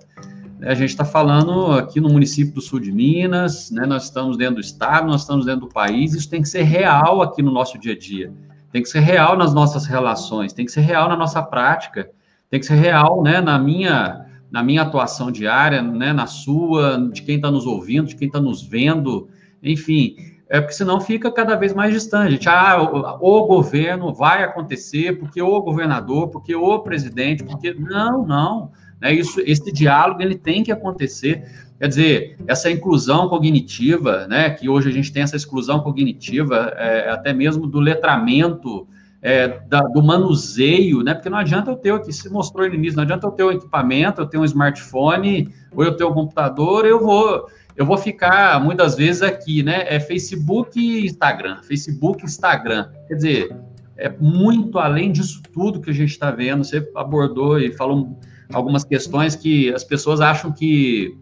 A 0.62 0.74
gente 0.74 0.90
está 0.90 1.04
falando 1.04 1.72
aqui 1.72 2.00
no 2.00 2.08
município 2.08 2.54
do 2.54 2.60
sul 2.60 2.80
de 2.80 2.90
Minas, 2.90 3.70
né? 3.70 3.84
nós 3.84 4.04
estamos 4.04 4.38
dentro 4.38 4.56
do 4.56 4.60
estado, 4.60 5.06
nós 5.06 5.22
estamos 5.22 5.44
dentro 5.44 5.62
do 5.62 5.68
país, 5.68 6.14
isso 6.14 6.30
tem 6.30 6.40
que 6.40 6.48
ser 6.48 6.62
real 6.62 7.20
aqui 7.20 7.42
no 7.42 7.50
nosso 7.50 7.78
dia 7.78 7.92
a 7.92 7.98
dia, 7.98 8.32
tem 8.72 8.82
que 8.82 8.88
ser 8.88 9.00
real 9.00 9.36
nas 9.36 9.52
nossas 9.52 9.84
relações, 9.84 10.54
tem 10.54 10.64
que 10.64 10.72
ser 10.72 10.80
real 10.80 11.10
na 11.10 11.16
nossa 11.16 11.42
prática, 11.42 12.10
tem 12.50 12.60
que 12.60 12.66
ser 12.66 12.76
real 12.76 13.22
né, 13.22 13.40
na, 13.40 13.58
minha, 13.58 14.26
na 14.50 14.62
minha 14.62 14.82
atuação 14.82 15.30
diária, 15.30 15.82
né, 15.82 16.12
na 16.12 16.26
sua, 16.26 17.08
de 17.12 17.22
quem 17.22 17.36
está 17.36 17.50
nos 17.50 17.66
ouvindo, 17.66 18.08
de 18.08 18.16
quem 18.16 18.28
está 18.28 18.40
nos 18.40 18.62
vendo, 18.62 19.28
enfim, 19.62 20.16
é 20.48 20.60
porque 20.60 20.74
senão 20.74 21.00
fica 21.00 21.30
cada 21.30 21.56
vez 21.56 21.74
mais 21.74 21.92
distante. 21.92 22.48
Ah, 22.48 22.80
o, 22.80 23.40
o, 23.42 23.46
governo 23.46 24.14
vai 24.14 24.44
acontecer, 24.44 25.18
porque 25.18 25.42
o 25.42 25.60
governador, 25.60 26.28
porque 26.28 26.54
o 26.54 26.78
presidente, 26.78 27.42
porque. 27.42 27.74
Não, 27.74 28.24
não. 28.24 28.70
Né? 29.00 29.12
Isso, 29.12 29.40
esse 29.40 29.72
diálogo 29.72 30.22
ele 30.22 30.36
tem 30.36 30.62
que 30.62 30.70
acontecer. 30.70 31.44
Quer 31.78 31.88
dizer, 31.88 32.36
essa 32.46 32.70
inclusão 32.70 33.28
cognitiva, 33.28 34.26
né, 34.28 34.48
que 34.50 34.68
hoje 34.68 34.88
a 34.88 34.92
gente 34.92 35.12
tem 35.12 35.22
essa 35.22 35.36
exclusão 35.36 35.80
cognitiva, 35.80 36.72
é, 36.76 37.10
até 37.10 37.34
mesmo 37.34 37.66
do 37.66 37.80
letramento, 37.80 38.88
é, 39.26 39.58
da, 39.66 39.80
do 39.80 40.00
manuseio, 40.00 41.02
né, 41.02 41.12
porque 41.12 41.28
não 41.28 41.38
adianta 41.38 41.72
eu 41.72 41.76
ter 41.76 41.90
o 41.90 42.00
que 42.00 42.12
se 42.12 42.30
mostrou 42.30 42.68
no 42.68 42.72
início, 42.76 42.94
não 42.94 43.02
adianta 43.02 43.26
eu 43.26 43.32
ter 43.32 43.42
um 43.42 43.50
equipamento, 43.50 44.20
eu 44.20 44.26
ter 44.26 44.38
um 44.38 44.44
smartphone, 44.44 45.52
ou 45.74 45.82
eu 45.82 45.96
ter 45.96 46.04
um 46.04 46.12
computador, 46.12 46.86
eu 46.86 47.00
vou, 47.00 47.48
eu 47.76 47.84
vou 47.84 47.98
ficar 47.98 48.62
muitas 48.62 48.94
vezes 48.94 49.22
aqui, 49.22 49.64
né, 49.64 49.82
é 49.88 49.98
Facebook 49.98 50.78
e 50.78 51.06
Instagram, 51.06 51.60
Facebook 51.64 52.24
Instagram, 52.24 52.88
quer 53.08 53.14
dizer, 53.14 53.56
é 53.96 54.08
muito 54.08 54.78
além 54.78 55.10
disso 55.10 55.42
tudo 55.52 55.80
que 55.80 55.90
a 55.90 55.94
gente 55.94 56.10
está 56.10 56.30
vendo, 56.30 56.62
você 56.62 56.88
abordou 56.94 57.58
e 57.58 57.72
falou 57.72 58.16
algumas 58.52 58.84
questões 58.84 59.34
que 59.34 59.74
as 59.74 59.82
pessoas 59.82 60.20
acham 60.20 60.52
que 60.52 61.18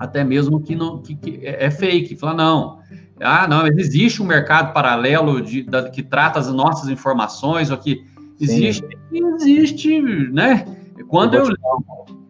até 0.00 0.24
mesmo 0.24 0.60
que 0.60 0.74
não 0.74 1.00
que, 1.00 1.14
que 1.14 1.46
é, 1.46 1.66
é 1.66 1.70
fake, 1.70 2.16
fala 2.16 2.34
não, 2.34 2.78
ah 3.24 3.48
não, 3.48 3.66
existe 3.66 4.22
um 4.22 4.26
mercado 4.26 4.72
paralelo 4.72 5.40
de, 5.40 5.62
da, 5.62 5.88
que 5.90 6.02
trata 6.02 6.38
as 6.38 6.52
nossas 6.52 6.88
informações, 6.88 7.70
ou 7.70 7.78
que 7.78 8.04
existe, 8.40 8.86
existe, 9.12 10.00
né? 10.30 10.64
Quando 11.08 11.34
eu, 11.34 11.46
eu 11.46 11.54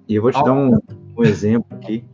e 0.08 0.14
eu 0.14 0.22
vou 0.22 0.30
te 0.30 0.42
dar 0.42 0.52
um, 0.52 0.78
um 1.16 1.22
exemplo 1.22 1.66
aqui. 1.76 2.04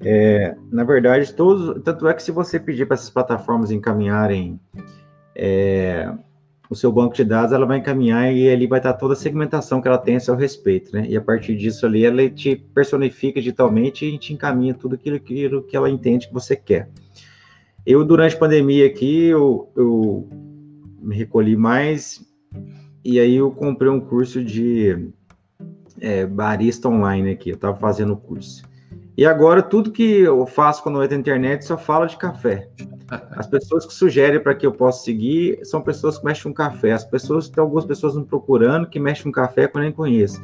É, 0.00 0.54
na 0.70 0.84
verdade, 0.84 1.32
todos, 1.32 1.82
tanto 1.82 2.06
é 2.06 2.14
que 2.14 2.22
se 2.22 2.30
você 2.30 2.60
pedir 2.60 2.86
para 2.86 2.94
essas 2.94 3.08
plataformas 3.08 3.70
encaminharem 3.70 4.60
é, 5.34 6.12
o 6.68 6.74
seu 6.74 6.92
banco 6.92 7.14
de 7.14 7.24
dados, 7.24 7.52
ela 7.52 7.64
vai 7.64 7.78
encaminhar 7.78 8.32
e 8.32 8.50
ali 8.50 8.66
vai 8.66 8.78
estar 8.78 8.92
toda 8.94 9.14
a 9.14 9.16
segmentação 9.16 9.80
que 9.80 9.88
ela 9.88 9.96
tem 9.96 10.16
a 10.16 10.20
seu 10.20 10.36
respeito, 10.36 10.92
né? 10.94 11.06
E 11.08 11.16
a 11.16 11.20
partir 11.22 11.56
disso 11.56 11.86
ali, 11.86 12.04
ela 12.04 12.28
te 12.28 12.56
personifica 12.74 13.40
digitalmente 13.40 14.04
e 14.04 14.18
te 14.18 14.34
encaminha 14.34 14.74
tudo 14.74 14.94
aquilo, 14.94 15.16
aquilo 15.16 15.62
que 15.62 15.76
ela 15.76 15.88
entende 15.88 16.28
que 16.28 16.34
você 16.34 16.54
quer. 16.54 16.90
Eu, 17.86 18.04
durante 18.04 18.34
a 18.34 18.38
pandemia 18.38 18.86
aqui, 18.86 19.26
eu, 19.26 19.70
eu 19.76 20.28
me 21.00 21.14
recolhi 21.14 21.54
mais 21.54 22.24
e 23.04 23.20
aí 23.20 23.36
eu 23.36 23.50
comprei 23.50 23.90
um 23.90 24.00
curso 24.00 24.42
de 24.42 25.10
é, 26.00 26.24
barista 26.24 26.88
online 26.88 27.30
aqui, 27.30 27.50
eu 27.50 27.56
estava 27.56 27.76
fazendo 27.76 28.14
o 28.14 28.16
curso. 28.16 28.62
E 29.16 29.24
agora, 29.24 29.62
tudo 29.62 29.92
que 29.92 30.02
eu 30.02 30.44
faço 30.46 30.82
quando 30.82 30.96
eu 30.96 31.02
entro 31.04 31.14
na 31.16 31.20
internet 31.20 31.64
só 31.64 31.76
fala 31.76 32.06
de 32.06 32.16
café. 32.16 32.68
As 33.36 33.46
pessoas 33.46 33.86
que 33.86 33.92
sugerem 33.92 34.40
para 34.40 34.54
que 34.54 34.66
eu 34.66 34.72
possa 34.72 35.04
seguir 35.04 35.60
são 35.62 35.82
pessoas 35.82 36.18
que 36.18 36.24
mexem 36.24 36.44
com 36.44 36.54
café. 36.54 36.92
As 36.92 37.04
pessoas, 37.04 37.48
tem 37.48 37.62
algumas 37.62 37.84
pessoas 37.84 38.16
me 38.16 38.24
procurando 38.24 38.88
que 38.88 38.98
mexem 38.98 39.24
com 39.24 39.32
café 39.32 39.68
que 39.68 39.76
eu 39.76 39.82
nem 39.82 39.92
conheço. 39.92 40.42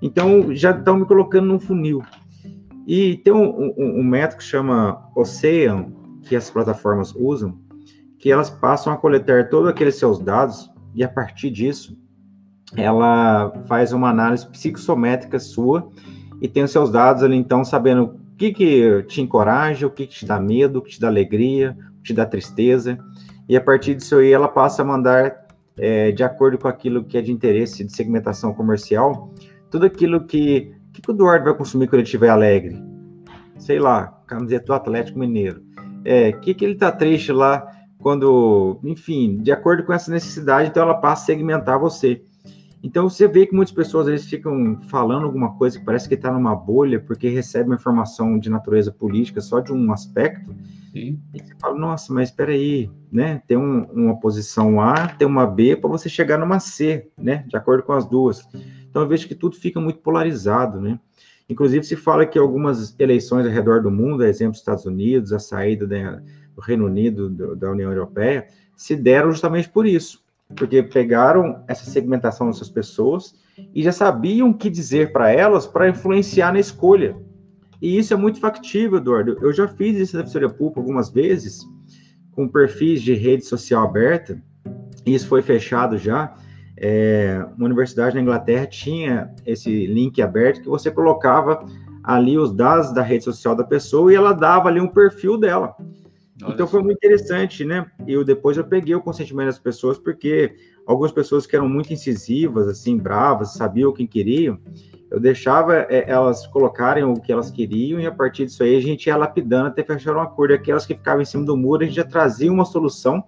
Então, 0.00 0.54
já 0.54 0.70
estão 0.70 0.98
me 0.98 1.06
colocando 1.06 1.46
num 1.46 1.58
funil. 1.58 2.02
E 2.86 3.16
tem 3.18 3.32
um, 3.32 3.72
um, 3.76 4.00
um 4.00 4.04
método 4.04 4.38
que 4.38 4.44
chama 4.44 5.08
Ocean, 5.16 5.86
que 6.22 6.36
as 6.36 6.50
plataformas 6.50 7.14
usam, 7.14 7.58
que 8.18 8.30
elas 8.30 8.50
passam 8.50 8.92
a 8.92 8.96
coletar 8.96 9.48
todos 9.48 9.68
aqueles 9.68 9.96
seus 9.96 10.18
dados 10.18 10.70
e 10.94 11.02
a 11.02 11.08
partir 11.08 11.50
disso, 11.50 11.96
ela 12.76 13.52
faz 13.66 13.92
uma 13.92 14.10
análise 14.10 14.46
psicossométrica 14.46 15.38
sua 15.38 15.90
e 16.40 16.48
tem 16.48 16.62
os 16.62 16.70
seus 16.70 16.90
dados 16.90 17.22
ali, 17.22 17.36
então, 17.36 17.64
sabendo 17.64 18.04
o 18.04 18.36
que, 18.36 18.52
que 18.52 19.02
te 19.04 19.20
encoraja, 19.20 19.86
o 19.86 19.90
que, 19.90 20.06
que 20.06 20.14
te 20.14 20.26
dá 20.26 20.40
medo, 20.40 20.78
o 20.78 20.82
que 20.82 20.90
te 20.90 21.00
dá 21.00 21.08
alegria, 21.08 21.76
o 21.90 21.96
que 21.98 22.02
te 22.04 22.14
dá 22.14 22.26
tristeza. 22.26 22.98
E 23.48 23.56
a 23.56 23.60
partir 23.60 23.94
disso 23.94 24.16
aí, 24.16 24.32
ela 24.32 24.48
passa 24.48 24.82
a 24.82 24.84
mandar, 24.84 25.46
é, 25.76 26.10
de 26.10 26.24
acordo 26.24 26.58
com 26.58 26.68
aquilo 26.68 27.04
que 27.04 27.16
é 27.16 27.22
de 27.22 27.30
interesse 27.30 27.84
de 27.84 27.94
segmentação 27.94 28.52
comercial, 28.54 29.32
tudo 29.70 29.86
aquilo 29.86 30.24
que, 30.24 30.74
que, 30.92 31.00
o 31.08 31.12
Eduardo 31.12 31.44
vai 31.44 31.54
consumir 31.54 31.86
quando 31.86 32.00
ele 32.00 32.02
estiver 32.04 32.28
alegre. 32.28 32.76
Sei 33.58 33.78
lá, 33.78 34.08
camiseta 34.26 34.66
do 34.66 34.74
Atlético 34.74 35.18
Mineiro. 35.18 35.62
É, 36.04 36.32
que, 36.32 36.54
que 36.54 36.64
ele 36.64 36.74
tá 36.74 36.90
triste 36.90 37.32
lá 37.32 37.66
quando, 37.98 38.78
enfim, 38.82 39.38
de 39.38 39.52
acordo 39.52 39.84
com 39.84 39.92
essa 39.92 40.10
necessidade, 40.10 40.68
então 40.68 40.82
ela 40.82 40.94
passa 40.94 41.22
a 41.22 41.26
segmentar 41.26 41.78
você. 41.78 42.22
Então 42.82 43.08
você 43.08 43.28
vê 43.28 43.46
que 43.46 43.54
muitas 43.54 43.72
pessoas 43.72 44.06
vezes 44.06 44.26
ficam 44.26 44.76
falando 44.88 45.24
alguma 45.24 45.56
coisa 45.56 45.78
que 45.78 45.84
parece 45.84 46.08
que 46.08 46.14
está 46.14 46.32
numa 46.32 46.54
bolha 46.54 46.98
porque 46.98 47.28
recebe 47.28 47.68
uma 47.68 47.76
informação 47.76 48.36
de 48.38 48.50
natureza 48.50 48.90
política 48.90 49.40
só 49.40 49.60
de 49.60 49.72
um 49.72 49.92
aspecto. 49.92 50.52
Sim. 50.92 51.20
E 51.32 51.40
você 51.40 51.54
fala, 51.60 51.78
nossa, 51.78 52.12
mas 52.12 52.30
espera 52.30 52.50
aí, 52.50 52.90
né? 53.10 53.40
Tem 53.46 53.56
um, 53.56 53.84
uma 53.84 54.18
posição 54.18 54.80
A, 54.80 55.06
tem 55.06 55.26
uma 55.26 55.46
B 55.46 55.76
para 55.76 55.88
você 55.88 56.08
chegar 56.08 56.38
numa 56.38 56.58
C, 56.58 57.08
né? 57.16 57.44
De 57.46 57.56
acordo 57.56 57.84
com 57.84 57.92
as 57.92 58.04
duas. 58.04 58.46
Então 58.90 59.02
eu 59.02 59.08
vejo 59.08 59.28
que 59.28 59.34
tudo 59.34 59.56
fica 59.56 59.80
muito 59.80 60.00
polarizado, 60.00 60.80
né? 60.80 60.98
Inclusive 61.52 61.84
se 61.84 61.96
fala 61.96 62.26
que 62.26 62.38
algumas 62.38 62.94
eleições 62.98 63.46
ao 63.46 63.52
redor 63.52 63.82
do 63.82 63.90
mundo, 63.90 64.24
exemplo 64.24 64.56
Estados 64.56 64.86
Unidos, 64.86 65.32
a 65.32 65.38
saída 65.38 65.86
do 65.86 66.60
Reino 66.60 66.86
Unido 66.86 67.28
do, 67.28 67.54
da 67.54 67.70
União 67.70 67.90
Europeia, 67.90 68.46
se 68.76 68.96
deram 68.96 69.30
justamente 69.30 69.68
por 69.68 69.86
isso 69.86 70.22
porque 70.54 70.82
pegaram 70.82 71.62
essa 71.66 71.90
segmentação 71.90 72.48
dessas 72.48 72.68
pessoas 72.68 73.34
e 73.74 73.82
já 73.82 73.92
sabiam 73.92 74.50
o 74.50 74.54
que 74.54 74.70
dizer 74.70 75.12
para 75.12 75.30
elas 75.30 75.66
para 75.66 75.88
influenciar 75.88 76.52
na 76.52 76.60
escolha. 76.60 77.16
E 77.80 77.98
isso 77.98 78.14
é 78.14 78.16
muito 78.16 78.38
factível, 78.38 78.98
Eduardo. 78.98 79.38
Eu 79.40 79.52
já 79.52 79.66
fiz 79.66 79.96
isso 79.96 80.16
na 80.16 80.22
Defensoria 80.22 80.48
Pública 80.48 80.80
algumas 80.80 81.10
vezes, 81.10 81.66
com 82.30 82.48
perfis 82.48 83.02
de 83.02 83.14
rede 83.14 83.44
social 83.44 83.84
aberta, 83.84 84.40
e 85.04 85.14
isso 85.14 85.26
foi 85.26 85.42
fechado 85.42 85.98
já. 85.98 86.34
É, 86.84 87.46
uma 87.56 87.66
universidade 87.66 88.16
na 88.16 88.20
Inglaterra 88.20 88.66
tinha 88.66 89.32
esse 89.46 89.86
link 89.86 90.20
aberto 90.20 90.62
que 90.62 90.68
você 90.68 90.90
colocava 90.90 91.64
ali 92.02 92.36
os 92.36 92.52
dados 92.52 92.92
da 92.92 93.02
rede 93.02 93.22
social 93.22 93.54
da 93.54 93.62
pessoa 93.62 94.12
e 94.12 94.16
ela 94.16 94.32
dava 94.32 94.68
ali 94.68 94.80
um 94.80 94.88
perfil 94.88 95.38
dela. 95.38 95.76
Olha 96.42 96.54
então 96.54 96.66
foi 96.66 96.82
muito 96.82 96.96
interessante, 96.96 97.64
né? 97.64 97.86
Eu 98.04 98.24
depois 98.24 98.56
eu 98.56 98.64
peguei 98.64 98.96
o 98.96 99.00
consentimento 99.00 99.46
das 99.46 99.60
pessoas 99.60 99.96
porque 99.96 100.56
algumas 100.84 101.12
pessoas 101.12 101.46
que 101.46 101.54
eram 101.54 101.68
muito 101.68 101.92
incisivas, 101.92 102.66
assim, 102.66 102.98
bravas, 102.98 103.54
sabiam 103.54 103.90
o 103.90 103.92
que 103.92 104.04
queriam, 104.04 104.58
eu 105.08 105.20
deixava 105.20 105.86
é, 105.88 106.10
elas 106.10 106.48
colocarem 106.48 107.04
o 107.04 107.14
que 107.14 107.30
elas 107.30 107.48
queriam 107.48 108.00
e 108.00 108.06
a 108.06 108.12
partir 108.12 108.46
disso 108.46 108.64
aí 108.64 108.74
a 108.74 108.80
gente 108.80 109.06
ia 109.06 109.16
lapidando 109.16 109.68
até 109.68 109.84
fechar 109.84 110.16
um 110.16 110.20
acordo. 110.20 110.52
Aquelas 110.52 110.84
que 110.84 110.96
ficavam 110.96 111.22
em 111.22 111.26
cima 111.26 111.44
do 111.44 111.56
muro, 111.56 111.84
a 111.84 111.86
gente 111.86 111.94
já 111.94 112.04
trazia 112.04 112.50
uma 112.50 112.64
solução 112.64 113.22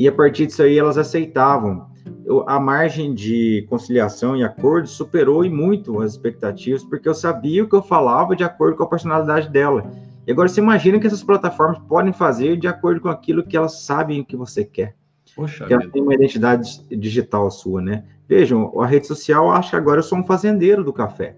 e 0.00 0.08
a 0.08 0.12
partir 0.12 0.46
disso 0.46 0.62
aí 0.62 0.78
elas 0.78 0.96
aceitavam. 0.96 1.86
A 2.46 2.58
margem 2.58 3.12
de 3.12 3.66
conciliação 3.68 4.34
e 4.34 4.42
acordo 4.42 4.88
superou 4.88 5.44
e 5.44 5.50
muito 5.50 6.00
as 6.00 6.12
expectativas, 6.12 6.82
porque 6.82 7.06
eu 7.06 7.12
sabia 7.12 7.62
o 7.62 7.68
que 7.68 7.76
eu 7.76 7.82
falava 7.82 8.34
de 8.34 8.42
acordo 8.42 8.78
com 8.78 8.84
a 8.84 8.88
personalidade 8.88 9.50
dela. 9.50 9.90
E 10.26 10.32
agora 10.32 10.48
você 10.48 10.58
imagina 10.58 10.98
que 10.98 11.06
essas 11.06 11.22
plataformas 11.22 11.82
podem 11.86 12.14
fazer 12.14 12.56
de 12.56 12.66
acordo 12.66 13.02
com 13.02 13.10
aquilo 13.10 13.42
que 13.42 13.54
elas 13.54 13.82
sabem 13.82 14.24
que 14.24 14.36
você 14.36 14.64
quer. 14.64 14.96
Poxa 15.36 15.66
que 15.66 15.74
ela 15.74 15.86
tem 15.86 16.00
uma 16.00 16.14
identidade 16.14 16.82
digital 16.88 17.50
sua, 17.50 17.82
né? 17.82 18.04
Vejam, 18.26 18.72
a 18.80 18.86
rede 18.86 19.06
social 19.06 19.50
acha 19.50 19.70
que 19.70 19.76
agora 19.76 19.98
eu 19.98 20.04
sou 20.04 20.16
um 20.16 20.24
fazendeiro 20.24 20.82
do 20.82 20.94
café, 20.94 21.36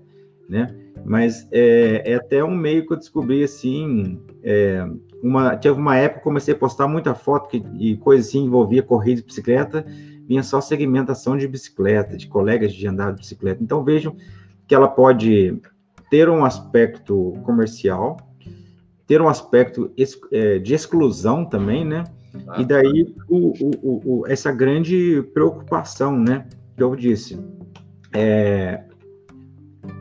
né? 0.49 0.73
Mas 1.05 1.49
é, 1.51 2.13
é 2.13 2.15
até 2.15 2.45
um 2.45 2.55
meio 2.55 2.87
que 2.87 2.93
eu 2.93 2.97
descobri 2.97 3.43
assim. 3.43 4.21
É, 4.41 4.87
uma, 5.23 5.57
teve 5.57 5.79
uma 5.79 5.97
época 5.97 6.19
que 6.19 6.25
comecei 6.25 6.53
a 6.53 6.57
postar 6.57 6.89
muita 6.89 7.15
foto 7.15 7.49
que, 7.49 7.65
e 7.79 7.97
coisa 7.97 8.27
assim, 8.27 8.45
envolvia 8.45 8.83
corrida 8.83 9.21
de 9.21 9.27
bicicleta, 9.27 9.85
vinha 10.27 10.43
só 10.43 10.61
segmentação 10.61 11.37
de 11.37 11.47
bicicleta, 11.47 12.17
de 12.17 12.27
colegas 12.27 12.73
de 12.73 12.87
andar 12.87 13.13
de 13.13 13.21
bicicleta. 13.21 13.63
Então 13.63 13.85
vejam 13.85 14.17
que 14.67 14.75
ela 14.75 14.89
pode 14.89 15.61
ter 16.11 16.29
um 16.29 16.45
aspecto 16.45 17.39
comercial, 17.45 18.17
ter 19.07 19.21
um 19.21 19.29
aspecto 19.29 19.93
é, 20.33 20.59
de 20.59 20.75
exclusão 20.75 21.45
também, 21.45 21.85
né? 21.85 22.05
Ah, 22.49 22.61
e 22.61 22.65
daí 22.65 23.15
o, 23.29 23.53
o, 23.61 24.21
o, 24.21 24.27
essa 24.27 24.51
grande 24.51 25.23
preocupação, 25.35 26.19
né? 26.19 26.47
Que 26.77 26.83
eu 26.83 26.97
disse, 26.97 27.39
é, 28.13 28.85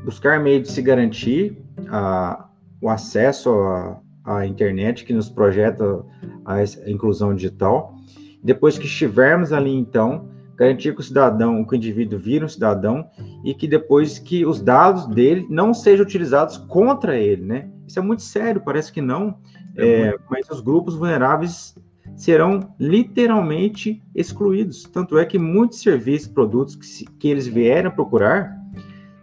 buscar 0.03 0.39
meio 0.39 0.61
de 0.61 0.72
se 0.72 0.82
garantir 0.82 1.57
a, 1.89 2.49
o 2.82 2.89
acesso 2.89 3.49
à, 3.49 3.99
à 4.24 4.45
internet 4.45 5.05
que 5.05 5.13
nos 5.13 5.30
projeta 5.30 6.05
a, 6.45 6.55
a 6.55 6.89
inclusão 6.89 7.34
digital. 7.36 7.95
Depois 8.43 8.78
que 8.78 8.86
estivermos 8.86 9.53
ali, 9.53 9.74
então, 9.76 10.30
garantir 10.55 10.93
que 10.93 11.01
o 11.01 11.03
cidadão, 11.03 11.63
que 11.65 11.74
o 11.74 11.76
indivíduo 11.76 12.19
vira 12.19 12.45
um 12.45 12.49
cidadão 12.49 13.07
e 13.43 13.53
que 13.53 13.67
depois 13.67 14.19
que 14.19 14.45
os 14.45 14.61
dados 14.61 15.07
dele 15.07 15.47
não 15.49 15.74
sejam 15.74 16.05
utilizados 16.05 16.57
contra 16.57 17.17
ele, 17.17 17.43
né? 17.43 17.69
Isso 17.88 17.99
é 17.99 18.01
muito 18.01 18.22
sério, 18.22 18.61
parece 18.61 18.91
que 18.91 19.01
não, 19.01 19.38
é 19.76 19.86
é, 19.86 20.15
mas 20.30 20.49
os 20.49 20.61
grupos 20.61 20.95
vulneráveis 20.95 21.76
serão 22.15 22.74
literalmente 22.80 24.01
excluídos. 24.13 24.84
Tanto 24.84 25.17
é 25.17 25.26
que 25.26 25.39
muitos 25.39 25.82
serviços, 25.82 26.28
produtos 26.28 26.76
que, 26.76 27.05
que 27.17 27.28
eles 27.28 27.47
vierem 27.47 27.89
procurar, 27.89 28.61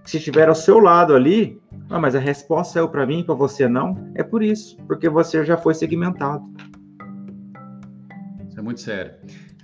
se 0.08 0.16
estiver 0.16 0.48
ao 0.48 0.54
seu 0.54 0.78
lado 0.78 1.14
ali, 1.14 1.60
ah, 1.90 1.98
mas 1.98 2.14
a 2.14 2.18
resposta 2.18 2.80
é 2.80 2.86
para 2.86 3.04
mim, 3.04 3.22
para 3.22 3.34
você 3.34 3.68
não, 3.68 4.10
é 4.14 4.22
por 4.22 4.42
isso, 4.42 4.74
porque 4.86 5.06
você 5.06 5.44
já 5.44 5.54
foi 5.54 5.74
segmentado. 5.74 6.42
Isso 8.48 8.58
é 8.58 8.62
muito 8.62 8.80
sério. 8.80 9.12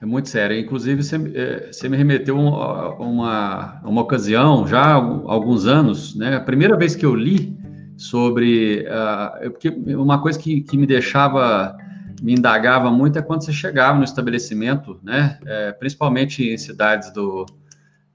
É 0.03 0.05
muito 0.05 0.29
sério. 0.29 0.59
Inclusive, 0.59 1.03
você, 1.03 1.17
é, 1.35 1.73
você 1.73 1.89
me 1.89 1.97
remeteu 1.97 2.37
a 2.37 2.95
uma, 3.03 3.81
uma 3.85 4.03
ocasião, 4.03 4.69
já 4.69 4.83
há 4.83 4.93
alguns 4.93 5.67
anos, 5.67 6.15
né? 6.15 6.37
A 6.37 6.41
primeira 6.41 6.77
vez 6.77 6.95
que 6.95 7.07
eu 7.07 7.15
li 7.15 7.57
sobre. 7.97 8.87
Uh, 8.87 9.51
porque 9.51 9.71
uma 9.71 10.21
coisa 10.21 10.39
que, 10.39 10.61
que 10.61 10.77
me 10.77 10.87
deixava, 10.87 11.75
me 12.23 12.35
indagava 12.35 12.91
muito 12.91 13.19
é 13.19 13.23
quando 13.23 13.47
você 13.47 13.53
chegava 13.53 13.97
no 13.97 14.05
estabelecimento, 14.05 15.01
né? 15.03 15.39
É, 15.47 15.73
principalmente 15.73 16.47
em 16.47 16.59
cidades 16.59 17.11
do, 17.15 17.47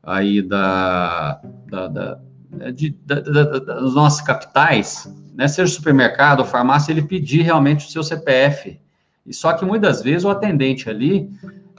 aí 0.09 0.41
da, 0.41 1.39
da, 1.69 1.87
da, 1.87 2.19
né, 2.51 2.71
de, 2.71 2.95
da, 3.05 3.19
da, 3.19 3.43
das 3.59 3.93
nossas 3.93 4.21
capitais, 4.21 5.13
né? 5.35 5.47
Seja 5.47 5.71
supermercado 5.71 6.39
ou 6.39 6.45
farmácia, 6.45 6.91
ele 6.91 7.03
pedir 7.03 7.43
realmente 7.43 7.85
o 7.85 7.89
seu 7.89 8.03
CPF. 8.03 8.79
E 9.25 9.33
só 9.33 9.53
que 9.53 9.63
muitas 9.63 10.01
vezes 10.01 10.25
o 10.25 10.29
atendente 10.29 10.89
ali, 10.89 11.29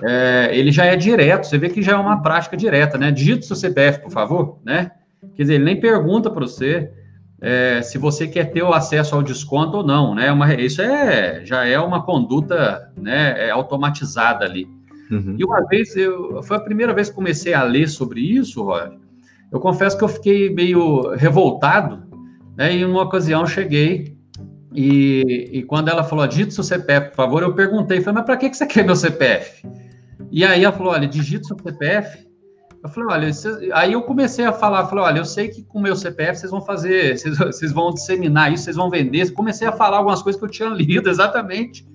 é, 0.03 0.51
ele 0.53 0.71
já 0.71 0.85
é 0.85 0.97
direto, 0.97 1.47
você 1.47 1.59
vê 1.59 1.69
que 1.69 1.83
já 1.83 1.93
é 1.93 1.97
uma 1.97 2.23
prática 2.23 2.57
direta, 2.57 2.97
né? 2.97 3.11
Digita 3.11 3.41
o 3.41 3.47
seu 3.47 3.57
CPF, 3.57 4.01
por 4.01 4.11
favor, 4.11 4.59
né? 4.65 4.93
Quer 5.35 5.43
dizer, 5.43 5.55
ele 5.55 5.65
nem 5.65 5.81
pergunta 5.81 6.31
para 6.31 6.47
você, 6.47 6.91
é, 7.41 7.83
se 7.83 7.99
você 7.99 8.29
quer 8.29 8.53
ter 8.53 8.63
o 8.63 8.73
acesso 8.73 9.15
ao 9.15 9.23
desconto 9.23 9.79
ou 9.79 9.83
não, 9.83 10.15
né? 10.15 10.31
Uma, 10.31 10.55
isso 10.55 10.81
é, 10.81 11.45
já 11.45 11.67
é 11.67 11.79
uma 11.81 12.05
conduta 12.05 12.93
né, 12.97 13.49
é 13.49 13.51
automatizada 13.51 14.45
ali. 14.45 14.69
Uhum. 15.11 15.37
E 15.39 15.45
uma 15.45 15.67
vez, 15.67 15.97
eu, 15.97 16.43
foi 16.43 16.57
a 16.57 16.61
primeira 16.61 16.95
vez 16.95 17.09
que 17.09 17.15
comecei 17.15 17.53
a 17.53 17.63
ler 17.63 17.89
sobre 17.89 18.21
isso, 18.21 18.63
Roger. 18.63 18.99
Eu 19.51 19.59
confesso 19.59 19.99
que 19.99 20.05
eu 20.05 20.09
fiquei 20.09 20.49
meio 20.51 21.15
revoltado, 21.17 22.03
né? 22.57 22.73
E 22.73 22.81
em 22.81 22.85
uma 22.85 23.03
ocasião 23.03 23.47
cheguei 23.47 24.17
e, 24.73 25.51
e 25.53 25.63
quando 25.65 25.89
ela 25.89 26.05
falou, 26.05 26.27
digita 26.27 26.53
seu 26.53 26.63
CPF, 26.63 27.11
por 27.11 27.17
favor, 27.17 27.43
eu 27.43 27.55
perguntei, 27.55 28.01
falei, 28.01 28.19
mas 28.19 28.27
para 28.27 28.37
que, 28.37 28.49
que 28.49 28.57
você 28.57 28.67
quer 28.67 28.85
meu 28.85 28.95
CPF? 28.95 29.67
E 30.31 30.45
aí 30.45 30.63
ela 30.63 30.73
falou, 30.73 30.93
olha, 30.93 31.09
digita 31.09 31.45
seu 31.45 31.57
CPF 31.59 32.31
eu 32.83 32.89
falei, 32.89 33.11
olha, 33.11 33.31
aí 33.75 33.93
eu 33.93 34.03
comecei 34.03 34.45
a 34.45 34.53
falar, 34.53 34.87
falei, 34.87 35.05
olha, 35.05 35.19
eu 35.19 35.25
sei 35.25 35.49
que 35.49 35.63
com 35.63 35.79
o 35.79 35.83
meu 35.83 35.95
CPF 35.95 36.41
vocês 36.41 36.51
vão 36.51 36.63
fazer, 36.63 37.19
vocês, 37.19 37.37
vocês 37.37 37.73
vão 37.73 37.93
disseminar 37.93 38.53
isso, 38.53 38.65
vocês 38.65 38.77
vão 38.77 38.89
vender. 38.89 39.31
Comecei 39.33 39.69
a 39.69 39.73
falar 39.73 39.99
algumas 39.99 40.23
coisas 40.23 40.39
que 40.39 40.47
eu 40.47 40.51
tinha 40.51 40.69
lido 40.71 41.11
exatamente. 41.11 41.87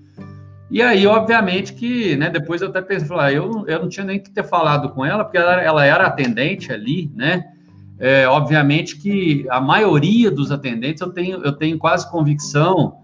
E 0.69 0.81
aí, 0.81 1.05
obviamente, 1.05 1.73
que 1.73 2.15
né, 2.15 2.29
depois 2.29 2.61
eu 2.61 2.69
até 2.69 2.81
pensei, 2.81 3.15
ah, 3.17 3.31
eu, 3.31 3.65
eu 3.67 3.79
não 3.79 3.89
tinha 3.89 4.05
nem 4.05 4.19
que 4.19 4.31
ter 4.31 4.43
falado 4.43 4.89
com 4.89 5.05
ela, 5.05 5.23
porque 5.23 5.37
ela, 5.37 5.61
ela 5.61 5.85
era 5.85 6.07
atendente 6.07 6.73
ali, 6.73 7.11
né? 7.15 7.51
É, 7.97 8.27
obviamente 8.27 8.97
que 8.97 9.45
a 9.49 9.61
maioria 9.61 10.29
dos 10.29 10.51
atendentes 10.51 11.01
eu 11.01 11.11
tenho, 11.11 11.41
eu 11.45 11.53
tenho 11.53 11.77
quase 11.77 12.09
convicção 12.11 12.97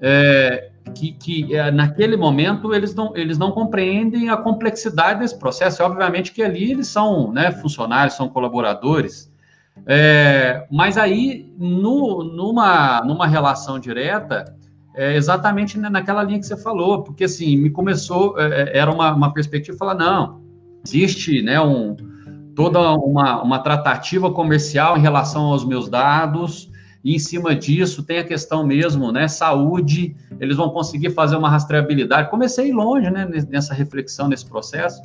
é, 0.00 0.70
que, 0.94 1.12
que 1.12 1.56
é, 1.56 1.70
naquele 1.70 2.16
momento 2.16 2.72
eles 2.72 2.94
não, 2.94 3.16
eles 3.16 3.38
não 3.38 3.50
compreendem 3.50 4.28
a 4.28 4.36
complexidade 4.36 5.18
desse 5.20 5.36
processo. 5.36 5.82
obviamente 5.82 6.32
que 6.32 6.42
ali 6.42 6.70
eles 6.70 6.86
são 6.86 7.32
né, 7.32 7.50
funcionários, 7.50 8.14
são 8.14 8.28
colaboradores, 8.28 9.32
é, 9.84 10.64
mas 10.70 10.96
aí 10.96 11.52
no, 11.58 12.22
numa, 12.22 13.02
numa 13.02 13.26
relação 13.26 13.80
direta, 13.80 14.56
é, 14.96 15.14
exatamente 15.14 15.78
naquela 15.78 16.22
linha 16.22 16.40
que 16.40 16.46
você 16.46 16.56
falou, 16.56 17.02
porque 17.02 17.24
assim, 17.24 17.56
me 17.56 17.68
começou, 17.68 18.40
é, 18.40 18.62
é 18.62 18.78
era 18.78 18.90
uma, 18.90 19.14
uma 19.14 19.32
perspectiva 19.32 19.76
falar, 19.76 19.94
não, 19.94 20.40
existe 20.84 21.42
né, 21.42 21.60
um, 21.60 21.94
toda 22.54 22.80
uma, 22.94 23.42
uma 23.42 23.58
tratativa 23.58 24.32
comercial 24.32 24.96
em 24.96 25.00
relação 25.00 25.42
aos 25.44 25.64
meus 25.64 25.88
dados, 25.90 26.70
e 27.06 27.14
em 27.14 27.20
cima 27.20 27.54
disso 27.54 28.02
tem 28.02 28.18
a 28.18 28.24
questão 28.24 28.66
mesmo, 28.66 29.12
né, 29.12 29.28
saúde, 29.28 30.16
eles 30.40 30.56
vão 30.56 30.70
conseguir 30.70 31.10
fazer 31.10 31.36
uma 31.36 31.48
rastreabilidade. 31.48 32.28
Comecei 32.28 32.72
longe, 32.72 33.08
né, 33.08 33.30
nessa 33.48 33.72
reflexão, 33.72 34.26
nesse 34.26 34.44
processo, 34.44 35.00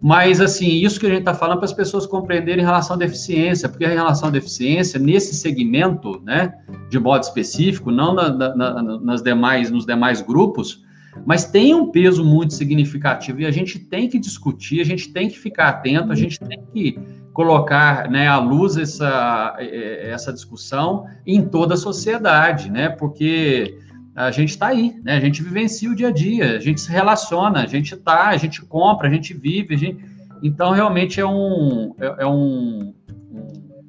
mas, 0.00 0.40
assim, 0.40 0.68
isso 0.68 1.00
que 1.00 1.06
a 1.06 1.08
gente 1.08 1.18
está 1.18 1.34
falando 1.34 1.58
para 1.58 1.64
as 1.64 1.72
pessoas 1.72 2.06
compreenderem 2.06 2.62
em 2.62 2.64
relação 2.64 2.94
à 2.94 2.98
deficiência, 3.00 3.68
porque 3.68 3.84
em 3.84 3.88
relação 3.88 4.28
à 4.28 4.30
deficiência, 4.30 5.00
nesse 5.00 5.34
segmento, 5.34 6.22
né, 6.24 6.54
de 6.88 7.00
modo 7.00 7.24
específico, 7.24 7.90
não 7.90 8.14
na, 8.14 8.30
na, 8.30 8.82
nas 9.00 9.20
demais, 9.20 9.72
nos 9.72 9.84
demais 9.84 10.22
grupos, 10.22 10.84
mas 11.26 11.44
tem 11.46 11.74
um 11.74 11.90
peso 11.90 12.24
muito 12.24 12.54
significativo 12.54 13.40
e 13.40 13.46
a 13.46 13.50
gente 13.50 13.76
tem 13.76 14.08
que 14.08 14.20
discutir, 14.20 14.80
a 14.80 14.84
gente 14.84 15.12
tem 15.12 15.28
que 15.28 15.36
ficar 15.36 15.68
atento, 15.68 16.12
a 16.12 16.14
gente 16.14 16.38
tem 16.38 16.62
que 16.72 16.96
colocar 17.32 18.10
né, 18.10 18.26
à 18.26 18.38
luz 18.38 18.76
essa, 18.76 19.56
essa 19.58 20.32
discussão 20.32 21.06
em 21.26 21.42
toda 21.46 21.74
a 21.74 21.76
sociedade, 21.76 22.70
né? 22.70 22.88
Porque 22.88 23.78
a 24.14 24.30
gente 24.30 24.50
está 24.50 24.68
aí, 24.68 25.00
né? 25.02 25.16
A 25.16 25.20
gente 25.20 25.42
vivencia 25.42 25.90
o 25.90 25.94
dia 25.94 26.08
a 26.08 26.12
dia, 26.12 26.56
a 26.56 26.60
gente 26.60 26.80
se 26.80 26.90
relaciona, 26.90 27.62
a 27.62 27.66
gente 27.66 27.94
está, 27.94 28.28
a 28.28 28.36
gente 28.36 28.60
compra, 28.62 29.08
a 29.08 29.10
gente 29.10 29.32
vive, 29.32 29.74
a 29.74 29.78
gente... 29.78 30.04
então 30.42 30.72
realmente 30.72 31.20
é 31.20 31.26
um, 31.26 31.94
é, 31.98 32.24
é 32.24 32.26
um, 32.26 32.92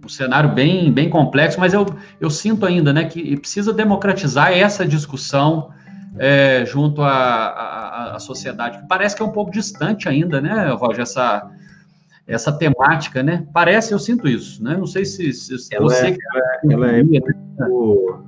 um, 0.03 0.07
cenário 0.07 0.53
bem, 0.53 0.91
bem 0.91 1.09
complexo, 1.09 1.59
mas 1.59 1.73
eu, 1.73 1.85
eu 2.19 2.29
sinto 2.29 2.65
ainda, 2.65 2.93
né, 2.93 3.05
que 3.05 3.35
precisa 3.37 3.73
democratizar 3.73 4.51
essa 4.51 4.85
discussão 4.85 5.71
é, 6.17 6.63
junto 6.65 7.01
à, 7.01 7.11
à, 7.11 8.15
à, 8.15 8.19
sociedade, 8.19 8.79
que 8.79 8.87
parece 8.87 9.15
que 9.15 9.21
é 9.21 9.25
um 9.25 9.31
pouco 9.31 9.51
distante 9.51 10.07
ainda, 10.07 10.39
né, 10.39 10.69
Roger, 10.71 11.01
essa, 11.01 11.49
essa 12.28 12.51
temática, 12.51 13.22
né? 13.22 13.47
Parece, 13.53 13.93
eu 13.93 13.99
sinto 13.99 14.28
isso, 14.28 14.63
né? 14.63 14.78
Não 14.78 14.86
sei 14.86 15.05
se, 15.05 15.34
se 15.34 15.76
ela 15.76 15.89
você... 15.89 16.07
É, 16.07 16.17
ela, 16.72 16.74
ela 16.74 16.91
é 16.91 17.03
muito... 17.03 18.24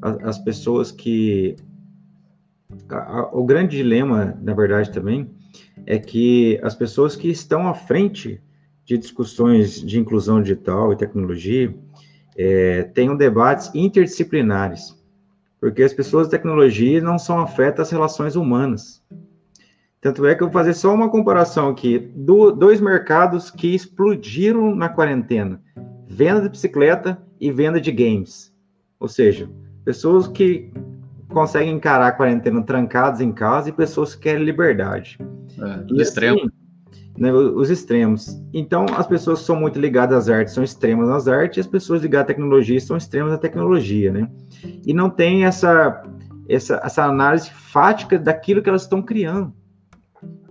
As 0.00 0.38
pessoas 0.38 0.90
que... 0.90 1.56
O 3.32 3.44
grande 3.44 3.76
dilema, 3.76 4.36
na 4.42 4.54
verdade, 4.54 4.90
também, 4.90 5.30
é 5.86 5.98
que 5.98 6.58
as 6.62 6.74
pessoas 6.74 7.14
que 7.14 7.28
estão 7.28 7.68
à 7.68 7.74
frente 7.74 8.40
de 8.84 8.98
discussões 8.98 9.80
de 9.80 9.98
inclusão 9.98 10.42
digital 10.42 10.92
e 10.92 10.96
tecnologia 10.96 11.74
é, 12.36 12.82
tenham 12.94 13.16
debates 13.16 13.70
interdisciplinares 13.74 15.00
porque 15.62 15.84
as 15.84 15.92
pessoas 15.92 16.26
de 16.26 16.32
tecnologia 16.32 17.00
não 17.00 17.20
são 17.20 17.38
afetas 17.38 17.86
às 17.86 17.92
relações 17.92 18.34
humanas. 18.34 19.00
Tanto 20.02 20.26
é 20.26 20.34
que 20.34 20.42
eu 20.42 20.48
vou 20.48 20.52
fazer 20.52 20.74
só 20.74 20.92
uma 20.92 21.08
comparação 21.08 21.68
aqui. 21.68 21.96
Do, 22.16 22.50
dois 22.50 22.80
mercados 22.80 23.52
que 23.52 23.72
explodiram 23.72 24.74
na 24.74 24.88
quarentena: 24.88 25.62
venda 26.08 26.42
de 26.42 26.48
bicicleta 26.48 27.22
e 27.40 27.52
venda 27.52 27.80
de 27.80 27.92
games. 27.92 28.52
Ou 28.98 29.06
seja, 29.06 29.48
pessoas 29.84 30.26
que 30.26 30.72
conseguem 31.28 31.76
encarar 31.76 32.08
a 32.08 32.12
quarentena 32.12 32.60
trancadas 32.62 33.20
em 33.20 33.30
casa 33.30 33.68
e 33.68 33.72
pessoas 33.72 34.16
que 34.16 34.22
querem 34.22 34.44
liberdade. 34.44 35.18
É, 35.56 35.84
e, 35.88 36.02
extremo. 36.02 36.40
Assim, 36.40 36.50
né, 37.16 37.32
os 37.32 37.70
extremos. 37.70 38.42
Então, 38.52 38.86
as 38.96 39.06
pessoas 39.06 39.38
que 39.38 39.46
são 39.46 39.54
muito 39.54 39.78
ligadas 39.78 40.28
às 40.28 40.28
artes 40.28 40.54
são 40.54 40.64
extremas 40.64 41.08
nas 41.08 41.28
artes, 41.28 41.58
e 41.58 41.60
as 41.60 41.66
pessoas 41.68 42.02
ligadas 42.02 42.24
à 42.24 42.26
tecnologia 42.28 42.80
são 42.80 42.96
extremas 42.96 43.32
à 43.32 43.38
tecnologia, 43.38 44.10
né? 44.10 44.28
E 44.84 44.92
não 44.92 45.08
tem 45.08 45.44
essa, 45.44 46.02
essa, 46.48 46.80
essa 46.82 47.04
análise 47.04 47.50
fática 47.50 48.18
daquilo 48.18 48.62
que 48.62 48.68
elas 48.68 48.82
estão 48.82 49.00
criando. 49.00 49.52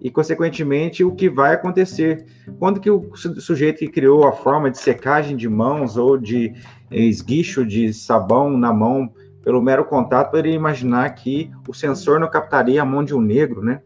E, 0.02 0.10
consequentemente, 0.10 1.04
o 1.04 1.14
que 1.14 1.30
vai 1.30 1.54
acontecer. 1.54 2.26
Quando 2.58 2.80
que 2.80 2.90
o 2.90 3.16
sujeito 3.16 3.80
que 3.80 3.88
criou 3.88 4.28
a 4.28 4.32
forma 4.32 4.72
de 4.72 4.80
secagem 4.80 5.38
de 5.38 5.48
mãos 5.48 5.96
ou 5.96 6.18
de 6.18 6.54
esguicho 6.90 7.66
de 7.66 7.94
sabão 7.94 8.58
na 8.58 8.74
mão, 8.74 9.14
pelo 9.44 9.62
mero 9.62 9.86
contato, 9.86 10.32
poderia 10.32 10.56
imaginar 10.56 11.08
que 11.12 11.52
o 11.68 11.74
sensor 11.74 12.20
não 12.20 12.30
captaria 12.30 12.82
a 12.82 12.86
mão 12.86 13.04
de 13.04 13.14
um 13.14 13.22
negro, 13.22 13.64
né? 13.64 13.80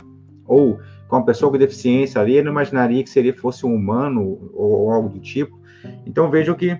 Ou 0.47 0.80
com 1.07 1.18
uma 1.18 1.26
pessoa 1.26 1.51
com 1.51 1.57
deficiência 1.57 2.20
ali, 2.22 2.34
ele 2.34 2.43
não 2.43 2.51
imaginaria 2.51 3.03
que 3.03 3.09
seria 3.09 3.34
fosse 3.34 3.66
um 3.66 3.74
humano 3.74 4.39
ou, 4.53 4.72
ou 4.72 4.91
algo 4.91 5.09
do 5.09 5.20
tipo. 5.20 5.59
Então 6.05 6.30
vejam 6.30 6.55
que 6.55 6.78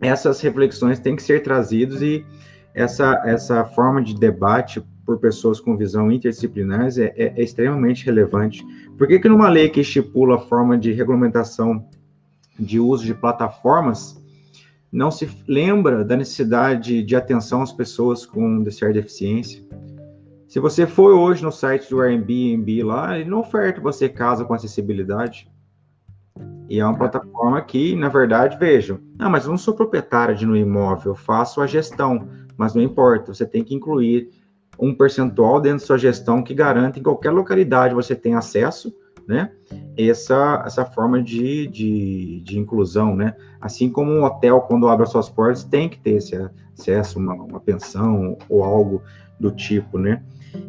essas 0.00 0.40
reflexões 0.40 0.98
têm 0.98 1.16
que 1.16 1.22
ser 1.22 1.42
trazidas 1.42 2.02
e 2.02 2.24
essa, 2.74 3.22
essa 3.24 3.64
forma 3.64 4.02
de 4.02 4.14
debate 4.14 4.84
por 5.04 5.18
pessoas 5.18 5.60
com 5.60 5.76
visão 5.76 6.10
interdisciplinares 6.10 6.98
é, 6.98 7.12
é, 7.16 7.34
é, 7.36 7.42
extremamente 7.42 8.04
relevante. 8.04 8.64
Por 8.96 9.06
que, 9.06 9.18
que 9.18 9.28
numa 9.28 9.48
lei 9.48 9.68
que 9.68 9.80
estipula 9.80 10.36
a 10.36 10.40
forma 10.40 10.78
de 10.78 10.92
regulamentação 10.92 11.86
de 12.58 12.78
uso 12.78 13.04
de 13.04 13.14
plataformas, 13.14 14.22
não 14.90 15.10
se 15.10 15.28
lembra 15.46 16.04
da 16.04 16.16
necessidade 16.16 17.02
de 17.02 17.16
atenção 17.16 17.62
às 17.62 17.72
pessoas 17.72 18.24
com 18.24 18.64
certa 18.70 18.94
deficiência? 18.94 19.62
Se 20.46 20.60
você 20.60 20.86
for 20.86 21.14
hoje 21.14 21.42
no 21.42 21.50
site 21.50 21.90
do 21.90 22.00
Airbnb 22.00 22.84
lá, 22.84 23.18
ele 23.18 23.28
não 23.28 23.40
oferta 23.40 23.80
você 23.80 24.08
casa 24.08 24.44
com 24.44 24.54
acessibilidade. 24.54 25.50
E 26.68 26.78
é 26.78 26.84
uma 26.84 26.96
plataforma 26.96 27.60
que, 27.60 27.94
na 27.96 28.08
verdade, 28.08 28.56
vejam, 28.56 29.00
ah, 29.18 29.28
mas 29.28 29.44
eu 29.44 29.50
não 29.50 29.58
sou 29.58 29.74
proprietário 29.74 30.34
de 30.34 30.46
um 30.46 30.56
imóvel, 30.56 31.14
faço 31.14 31.60
a 31.60 31.66
gestão, 31.66 32.28
mas 32.56 32.74
não 32.74 32.82
importa, 32.82 33.34
você 33.34 33.44
tem 33.44 33.62
que 33.64 33.74
incluir 33.74 34.30
um 34.78 34.94
percentual 34.94 35.60
dentro 35.60 35.80
da 35.80 35.86
sua 35.86 35.98
gestão 35.98 36.42
que 36.42 36.54
garante 36.54 37.00
em 37.00 37.02
qualquer 37.02 37.30
localidade 37.30 37.94
você 37.94 38.14
tem 38.14 38.34
acesso, 38.34 38.94
né? 39.26 39.50
Essa, 39.96 40.62
essa 40.66 40.84
forma 40.84 41.22
de, 41.22 41.66
de, 41.68 42.42
de 42.44 42.58
inclusão, 42.58 43.16
né? 43.16 43.34
Assim 43.60 43.90
como 43.90 44.12
um 44.12 44.24
hotel, 44.24 44.60
quando 44.62 44.88
abre 44.88 45.04
as 45.04 45.10
suas 45.10 45.28
portas, 45.28 45.64
tem 45.64 45.88
que 45.88 45.98
ter 45.98 46.16
esse 46.16 46.36
acesso, 46.78 47.18
uma, 47.18 47.34
uma 47.34 47.60
pensão 47.60 48.36
ou 48.48 48.62
algo 48.62 49.02
do 49.38 49.50
tipo, 49.50 49.98
né? 49.98 50.22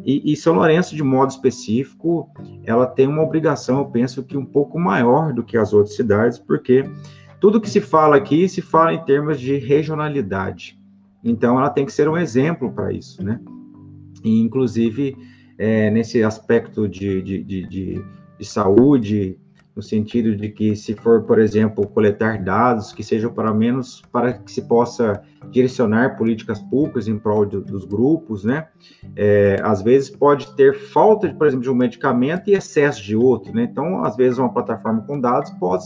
E, 0.04 0.32
e 0.32 0.36
São 0.36 0.54
Lourenço, 0.54 0.96
de 0.96 1.02
modo 1.02 1.30
específico, 1.30 2.28
ela 2.64 2.86
tem 2.86 3.06
uma 3.06 3.22
obrigação, 3.22 3.78
eu 3.78 3.86
penso 3.86 4.22
que 4.24 4.36
um 4.36 4.44
pouco 4.44 4.78
maior 4.78 5.32
do 5.32 5.44
que 5.44 5.56
as 5.56 5.72
outras 5.72 5.94
cidades, 5.94 6.38
porque 6.38 6.84
tudo 7.40 7.60
que 7.60 7.70
se 7.70 7.80
fala 7.80 8.16
aqui 8.16 8.48
se 8.48 8.62
fala 8.62 8.94
em 8.94 9.04
termos 9.04 9.38
de 9.38 9.56
regionalidade. 9.56 10.78
Então, 11.22 11.58
ela 11.58 11.70
tem 11.70 11.84
que 11.84 11.92
ser 11.92 12.08
um 12.08 12.16
exemplo 12.16 12.72
para 12.72 12.92
isso, 12.92 13.22
né? 13.22 13.40
E, 14.26 14.40
inclusive, 14.40 15.16
é, 15.56 15.88
nesse 15.88 16.20
aspecto 16.24 16.88
de, 16.88 17.22
de, 17.22 17.44
de, 17.44 17.68
de, 17.68 18.04
de 18.36 18.44
saúde, 18.44 19.38
no 19.76 19.80
sentido 19.80 20.34
de 20.34 20.48
que 20.48 20.74
se 20.74 20.94
for, 20.94 21.22
por 21.22 21.38
exemplo, 21.38 21.86
coletar 21.86 22.42
dados 22.42 22.92
que 22.92 23.04
sejam 23.04 23.32
para 23.32 23.54
menos 23.54 24.02
para 24.10 24.32
que 24.32 24.50
se 24.50 24.62
possa 24.62 25.22
direcionar 25.50 26.16
políticas 26.16 26.58
públicas 26.60 27.06
em 27.06 27.16
prol 27.16 27.46
de, 27.46 27.60
dos 27.60 27.84
grupos, 27.84 28.42
né? 28.42 28.66
É, 29.14 29.60
às 29.62 29.80
vezes 29.80 30.10
pode 30.10 30.56
ter 30.56 30.74
falta, 30.74 31.32
por 31.32 31.46
exemplo, 31.46 31.62
de 31.62 31.70
um 31.70 31.74
medicamento 31.74 32.50
e 32.50 32.54
excesso 32.54 33.00
de 33.00 33.14
outro, 33.14 33.54
né? 33.54 33.68
Então, 33.70 34.04
às 34.04 34.16
vezes 34.16 34.38
uma 34.38 34.52
plataforma 34.52 35.02
com 35.02 35.20
dados 35.20 35.50
pode 35.52 35.84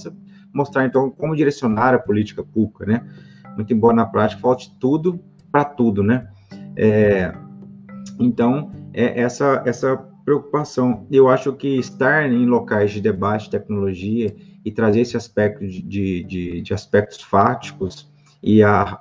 mostrar 0.50 0.86
então 0.86 1.10
como 1.10 1.36
direcionar 1.36 1.92
a 1.92 1.98
política 1.98 2.42
pública, 2.42 2.86
né? 2.86 3.06
Muito 3.54 3.74
embora 3.74 3.96
na 3.96 4.06
prática 4.06 4.40
falte 4.40 4.74
tudo 4.78 5.20
para 5.52 5.64
tudo, 5.64 6.02
né? 6.02 6.26
É, 6.74 7.34
então, 8.18 8.70
é 8.92 9.20
essa 9.20 9.62
essa 9.66 9.96
preocupação. 10.24 11.06
Eu 11.10 11.28
acho 11.28 11.52
que 11.52 11.78
estar 11.78 12.30
em 12.30 12.46
locais 12.46 12.92
de 12.92 13.00
debate 13.00 13.44
de 13.44 13.50
tecnologia 13.50 14.34
e 14.64 14.70
trazer 14.70 15.00
esse 15.00 15.16
aspecto 15.16 15.66
de, 15.66 16.22
de, 16.22 16.60
de 16.60 16.74
aspectos 16.74 17.22
fáticos 17.22 18.10
e 18.42 18.62
a, 18.62 19.00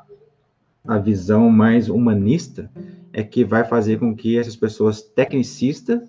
a 0.87 0.97
visão 0.97 1.49
mais 1.49 1.89
humanista 1.89 2.71
é 3.13 3.23
que 3.23 3.43
vai 3.43 3.63
fazer 3.63 3.99
com 3.99 4.15
que 4.15 4.37
essas 4.37 4.55
pessoas 4.55 5.01
tecnicistas 5.01 6.07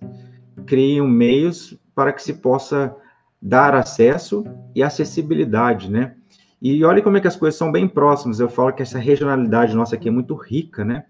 criem 0.67 1.07
meios 1.07 1.79
para 1.95 2.13
que 2.13 2.23
se 2.23 2.35
possa 2.35 2.95
dar 3.41 3.75
acesso 3.75 4.45
e 4.75 4.83
acessibilidade, 4.83 5.91
né? 5.91 6.15
E 6.63 6.85
olha 6.85 7.03
como 7.03 7.17
é 7.17 7.21
que 7.21 7.29
as 7.29 7.37
coisas 7.37 7.59
são 7.59 7.73
bem 7.73 7.89
próximas. 7.89 8.39
Eu 8.39 8.49
falo 8.49 8.73
que 8.73 8.83
essa 8.83 8.99
regionalidade 8.99 9.75
nossa 9.75 9.97
aqui 9.97 10.09
é 10.09 10.13
muito 10.13 10.35
rica, 10.35 10.85
né? 10.85 11.05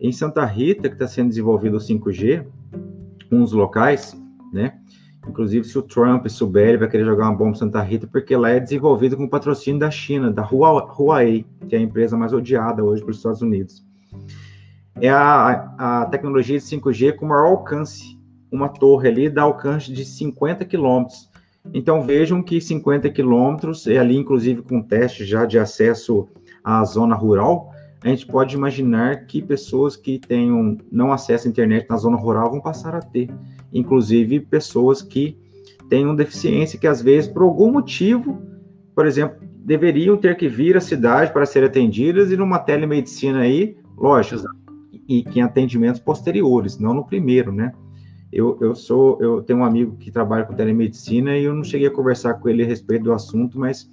Em 0.00 0.12
Santa 0.12 0.44
Rita, 0.44 0.88
que 0.88 0.94
está 0.94 1.08
sendo 1.08 1.28
desenvolvido 1.28 1.76
o 1.76 1.80
5G, 1.80 2.46
uns 3.32 3.52
locais, 3.52 4.16
né? 4.52 4.78
Inclusive, 5.28 5.66
se 5.66 5.78
o 5.78 5.82
Trump 5.82 6.26
souber, 6.28 6.68
ele 6.68 6.78
vai 6.78 6.88
querer 6.88 7.04
jogar 7.04 7.24
uma 7.24 7.36
bomba 7.36 7.50
em 7.50 7.58
Santa 7.58 7.82
Rita, 7.82 8.06
porque 8.06 8.34
lá 8.36 8.50
é 8.50 8.60
desenvolvido 8.60 9.16
com 9.16 9.28
patrocínio 9.28 9.80
da 9.80 9.90
China, 9.90 10.30
da 10.30 10.42
Huawei, 10.42 11.44
que 11.68 11.74
é 11.74 11.78
a 11.78 11.82
empresa 11.82 12.16
mais 12.16 12.32
odiada 12.32 12.82
hoje 12.82 13.02
pelos 13.02 13.18
Estados 13.18 13.42
Unidos. 13.42 13.84
É 15.00 15.10
a, 15.10 15.74
a 15.78 16.06
tecnologia 16.06 16.58
de 16.58 16.64
5G 16.64 17.16
com 17.16 17.26
maior 17.26 17.46
alcance. 17.46 18.18
Uma 18.50 18.68
torre 18.68 19.08
ali 19.08 19.28
dá 19.28 19.42
alcance 19.42 19.92
de 19.92 20.04
50 20.04 20.64
quilômetros. 20.64 21.28
Então, 21.74 22.02
vejam 22.02 22.42
que 22.42 22.60
50 22.60 23.10
quilômetros, 23.10 23.86
é 23.86 23.98
ali, 23.98 24.16
inclusive, 24.16 24.62
com 24.62 24.80
teste 24.80 25.24
já 25.24 25.44
de 25.44 25.58
acesso 25.58 26.26
à 26.64 26.82
zona 26.84 27.14
rural, 27.14 27.70
a 28.02 28.08
gente 28.08 28.26
pode 28.26 28.54
imaginar 28.54 29.26
que 29.26 29.42
pessoas 29.42 29.96
que 29.96 30.18
tenham 30.18 30.78
não 30.90 31.12
acesso 31.12 31.48
à 31.48 31.50
internet 31.50 31.86
na 31.88 31.96
zona 31.96 32.16
rural 32.16 32.50
vão 32.50 32.60
passar 32.60 32.94
a 32.94 33.00
ter. 33.00 33.28
Inclusive 33.72 34.40
pessoas 34.40 35.02
que 35.02 35.36
tenham 35.88 36.14
deficiência, 36.14 36.78
que 36.78 36.86
às 36.86 37.02
vezes, 37.02 37.28
por 37.28 37.42
algum 37.42 37.72
motivo, 37.72 38.40
por 38.94 39.06
exemplo, 39.06 39.38
deveriam 39.64 40.16
ter 40.16 40.36
que 40.36 40.48
vir 40.48 40.76
à 40.76 40.80
cidade 40.80 41.32
para 41.32 41.44
serem 41.44 41.68
atendidas 41.68 42.30
e 42.30 42.36
numa 42.36 42.58
telemedicina 42.58 43.40
aí, 43.40 43.76
lógico, 43.96 44.48
e, 45.08 45.22
que 45.22 45.40
em 45.40 45.42
atendimentos 45.42 46.00
posteriores, 46.00 46.78
não 46.78 46.94
no 46.94 47.04
primeiro, 47.04 47.50
né? 47.50 47.72
Eu, 48.30 48.58
eu 48.60 48.74
sou, 48.74 49.18
eu 49.20 49.42
tenho 49.42 49.60
um 49.60 49.64
amigo 49.64 49.96
que 49.96 50.10
trabalha 50.10 50.44
com 50.44 50.54
telemedicina 50.54 51.36
e 51.36 51.44
eu 51.44 51.54
não 51.54 51.64
cheguei 51.64 51.88
a 51.88 51.90
conversar 51.90 52.34
com 52.34 52.48
ele 52.48 52.62
a 52.62 52.66
respeito 52.66 53.04
do 53.04 53.12
assunto, 53.12 53.58
mas 53.58 53.90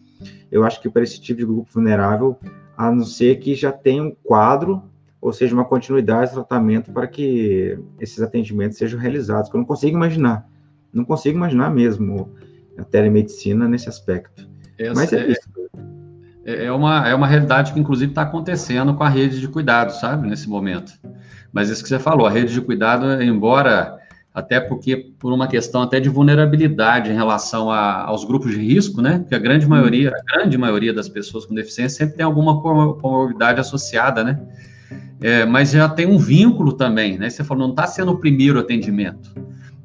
eu 0.51 0.63
acho 0.63 0.81
que 0.81 0.89
para 0.89 1.03
esse 1.03 1.19
tipo 1.19 1.39
de 1.39 1.45
grupo 1.45 1.69
vulnerável, 1.71 2.37
a 2.77 2.91
não 2.91 3.05
ser 3.05 3.37
que 3.39 3.55
já 3.55 3.71
tenha 3.71 4.03
um 4.03 4.15
quadro, 4.23 4.83
ou 5.21 5.33
seja, 5.33 5.53
uma 5.53 5.65
continuidade 5.65 6.29
de 6.29 6.35
tratamento 6.35 6.91
para 6.91 7.07
que 7.07 7.79
esses 7.99 8.21
atendimentos 8.21 8.77
sejam 8.77 8.99
realizados, 8.99 9.49
que 9.49 9.55
eu 9.55 9.59
não 9.59 9.65
consigo 9.65 9.95
imaginar, 9.95 10.47
não 10.93 11.03
consigo 11.03 11.37
imaginar 11.37 11.69
mesmo 11.69 12.33
a 12.77 12.83
telemedicina 12.83 13.67
nesse 13.67 13.89
aspecto. 13.89 14.47
Essa 14.77 14.93
mas 14.93 15.13
é, 15.13 15.19
é 15.19 15.31
isso. 15.31 15.49
É, 16.45 16.65
é 16.65 16.71
uma, 16.71 17.07
é 17.07 17.15
uma 17.15 17.27
realidade 17.27 17.73
que, 17.73 17.79
inclusive, 17.79 18.11
está 18.11 18.21
acontecendo 18.21 18.93
com 18.93 19.03
a 19.03 19.09
rede 19.09 19.39
de 19.39 19.47
cuidado, 19.47 19.91
sabe, 19.91 20.27
nesse 20.27 20.47
momento. 20.47 20.93
Mas 21.51 21.69
isso 21.69 21.81
que 21.81 21.89
você 21.89 21.97
falou, 21.97 22.27
a 22.27 22.29
rede 22.29 22.53
de 22.53 22.61
cuidado, 22.61 23.21
embora 23.21 23.97
até 24.35 24.59
porque 24.59 24.97
por 25.17 25.31
uma 25.31 25.47
questão 25.47 25.81
até 25.81 25.97
de 25.97 26.09
vulnerabilidade 26.09 27.09
em 27.09 27.13
relação 27.13 27.71
a, 27.71 28.03
aos 28.03 28.25
grupos 28.25 28.51
de 28.51 28.57
risco, 28.57 29.01
né? 29.01 29.19
Porque 29.19 29.33
a 29.33 29.39
grande 29.39 29.65
maioria, 29.65 30.09
a 30.11 30.35
grande 30.35 30.57
maioria 30.57 30.93
das 30.93 31.07
pessoas 31.07 31.45
com 31.45 31.55
deficiência 31.55 31.99
sempre 31.99 32.17
tem 32.17 32.25
alguma 32.25 32.61
comorbidade 32.61 33.61
associada, 33.61 34.25
né? 34.25 34.37
É, 35.21 35.45
mas 35.45 35.71
já 35.71 35.87
tem 35.87 36.05
um 36.05 36.17
vínculo 36.17 36.73
também, 36.73 37.17
né? 37.17 37.29
Você 37.29 37.45
falou, 37.45 37.63
não 37.63 37.73
está 37.73 37.87
sendo 37.87 38.11
o 38.11 38.19
primeiro 38.19 38.59
atendimento. 38.59 39.31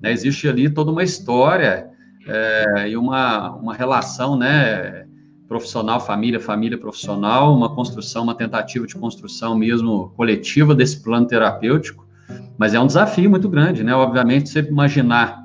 Né? 0.02 0.10
Existe 0.10 0.48
ali 0.48 0.68
toda 0.68 0.90
uma 0.90 1.04
história 1.04 1.88
é, 2.26 2.88
e 2.88 2.96
uma, 2.96 3.54
uma 3.54 3.72
relação, 3.72 4.36
né? 4.36 5.06
Profissional, 5.46 6.00
família, 6.00 6.40
família, 6.40 6.76
profissional, 6.76 7.56
uma 7.56 7.72
construção, 7.72 8.24
uma 8.24 8.34
tentativa 8.34 8.84
de 8.84 8.96
construção 8.96 9.56
mesmo 9.56 10.12
coletiva 10.16 10.74
desse 10.74 11.00
plano 11.00 11.26
terapêutico 11.28 12.09
mas 12.58 12.74
é 12.74 12.80
um 12.80 12.86
desafio 12.86 13.30
muito 13.30 13.48
grande, 13.48 13.82
né? 13.82 13.94
Obviamente, 13.94 14.48
você 14.48 14.60
imaginar, 14.60 15.42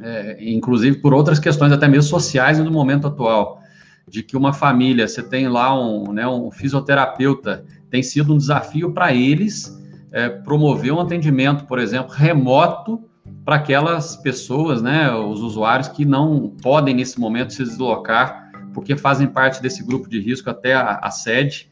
é, 0.00 0.38
inclusive 0.40 0.98
por 0.98 1.12
outras 1.12 1.38
questões, 1.38 1.72
até 1.72 1.88
mesmo 1.88 2.08
sociais 2.08 2.58
no 2.58 2.70
momento 2.70 3.06
atual, 3.06 3.60
de 4.08 4.22
que 4.22 4.36
uma 4.36 4.52
família, 4.52 5.06
você 5.06 5.22
tem 5.22 5.48
lá 5.48 5.78
um, 5.78 6.12
né, 6.12 6.26
um 6.26 6.50
fisioterapeuta, 6.50 7.64
tem 7.90 8.02
sido 8.02 8.34
um 8.34 8.36
desafio 8.36 8.92
para 8.92 9.14
eles 9.14 9.80
é, 10.10 10.28
promover 10.28 10.92
um 10.92 11.00
atendimento, 11.00 11.64
por 11.66 11.78
exemplo, 11.78 12.12
remoto 12.12 13.00
para 13.44 13.56
aquelas 13.56 14.16
pessoas, 14.16 14.82
né, 14.82 15.12
os 15.12 15.40
usuários 15.40 15.88
que 15.88 16.04
não 16.04 16.54
podem 16.62 16.94
nesse 16.94 17.18
momento 17.18 17.52
se 17.52 17.62
deslocar 17.62 18.42
porque 18.72 18.96
fazem 18.96 19.26
parte 19.26 19.62
desse 19.62 19.84
grupo 19.84 20.08
de 20.08 20.20
risco 20.20 20.50
até 20.50 20.74
a, 20.74 20.98
a 21.02 21.10
sede 21.10 21.70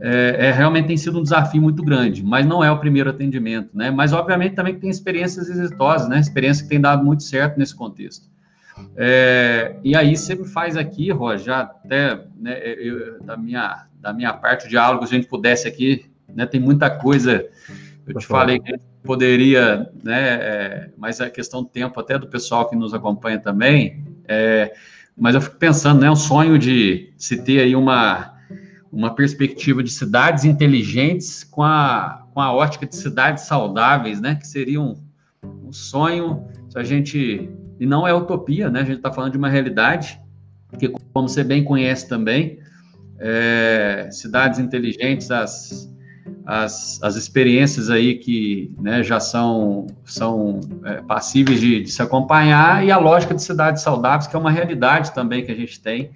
é, 0.00 0.48
é, 0.48 0.52
realmente 0.52 0.88
tem 0.88 0.96
sido 0.96 1.18
um 1.18 1.22
desafio 1.22 1.62
muito 1.62 1.82
grande, 1.82 2.24
mas 2.24 2.44
não 2.44 2.62
é 2.62 2.70
o 2.70 2.78
primeiro 2.78 3.10
atendimento, 3.10 3.70
né? 3.72 3.90
Mas 3.90 4.12
obviamente 4.12 4.54
também 4.54 4.74
tem 4.74 4.90
experiências 4.90 5.48
exitosas, 5.48 6.08
né? 6.08 6.18
Experiência 6.18 6.64
que 6.64 6.68
tem 6.68 6.80
dado 6.80 7.04
muito 7.04 7.22
certo 7.22 7.56
nesse 7.56 7.74
contexto. 7.74 8.28
É, 8.96 9.76
e 9.82 9.96
aí 9.96 10.16
você 10.16 10.44
faz 10.44 10.76
aqui, 10.76 11.10
Roger, 11.10 11.46
já 11.46 11.60
até 11.60 12.20
né, 12.38 12.58
eu, 12.62 13.22
da, 13.22 13.36
minha, 13.36 13.86
da 14.00 14.12
minha 14.12 14.32
parte, 14.32 14.66
o 14.66 14.68
diálogo, 14.68 15.06
se 15.06 15.14
a 15.14 15.18
gente 15.18 15.28
pudesse 15.28 15.66
aqui, 15.66 16.06
né, 16.28 16.44
tem 16.44 16.60
muita 16.60 16.90
coisa, 16.90 17.46
eu 18.06 18.18
te 18.18 18.26
falei 18.26 18.58
que 18.58 18.78
poderia, 19.02 19.90
né, 20.04 20.34
é, 20.34 20.90
mas 20.98 21.20
a 21.20 21.30
questão 21.30 21.62
do 21.62 21.68
tempo 21.68 21.98
até 21.98 22.18
do 22.18 22.26
pessoal 22.26 22.68
que 22.68 22.76
nos 22.76 22.92
acompanha 22.92 23.38
também, 23.38 24.04
é, 24.28 24.74
mas 25.16 25.34
eu 25.34 25.40
fico 25.40 25.56
pensando, 25.56 26.00
né, 26.00 26.10
um 26.10 26.16
sonho 26.16 26.58
de 26.58 27.12
se 27.16 27.42
ter 27.42 27.60
aí 27.60 27.74
uma 27.74 28.35
uma 28.96 29.14
perspectiva 29.14 29.82
de 29.82 29.90
cidades 29.90 30.46
inteligentes 30.46 31.44
com 31.44 31.62
a, 31.62 32.26
com 32.32 32.40
a 32.40 32.50
ótica 32.50 32.86
de 32.86 32.96
cidades 32.96 33.44
saudáveis, 33.44 34.22
né? 34.22 34.36
Que 34.36 34.46
seria 34.48 34.80
um, 34.80 34.96
um 35.62 35.70
sonho, 35.70 36.46
se 36.70 36.78
a 36.78 36.82
gente. 36.82 37.50
E 37.78 37.84
não 37.84 38.08
é 38.08 38.14
utopia, 38.14 38.70
né? 38.70 38.80
A 38.80 38.84
gente 38.84 38.96
está 38.96 39.12
falando 39.12 39.32
de 39.32 39.38
uma 39.38 39.50
realidade, 39.50 40.18
que, 40.78 40.88
como 41.12 41.28
você 41.28 41.44
bem 41.44 41.62
conhece 41.62 42.08
também, 42.08 42.58
é, 43.18 44.08
cidades 44.10 44.58
inteligentes, 44.58 45.30
as, 45.30 45.94
as, 46.46 46.98
as 47.02 47.16
experiências 47.16 47.90
aí 47.90 48.14
que 48.14 48.74
né, 48.80 49.02
já 49.02 49.20
são, 49.20 49.88
são 50.06 50.58
é, 50.86 51.02
passíveis 51.02 51.60
de, 51.60 51.82
de 51.82 51.92
se 51.92 52.00
acompanhar, 52.00 52.82
e 52.82 52.90
a 52.90 52.96
lógica 52.96 53.34
de 53.34 53.42
cidades 53.42 53.82
saudáveis, 53.82 54.26
que 54.26 54.34
é 54.34 54.38
uma 54.38 54.50
realidade 54.50 55.12
também 55.12 55.44
que 55.44 55.52
a 55.52 55.54
gente 55.54 55.78
tem 55.82 56.12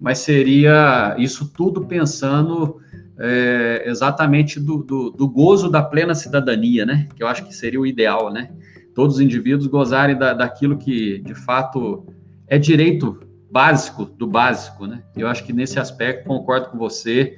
mas 0.00 0.18
seria 0.18 1.14
isso 1.18 1.52
tudo 1.52 1.86
pensando 1.86 2.80
é, 3.18 3.82
exatamente 3.86 4.60
do, 4.60 4.78
do, 4.78 5.10
do, 5.10 5.28
gozo 5.28 5.68
da 5.68 5.82
plena 5.82 6.14
cidadania, 6.14 6.86
né? 6.86 7.08
Que 7.16 7.22
eu 7.22 7.26
acho 7.26 7.44
que 7.44 7.54
seria 7.54 7.80
o 7.80 7.86
ideal, 7.86 8.32
né? 8.32 8.50
Todos 8.94 9.16
os 9.16 9.20
indivíduos 9.20 9.66
gozarem 9.66 10.16
da, 10.16 10.32
daquilo 10.32 10.76
que, 10.76 11.18
de 11.18 11.34
fato, 11.34 12.06
é 12.46 12.58
direito 12.58 13.20
básico 13.50 14.04
do 14.04 14.26
básico, 14.26 14.86
né? 14.86 15.02
Eu 15.16 15.26
acho 15.26 15.44
que 15.44 15.52
nesse 15.52 15.80
aspecto 15.80 16.26
concordo 16.26 16.68
com 16.68 16.78
você, 16.78 17.36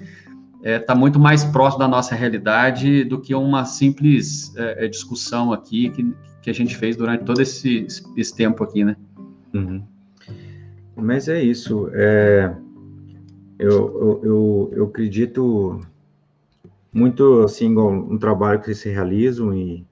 está 0.59 0.71
é, 0.71 0.79
tá 0.79 0.95
muito 0.95 1.19
mais 1.19 1.45
próximo 1.45 1.81
da 1.81 1.89
nossa 1.89 2.15
realidade 2.15 3.05
do 3.05 3.19
que 3.19 3.35
uma 3.35 3.65
simples 3.65 4.55
é, 4.57 4.85
é, 4.85 4.89
discussão 4.89 5.53
aqui 5.53 5.89
que, 5.91 6.15
que 6.43 6.51
a 6.51 6.53
gente 6.53 6.77
fez 6.77 6.97
durante 6.97 7.25
todo 7.25 7.41
esse, 7.41 7.87
esse 8.17 8.37
tempo 8.37 8.63
aqui, 8.63 8.85
né? 8.85 8.97
Uhum. 9.55 9.83
Mas 11.01 11.29
é 11.29 11.43
isso. 11.43 11.89
É, 11.93 12.55
eu, 13.59 13.71
eu, 13.71 14.21
eu, 14.23 14.71
eu, 14.75 14.85
acredito 14.85 15.81
muito 16.93 17.43
assim 17.43 17.69
no 17.69 18.19
trabalho 18.19 18.61
que 18.61 18.75
vocês 18.75 18.95
realizam 18.95 19.55
e 19.55 19.87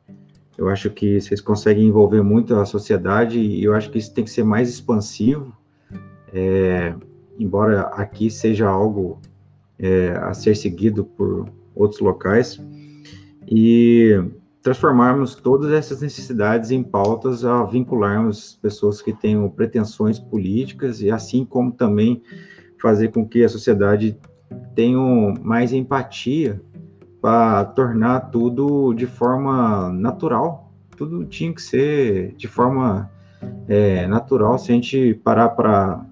eu 0.56 0.68
acho 0.68 0.90
que 0.90 1.20
vocês 1.20 1.40
conseguem 1.40 1.86
envolver 1.86 2.22
muito 2.22 2.54
a 2.56 2.64
sociedade 2.64 3.38
e 3.38 3.62
eu 3.62 3.74
acho 3.74 3.90
que 3.90 3.98
isso 3.98 4.12
tem 4.12 4.24
que 4.24 4.30
ser 4.30 4.44
mais 4.44 4.68
expansivo. 4.68 5.56
É, 6.32 6.94
embora 7.38 7.82
aqui 7.82 8.30
seja 8.30 8.68
algo 8.68 9.20
é, 9.78 10.10
a 10.20 10.34
ser 10.34 10.56
seguido 10.56 11.04
por 11.04 11.48
outros 11.74 12.00
locais. 12.00 12.60
E 13.46 14.20
transformarmos 14.62 15.34
todas 15.34 15.72
essas 15.72 16.00
necessidades 16.00 16.70
em 16.70 16.82
pautas 16.82 17.44
a 17.44 17.64
vincularmos 17.64 18.58
pessoas 18.60 19.00
que 19.00 19.12
tenham 19.12 19.48
pretensões 19.48 20.18
políticas 20.18 21.00
e 21.00 21.10
assim 21.10 21.44
como 21.44 21.72
também 21.72 22.22
fazer 22.80 23.08
com 23.08 23.26
que 23.26 23.44
a 23.44 23.48
sociedade 23.48 24.18
tenha 24.74 24.98
mais 25.42 25.72
empatia 25.72 26.60
para 27.20 27.64
tornar 27.64 28.30
tudo 28.30 28.94
de 28.94 29.06
forma 29.06 29.90
natural. 29.92 30.72
Tudo 30.96 31.24
tinha 31.24 31.52
que 31.52 31.62
ser 31.62 32.34
de 32.36 32.48
forma 32.48 33.10
é, 33.68 34.06
natural. 34.06 34.58
Se 34.58 34.70
a 34.70 34.74
gente 34.74 35.14
parar 35.24 35.50
para 35.50 36.04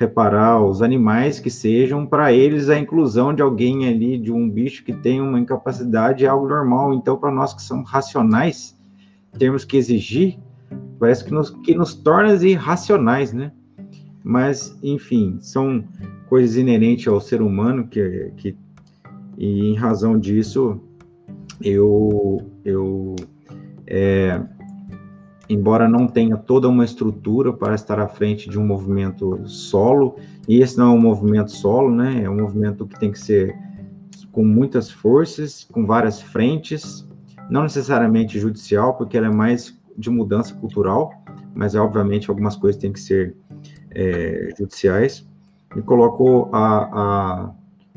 reparar 0.00 0.64
os 0.64 0.80
animais 0.80 1.38
que 1.38 1.50
sejam, 1.50 2.06
para 2.06 2.32
eles 2.32 2.70
a 2.70 2.78
inclusão 2.78 3.34
de 3.34 3.42
alguém 3.42 3.86
ali, 3.86 4.16
de 4.16 4.32
um 4.32 4.48
bicho 4.48 4.82
que 4.82 4.94
tem 4.94 5.20
uma 5.20 5.38
incapacidade 5.38 6.24
é 6.24 6.28
algo 6.28 6.48
normal. 6.48 6.94
Então, 6.94 7.18
para 7.18 7.30
nós 7.30 7.52
que 7.52 7.60
somos 7.60 7.90
racionais, 7.90 8.74
temos 9.38 9.62
que 9.62 9.76
exigir, 9.76 10.38
parece 10.98 11.22
que 11.22 11.30
nos, 11.30 11.50
que 11.50 11.74
nos 11.74 11.92
torna 11.92 12.32
irracionais, 12.32 13.34
né? 13.34 13.52
Mas, 14.24 14.74
enfim, 14.82 15.36
são 15.42 15.84
coisas 16.30 16.56
inerentes 16.56 17.06
ao 17.06 17.20
ser 17.20 17.42
humano 17.42 17.86
que, 17.86 18.32
que 18.38 18.56
e 19.36 19.68
em 19.70 19.74
razão 19.74 20.18
disso, 20.18 20.80
eu, 21.60 22.40
eu 22.64 23.16
é, 23.86 24.40
embora 25.50 25.88
não 25.88 26.06
tenha 26.06 26.36
toda 26.36 26.68
uma 26.68 26.84
estrutura 26.84 27.52
para 27.52 27.74
estar 27.74 27.98
à 27.98 28.06
frente 28.06 28.48
de 28.48 28.58
um 28.58 28.64
movimento 28.64 29.40
solo, 29.46 30.16
e 30.48 30.62
esse 30.62 30.78
não 30.78 30.92
é 30.92 30.94
um 30.94 31.00
movimento 31.00 31.50
solo, 31.50 31.90
né? 31.94 32.22
É 32.22 32.30
um 32.30 32.36
movimento 32.36 32.86
que 32.86 32.98
tem 32.98 33.10
que 33.10 33.18
ser 33.18 33.56
com 34.30 34.44
muitas 34.44 34.88
forças, 34.90 35.64
com 35.64 35.84
várias 35.84 36.22
frentes, 36.22 37.04
não 37.50 37.64
necessariamente 37.64 38.38
judicial, 38.38 38.94
porque 38.94 39.18
ela 39.18 39.26
é 39.26 39.30
mais 39.30 39.76
de 39.98 40.08
mudança 40.08 40.54
cultural, 40.54 41.12
mas 41.52 41.74
obviamente 41.74 42.30
algumas 42.30 42.54
coisas 42.54 42.80
têm 42.80 42.92
que 42.92 43.00
ser 43.00 43.36
é, 43.90 44.50
judiciais. 44.56 45.28
E 45.76 45.82
coloco 45.82 46.48
a, 46.52 46.78
a, 46.92 47.50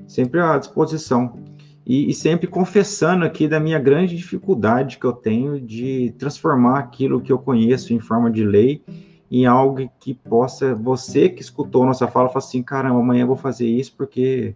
sempre 0.07 0.39
à 0.39 0.57
disposição 0.57 1.38
e, 1.85 2.10
e, 2.10 2.14
sempre 2.14 2.47
confessando 2.47 3.26
aqui 3.26 3.47
da 3.47 3.60
minha 3.60 3.80
grande 3.80 4.15
dificuldade 4.15 4.97
que 4.97 5.05
eu 5.05 5.11
tenho 5.11 5.60
de 5.60 6.14
transformar 6.18 6.80
aquilo 6.80 7.22
que 7.22 7.31
eu 7.31 7.38
conheço 7.38 7.93
em 7.93 7.99
forma 7.99 8.31
de 8.31 8.43
lei 8.43 8.81
em 9.30 9.47
algo 9.47 9.89
que 9.99 10.14
possa, 10.14 10.76
você 10.76 11.27
que 11.27 11.41
escutou 11.41 11.85
nossa 11.85 12.07
fala, 12.07 12.30
falar 12.30 12.45
assim, 12.45 12.61
caramba, 12.61 12.99
amanhã 12.99 13.23
eu 13.23 13.27
vou 13.27 13.35
fazer 13.35 13.68
isso 13.68 13.95
porque 13.97 14.53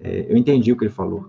é, 0.00 0.26
eu 0.28 0.36
entendi 0.36 0.72
o 0.72 0.76
que 0.76 0.84
ele 0.84 0.92
falou. 0.92 1.28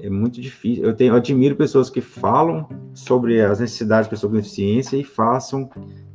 É 0.00 0.08
muito 0.08 0.40
difícil. 0.40 0.84
Eu, 0.84 0.94
tenho, 0.94 1.12
eu 1.12 1.16
admiro 1.16 1.54
pessoas 1.54 1.90
que 1.90 2.00
falam 2.00 2.66
sobre 2.94 3.42
as 3.42 3.60
necessidades 3.60 4.06
de 4.06 4.10
pessoas 4.10 4.32
com 4.32 4.38
deficiência 4.38 4.96
e 4.96 5.04
façam 5.04 5.68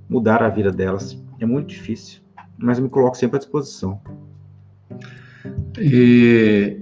mudar 0.09 0.41
a 0.41 0.49
vida 0.49 0.72
delas. 0.72 1.22
É 1.39 1.45
muito 1.45 1.68
difícil, 1.68 2.22
mas 2.57 2.80
eu 2.80 2.84
me 2.84 2.89
coloco 2.89 3.15
sempre 3.15 3.35
à 3.35 3.39
disposição. 3.39 4.01
E 5.80 6.81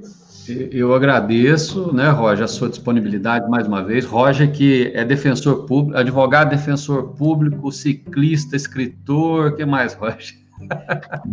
eu 0.72 0.94
agradeço, 0.94 1.94
né, 1.94 2.10
Roger, 2.10 2.46
a 2.46 2.48
sua 2.48 2.70
disponibilidade 2.70 3.50
mais 3.50 3.68
uma 3.68 3.84
vez. 3.84 4.06
Roger, 4.06 4.52
que 4.52 4.92
é 4.94 5.04
defensor 5.04 5.66
público, 5.66 5.98
advogado, 5.98 6.50
defensor 6.50 7.16
público, 7.16 7.72
ciclista, 7.72 8.56
escritor, 8.56 9.52
o 9.52 9.56
que 9.56 9.66
mais, 9.66 9.94
Roger? 9.94 10.36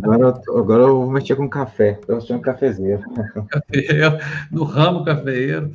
Agora, 0.03 0.41
agora 0.49 0.83
eu 0.83 1.03
vou 1.03 1.11
mexer 1.11 1.37
com 1.37 1.49
café, 1.49 1.99
estou 2.01 2.17
achando 2.17 2.41
cafezeiro. 2.41 3.03
Cafeiro, 3.49 4.19
no 4.51 4.65
ramo 4.65 5.05
cafeiro. 5.05 5.71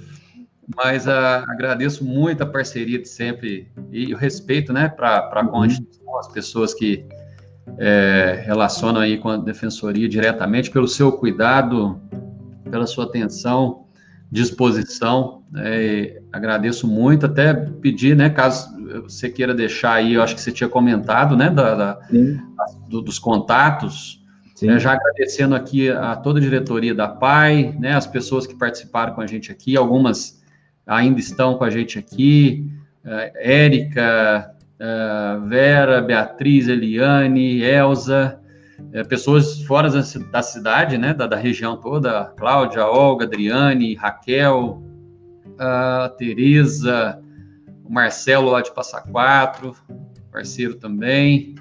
Mas 0.75 1.07
uh, 1.07 1.45
agradeço 1.47 2.03
muito 2.03 2.43
a 2.43 2.45
parceria 2.45 2.99
de 2.99 3.07
sempre 3.07 3.71
e 3.89 4.13
o 4.13 4.17
respeito, 4.17 4.73
né, 4.73 4.89
para 4.89 5.45
com 5.45 5.59
uhum. 5.59 6.19
as 6.19 6.27
pessoas 6.27 6.73
que 6.73 7.05
é, 7.77 8.43
relacionam 8.45 9.01
aí 9.01 9.17
com 9.17 9.29
a 9.29 9.37
defensoria 9.37 10.07
diretamente, 10.07 10.69
pelo 10.69 10.87
seu 10.87 11.11
cuidado, 11.11 11.99
pela 12.67 12.85
sua 12.85 13.05
atenção, 13.05 13.85
disposição. 14.31 15.43
É, 15.55 16.21
agradeço 16.31 16.87
muito, 16.87 17.25
até 17.25 17.53
pedir, 17.53 18.15
né, 18.15 18.29
caso 18.29 18.75
você 19.03 19.29
queira 19.29 19.53
deixar 19.53 19.93
aí, 19.93 20.13
eu 20.13 20.21
acho 20.21 20.35
que 20.35 20.41
você 20.41 20.51
tinha 20.51 20.69
comentado, 20.69 21.35
né, 21.35 21.49
da, 21.49 21.75
da 21.75 21.99
do, 22.87 23.01
dos 23.01 23.19
contatos. 23.19 24.23
É, 24.63 24.79
já 24.79 24.93
agradecendo 24.93 25.53
aqui 25.53 25.87
a 25.89 26.15
toda 26.15 26.39
a 26.39 26.41
diretoria 26.41 26.95
da 26.95 27.07
PAI, 27.07 27.75
né, 27.79 27.93
as 27.93 28.07
pessoas 28.07 28.47
que 28.47 28.55
participaram 28.55 29.13
com 29.13 29.21
a 29.21 29.27
gente 29.27 29.51
aqui, 29.51 29.77
algumas 29.77 30.41
ainda 30.87 31.19
estão 31.19 31.55
com 31.55 31.63
a 31.63 31.69
gente 31.69 31.99
aqui, 31.99 32.65
uh, 33.05 33.31
Érica, 33.35 34.55
uh, 34.79 35.45
Vera, 35.47 36.01
Beatriz, 36.01 36.67
Eliane, 36.67 37.61
Elza, 37.61 38.39
uh, 38.93 39.07
pessoas 39.07 39.61
fora 39.63 39.89
da, 39.89 40.01
da 40.31 40.41
cidade, 40.41 40.97
né, 40.97 41.13
da, 41.13 41.27
da, 41.27 41.35
região 41.35 41.77
toda, 41.77 42.33
Cláudia, 42.37 42.85
Olga, 42.85 43.25
Adriane, 43.25 43.95
Raquel, 43.95 44.81
a 45.57 46.13
Tereza, 46.17 47.19
o 47.83 47.91
Marcelo 47.91 48.51
lá 48.51 48.61
de 48.61 48.73
Passa 48.73 49.01
Quatro, 49.01 49.75
parceiro 50.31 50.75
também, 50.75 51.55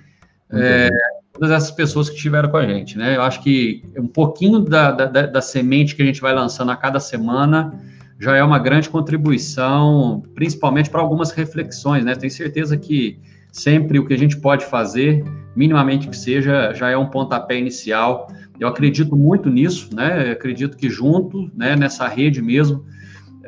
é, 0.51 0.89
todas 1.32 1.51
essas 1.51 1.70
pessoas 1.70 2.09
que 2.09 2.16
estiveram 2.16 2.51
com 2.51 2.57
a 2.57 2.66
gente, 2.66 2.97
né? 2.97 3.16
Eu 3.16 3.23
acho 3.23 3.43
que 3.43 3.82
um 3.97 4.07
pouquinho 4.07 4.61
da, 4.61 4.90
da, 4.90 5.27
da, 5.27 5.43
semente 5.43 5.94
que 5.94 6.03
a 6.03 6.05
gente 6.05 6.20
vai 6.20 6.35
lançando 6.35 6.70
a 6.70 6.77
cada 6.77 7.01
semana 7.01 7.78
já 8.19 8.36
é 8.36 8.43
uma 8.43 8.59
grande 8.59 8.89
contribuição, 8.89 10.23
principalmente 10.35 10.89
para 10.89 11.01
algumas 11.01 11.31
reflexões, 11.32 12.05
né? 12.05 12.15
Tenho 12.15 12.32
certeza 12.32 12.77
que 12.77 13.20
sempre 13.52 13.98
o 13.98 14.06
que 14.06 14.14
a 14.14 14.18
gente 14.18 14.36
pode 14.39 14.64
fazer, 14.66 15.24
minimamente 15.55 16.09
que 16.09 16.16
seja, 16.16 16.73
já 16.74 16.90
é 16.90 16.97
um 16.97 17.06
pontapé 17.06 17.59
inicial. 17.59 18.28
Eu 18.59 18.68
acredito 18.68 19.16
muito 19.16 19.51
nisso, 19.51 19.94
né? 19.94 20.28
Eu 20.28 20.32
acredito 20.32 20.77
que 20.77 20.89
junto, 20.89 21.51
né, 21.55 21.77
nessa 21.77 22.06
rede 22.09 22.43
mesmo, 22.43 22.85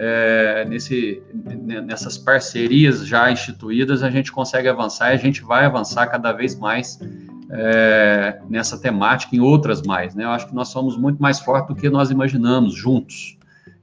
é, 0.01 0.65
nesse, 0.69 1.21
nessas 1.85 2.17
parcerias 2.17 3.05
já 3.07 3.31
instituídas, 3.31 4.03
a 4.03 4.11
gente 4.11 4.31
consegue 4.31 4.69
avançar 4.69 5.11
e 5.11 5.15
a 5.15 5.19
gente 5.19 5.43
vai 5.43 5.65
avançar 5.65 6.07
cada 6.07 6.33
vez 6.33 6.57
mais 6.57 7.01
é, 7.51 8.41
nessa 8.49 8.79
temática 8.79 9.35
em 9.35 9.41
outras 9.41 9.83
mais. 9.83 10.15
Né? 10.15 10.25
Eu 10.25 10.31
acho 10.31 10.47
que 10.47 10.55
nós 10.55 10.69
somos 10.69 10.97
muito 10.97 11.21
mais 11.21 11.41
fortes 11.41 11.75
do 11.75 11.81
que 11.81 11.91
nós 11.91 12.11
imaginamos 12.11 12.75
juntos. 12.75 13.37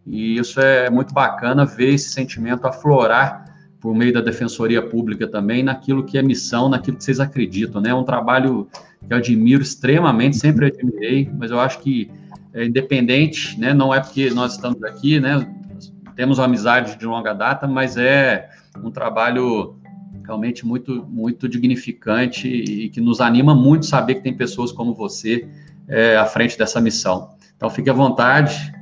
E 0.05 0.37
isso 0.37 0.59
é 0.61 0.89
muito 0.89 1.13
bacana 1.13 1.65
ver 1.65 1.93
esse 1.93 2.09
sentimento 2.09 2.65
aflorar 2.65 3.44
por 3.85 3.93
meio 3.93 4.11
da 4.11 4.19
defensoria 4.19 4.81
pública 4.81 5.27
também 5.27 5.61
naquilo 5.61 6.03
que 6.03 6.17
é 6.17 6.23
missão, 6.23 6.67
naquilo 6.67 6.97
que 6.97 7.03
vocês 7.03 7.19
acreditam, 7.19 7.79
né? 7.79 7.91
É 7.91 7.93
um 7.93 8.03
trabalho 8.03 8.67
que 9.07 9.13
eu 9.13 9.17
admiro 9.17 9.61
extremamente, 9.61 10.37
sempre 10.37 10.65
admirei, 10.65 11.29
mas 11.37 11.51
eu 11.51 11.59
acho 11.59 11.79
que 11.81 12.09
é 12.51 12.65
independente, 12.65 13.59
né? 13.59 13.75
Não 13.75 13.93
é 13.93 13.99
porque 13.99 14.31
nós 14.31 14.53
estamos 14.53 14.83
aqui, 14.83 15.19
né? 15.19 15.47
temos 16.15 16.39
uma 16.39 16.45
amizade 16.45 16.97
de 16.97 17.05
longa 17.05 17.31
data, 17.31 17.67
mas 17.67 17.95
é 17.95 18.49
um 18.83 18.89
trabalho 18.89 19.75
realmente 20.23 20.65
muito, 20.65 21.05
muito 21.07 21.47
dignificante 21.47 22.47
e 22.47 22.89
que 22.89 22.99
nos 22.99 23.21
anima 23.21 23.53
muito 23.53 23.85
saber 23.85 24.15
que 24.15 24.21
tem 24.21 24.35
pessoas 24.35 24.71
como 24.71 24.95
você 24.95 25.47
é, 25.87 26.17
à 26.17 26.25
frente 26.25 26.57
dessa 26.57 26.81
missão. 26.81 27.35
Então, 27.55 27.69
fique 27.69 27.87
à 27.87 27.93
vontade. 27.93 28.73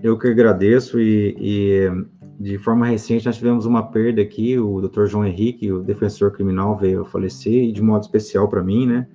Eu 0.00 0.16
que 0.16 0.28
agradeço 0.28 1.00
e, 1.00 1.36
e, 1.40 1.90
de 2.38 2.56
forma 2.58 2.86
recente 2.86 3.26
nós 3.26 3.36
tivemos 3.36 3.66
uma 3.66 3.82
perda 3.82 4.22
aqui, 4.22 4.58
o 4.58 4.80
Dr. 4.80 5.06
João 5.06 5.26
Henrique, 5.26 5.72
o 5.72 5.82
defensor 5.82 6.30
criminal, 6.30 6.76
veio 6.76 7.02
a 7.02 7.04
falecer 7.04 7.64
e 7.64 7.72
de 7.72 7.82
modo 7.82 8.02
especial 8.02 8.48
para 8.48 8.62
mim, 8.62 8.86
né? 8.86 9.08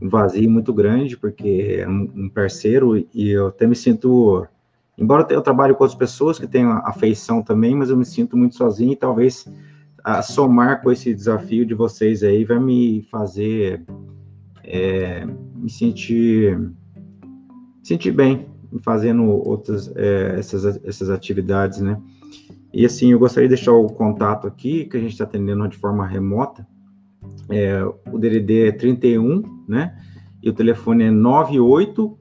Um 0.00 0.08
vazio 0.08 0.50
muito 0.50 0.72
grande, 0.72 1.16
porque 1.16 1.78
é 1.80 1.88
um 1.88 2.28
parceiro 2.28 2.96
e 3.12 3.30
eu 3.30 3.48
até 3.48 3.66
me 3.66 3.74
sinto 3.74 4.46
Embora 4.98 5.24
eu 5.30 5.40
trabalhe 5.40 5.72
com 5.74 5.84
outras 5.84 5.96
pessoas 5.96 6.40
que 6.40 6.46
tenham 6.46 6.72
afeição 6.84 7.40
também, 7.40 7.74
mas 7.74 7.88
eu 7.88 7.96
me 7.96 8.04
sinto 8.04 8.36
muito 8.36 8.56
sozinho 8.56 8.92
e 8.92 8.96
talvez 8.96 9.46
a 10.02 10.22
somar 10.22 10.82
com 10.82 10.90
esse 10.90 11.14
desafio 11.14 11.64
de 11.64 11.72
vocês 11.72 12.24
aí 12.24 12.44
vai 12.44 12.58
me 12.58 13.02
fazer 13.02 13.84
é, 14.64 15.24
me 15.54 15.70
sentir 15.70 16.58
sentir 17.82 18.10
bem 18.10 18.46
fazendo 18.80 19.24
outras 19.24 19.90
é, 19.96 20.34
essas, 20.38 20.64
essas 20.84 21.10
atividades, 21.10 21.80
né? 21.80 22.00
E 22.72 22.84
assim, 22.84 23.12
eu 23.12 23.18
gostaria 23.18 23.48
de 23.48 23.54
deixar 23.54 23.72
o 23.72 23.86
contato 23.86 24.46
aqui, 24.46 24.84
que 24.84 24.96
a 24.96 25.00
gente 25.00 25.12
está 25.12 25.24
atendendo 25.24 25.66
de 25.68 25.76
forma 25.76 26.06
remota. 26.06 26.66
É, 27.48 27.82
o 27.84 28.18
DDD 28.18 28.68
é 28.68 28.72
31, 28.72 29.42
né? 29.66 29.98
E 30.42 30.50
o 30.50 30.52
telefone 30.52 31.04
é 31.04 31.10
98 31.10 32.18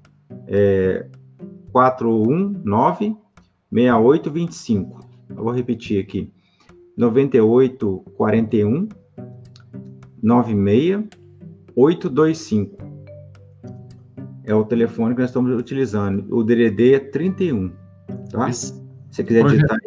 é, 0.48 1.07
419 1.72 3.15
6825. 3.72 4.99
Eu 5.30 5.44
vou 5.44 5.53
repetir 5.53 6.02
aqui. 6.02 6.32
98 6.95 8.03
41 8.15 8.88
96 10.24 11.07
825. 11.76 12.78
É 14.44 14.56
o 14.56 14.64
telefone 14.64 15.14
que 15.14 15.22
nós 15.22 15.30
estamos 15.30 15.56
utilizando. 15.56 16.26
O 16.34 16.44
DDD 16.44 16.94
é 16.94 16.99
31, 16.99 17.72
tá? 18.32 18.52
Se 18.52 18.74
você 19.11 19.24
quiser 19.24 19.44
digitar, 19.45 19.78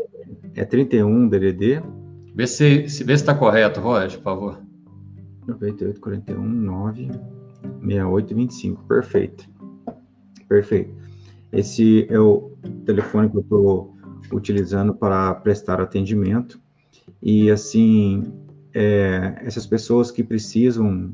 é 0.54 0.64
31 0.64 1.28
DDD. 1.28 1.82
Vê 2.34 2.46
se 2.46 2.88
se 2.88 3.04
vê 3.04 3.16
se 3.16 3.22
está 3.22 3.34
correto, 3.34 3.80
Roger, 3.80 4.18
por 4.18 4.24
favor. 4.24 4.62
98 5.46 6.00
41 6.00 6.42
9 6.42 7.08
68 7.80 8.34
25. 8.34 8.84
Perfeito. 8.84 9.48
Perfeito. 10.48 10.94
Esse 11.52 12.06
é 12.08 12.18
o 12.18 12.52
telefone 12.84 13.28
que 13.28 13.36
eu 13.36 13.40
estou 13.40 13.96
utilizando 14.32 14.94
para 14.94 15.34
prestar 15.34 15.80
atendimento. 15.80 16.60
E, 17.22 17.50
assim, 17.50 18.32
é, 18.72 19.40
essas 19.44 19.66
pessoas 19.66 20.10
que 20.10 20.22
precisam, 20.22 21.12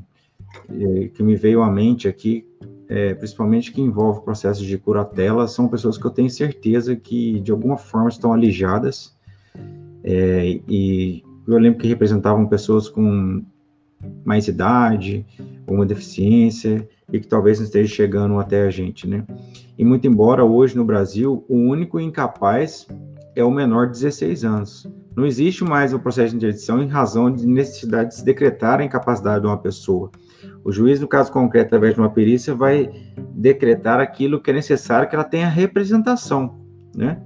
é, 0.69 1.09
que 1.09 1.23
me 1.23 1.37
veio 1.37 1.63
à 1.63 1.71
mente 1.71 2.07
aqui, 2.07 2.47
é, 2.89 3.15
principalmente 3.15 3.73
que 3.73 3.81
envolve 3.81 4.23
processos 4.23 4.65
de 4.65 4.79
curatela, 4.79 5.49
são 5.49 5.69
pessoas 5.69 5.99
que 5.99 6.05
eu 6.05 6.11
tenho 6.11 6.31
certeza 6.31 6.95
que, 6.95 7.41
de 7.41 7.51
alguma 7.51 7.77
forma, 7.77 8.09
estão 8.09 8.33
alijadas. 8.33 9.16
É, 10.07 10.61
e 10.69 11.25
eu 11.49 11.59
lembro 11.59 11.81
que 11.81 11.89
representavam 11.89 12.47
pessoas 12.47 12.89
com 12.89 13.45
mais 14.25 14.47
idade, 14.47 15.27
uma 15.67 15.85
deficiência, 15.85 16.89
e 17.13 17.19
que 17.19 17.27
talvez 17.27 17.59
não 17.59 17.67
esteja 17.67 17.93
chegando 17.93 18.39
até 18.39 18.63
a 18.63 18.71
gente, 18.71 19.07
né? 19.09 19.25
E 19.77 19.85
muito 19.85 20.07
embora 20.07 20.45
hoje 20.45 20.77
no 20.77 20.85
Brasil 20.85 21.45
o 21.49 21.57
único 21.57 21.99
incapaz 22.01 22.87
é 23.35 23.45
o 23.45 23.51
menor 23.51 23.87
de 23.87 23.95
16 23.95 24.45
anos. 24.45 24.87
Não 25.17 25.27
existe 25.27 25.65
mais 25.65 25.93
o 25.93 25.99
processo 25.99 26.31
de 26.31 26.37
interdição 26.37 26.83
em 26.83 26.89
razão 26.89 27.31
de 27.31 27.47
necessidade 27.47 28.11
de 28.11 28.17
se 28.17 28.25
decretar 28.25 28.81
a 28.81 28.85
incapacidade 28.85 29.41
de 29.41 29.47
uma 29.47 29.59
pessoa. 29.59 30.11
O 30.65 30.71
juiz, 30.71 31.01
no 31.01 31.09
caso 31.09 31.33
concreto, 31.33 31.67
através 31.67 31.95
de 31.95 32.01
uma 32.01 32.11
perícia, 32.11 32.55
vai 32.55 32.91
decretar 33.33 34.01
aquilo 34.01 34.41
que 34.41 34.51
é 34.51 34.55
necessário 34.55 35.09
que 35.09 35.15
ela 35.15 35.25
tenha 35.25 35.49
representação, 35.49 36.59
né? 36.95 37.23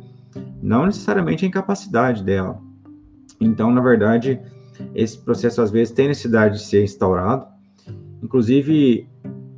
Não 0.63 0.87
necessariamente 0.87 1.45
a 1.45 1.49
incapacidade 1.49 2.23
dela. 2.23 2.70
Então, 3.41 3.73
na 3.73 3.81
verdade, 3.81 4.39
esse 4.95 5.19
processo 5.19 5.63
às 5.63 5.71
vezes 5.71 5.93
tem 5.93 6.09
necessidade 6.09 6.59
de 6.59 6.65
ser 6.65 6.85
instaurado. 6.85 7.47
Inclusive, 8.23 9.09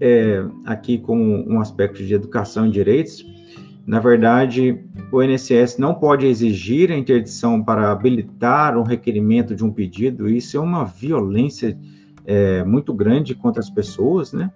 é, 0.01 0.45
aqui 0.65 0.99
com 0.99 1.45
um 1.49 1.61
aspecto 1.61 2.03
de 2.05 2.15
educação 2.15 2.67
e 2.67 2.71
direitos, 2.71 3.25
na 3.87 3.99
verdade, 3.99 4.81
o 5.11 5.23
INSS 5.23 5.77
não 5.79 5.95
pode 5.95 6.27
exigir 6.27 6.93
a 6.93 6.97
interdição 6.97 7.63
para 7.63 7.91
habilitar 7.91 8.79
um 8.79 8.85
requerimento 8.85 9.57
de 9.57 9.65
um 9.65 9.73
pedido, 9.73 10.29
isso 10.29 10.57
é 10.57 10.61
uma 10.61 10.85
violência 10.85 11.77
é, 12.25 12.63
muito 12.63 12.95
grande 12.95 13.35
contra 13.35 13.61
as 13.61 13.69
pessoas, 13.69 14.33
né? 14.33 14.51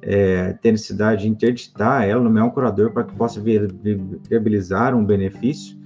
É, 0.00 0.52
ter 0.52 0.72
necessidade 0.72 1.22
de 1.22 1.28
interditar 1.28 2.06
ela, 2.06 2.22
nomear 2.22 2.46
um 2.46 2.50
curador 2.50 2.92
para 2.92 3.04
que 3.04 3.14
possa 3.14 3.40
viabilizar 3.40 4.94
um 4.94 5.04
benefício, 5.04 5.76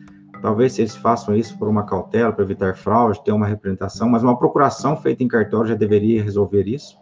Talvez 0.42 0.76
eles 0.76 0.96
façam 0.96 1.36
isso 1.36 1.56
por 1.56 1.68
uma 1.68 1.86
cautela, 1.86 2.32
para 2.32 2.44
evitar 2.44 2.76
fraude, 2.76 3.22
ter 3.24 3.30
uma 3.30 3.46
representação, 3.46 4.08
mas 4.08 4.24
uma 4.24 4.36
procuração 4.36 4.96
feita 4.96 5.22
em 5.22 5.28
cartório 5.28 5.68
já 5.68 5.76
deveria 5.76 6.22
resolver 6.22 6.66
isso. 6.66 6.98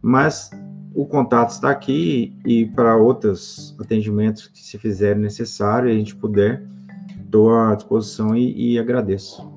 Mas 0.00 0.50
o 0.94 1.04
contato 1.04 1.50
está 1.50 1.70
aqui 1.70 2.38
e 2.46 2.66
para 2.66 2.96
outros 2.96 3.76
atendimentos 3.80 4.46
que 4.46 4.60
se 4.60 4.78
fizerem 4.78 5.20
necessário 5.20 5.90
a 5.90 5.92
gente 5.92 6.14
puder, 6.14 6.62
estou 7.24 7.52
à 7.52 7.74
disposição 7.74 8.36
e, 8.36 8.74
e 8.74 8.78
agradeço. 8.78 9.52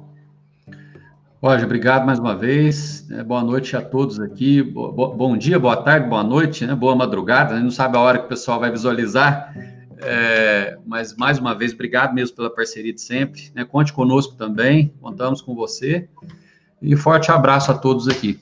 Roger, 1.39 1.65
obrigado 1.65 2.03
mais 2.03 2.17
uma 2.17 2.35
vez. 2.35 3.07
É, 3.11 3.23
boa 3.23 3.43
noite 3.43 3.77
a 3.77 3.81
todos 3.81 4.19
aqui. 4.19 4.63
Bo 4.63 5.13
bom 5.13 5.37
dia, 5.37 5.59
boa 5.59 5.77
tarde, 5.77 6.09
boa 6.09 6.23
noite, 6.23 6.65
né? 6.65 6.73
boa 6.73 6.95
madrugada. 6.95 7.51
A 7.51 7.55
gente 7.57 7.65
não 7.65 7.71
sabe 7.71 7.95
a 7.95 7.99
hora 7.99 8.17
que 8.17 8.25
o 8.25 8.27
pessoal 8.27 8.59
vai 8.59 8.71
visualizar, 8.71 9.53
é, 9.99 10.77
mas 10.85 11.15
mais 11.15 11.39
uma 11.39 11.55
vez, 11.55 11.73
obrigado 11.73 12.13
mesmo 12.13 12.35
pela 12.35 12.49
parceria 12.49 12.93
de 12.93 13.01
sempre. 13.01 13.51
Né? 13.53 13.65
Conte 13.65 13.93
conosco 13.93 14.35
também, 14.35 14.93
contamos 15.01 15.41
com 15.41 15.55
você. 15.55 16.07
E 16.81 16.95
forte 16.95 17.31
abraço 17.31 17.71
a 17.71 17.77
todos 17.77 18.07
aqui. 18.07 18.39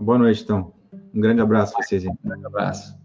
Boa 0.00 0.18
noite, 0.18 0.42
então. 0.42 0.72
Um 1.14 1.20
grande 1.20 1.40
abraço 1.40 1.72
para 1.72 1.82
vocês. 1.82 2.04
Um 2.04 2.16
grande 2.22 2.46
abraço. 2.46 2.98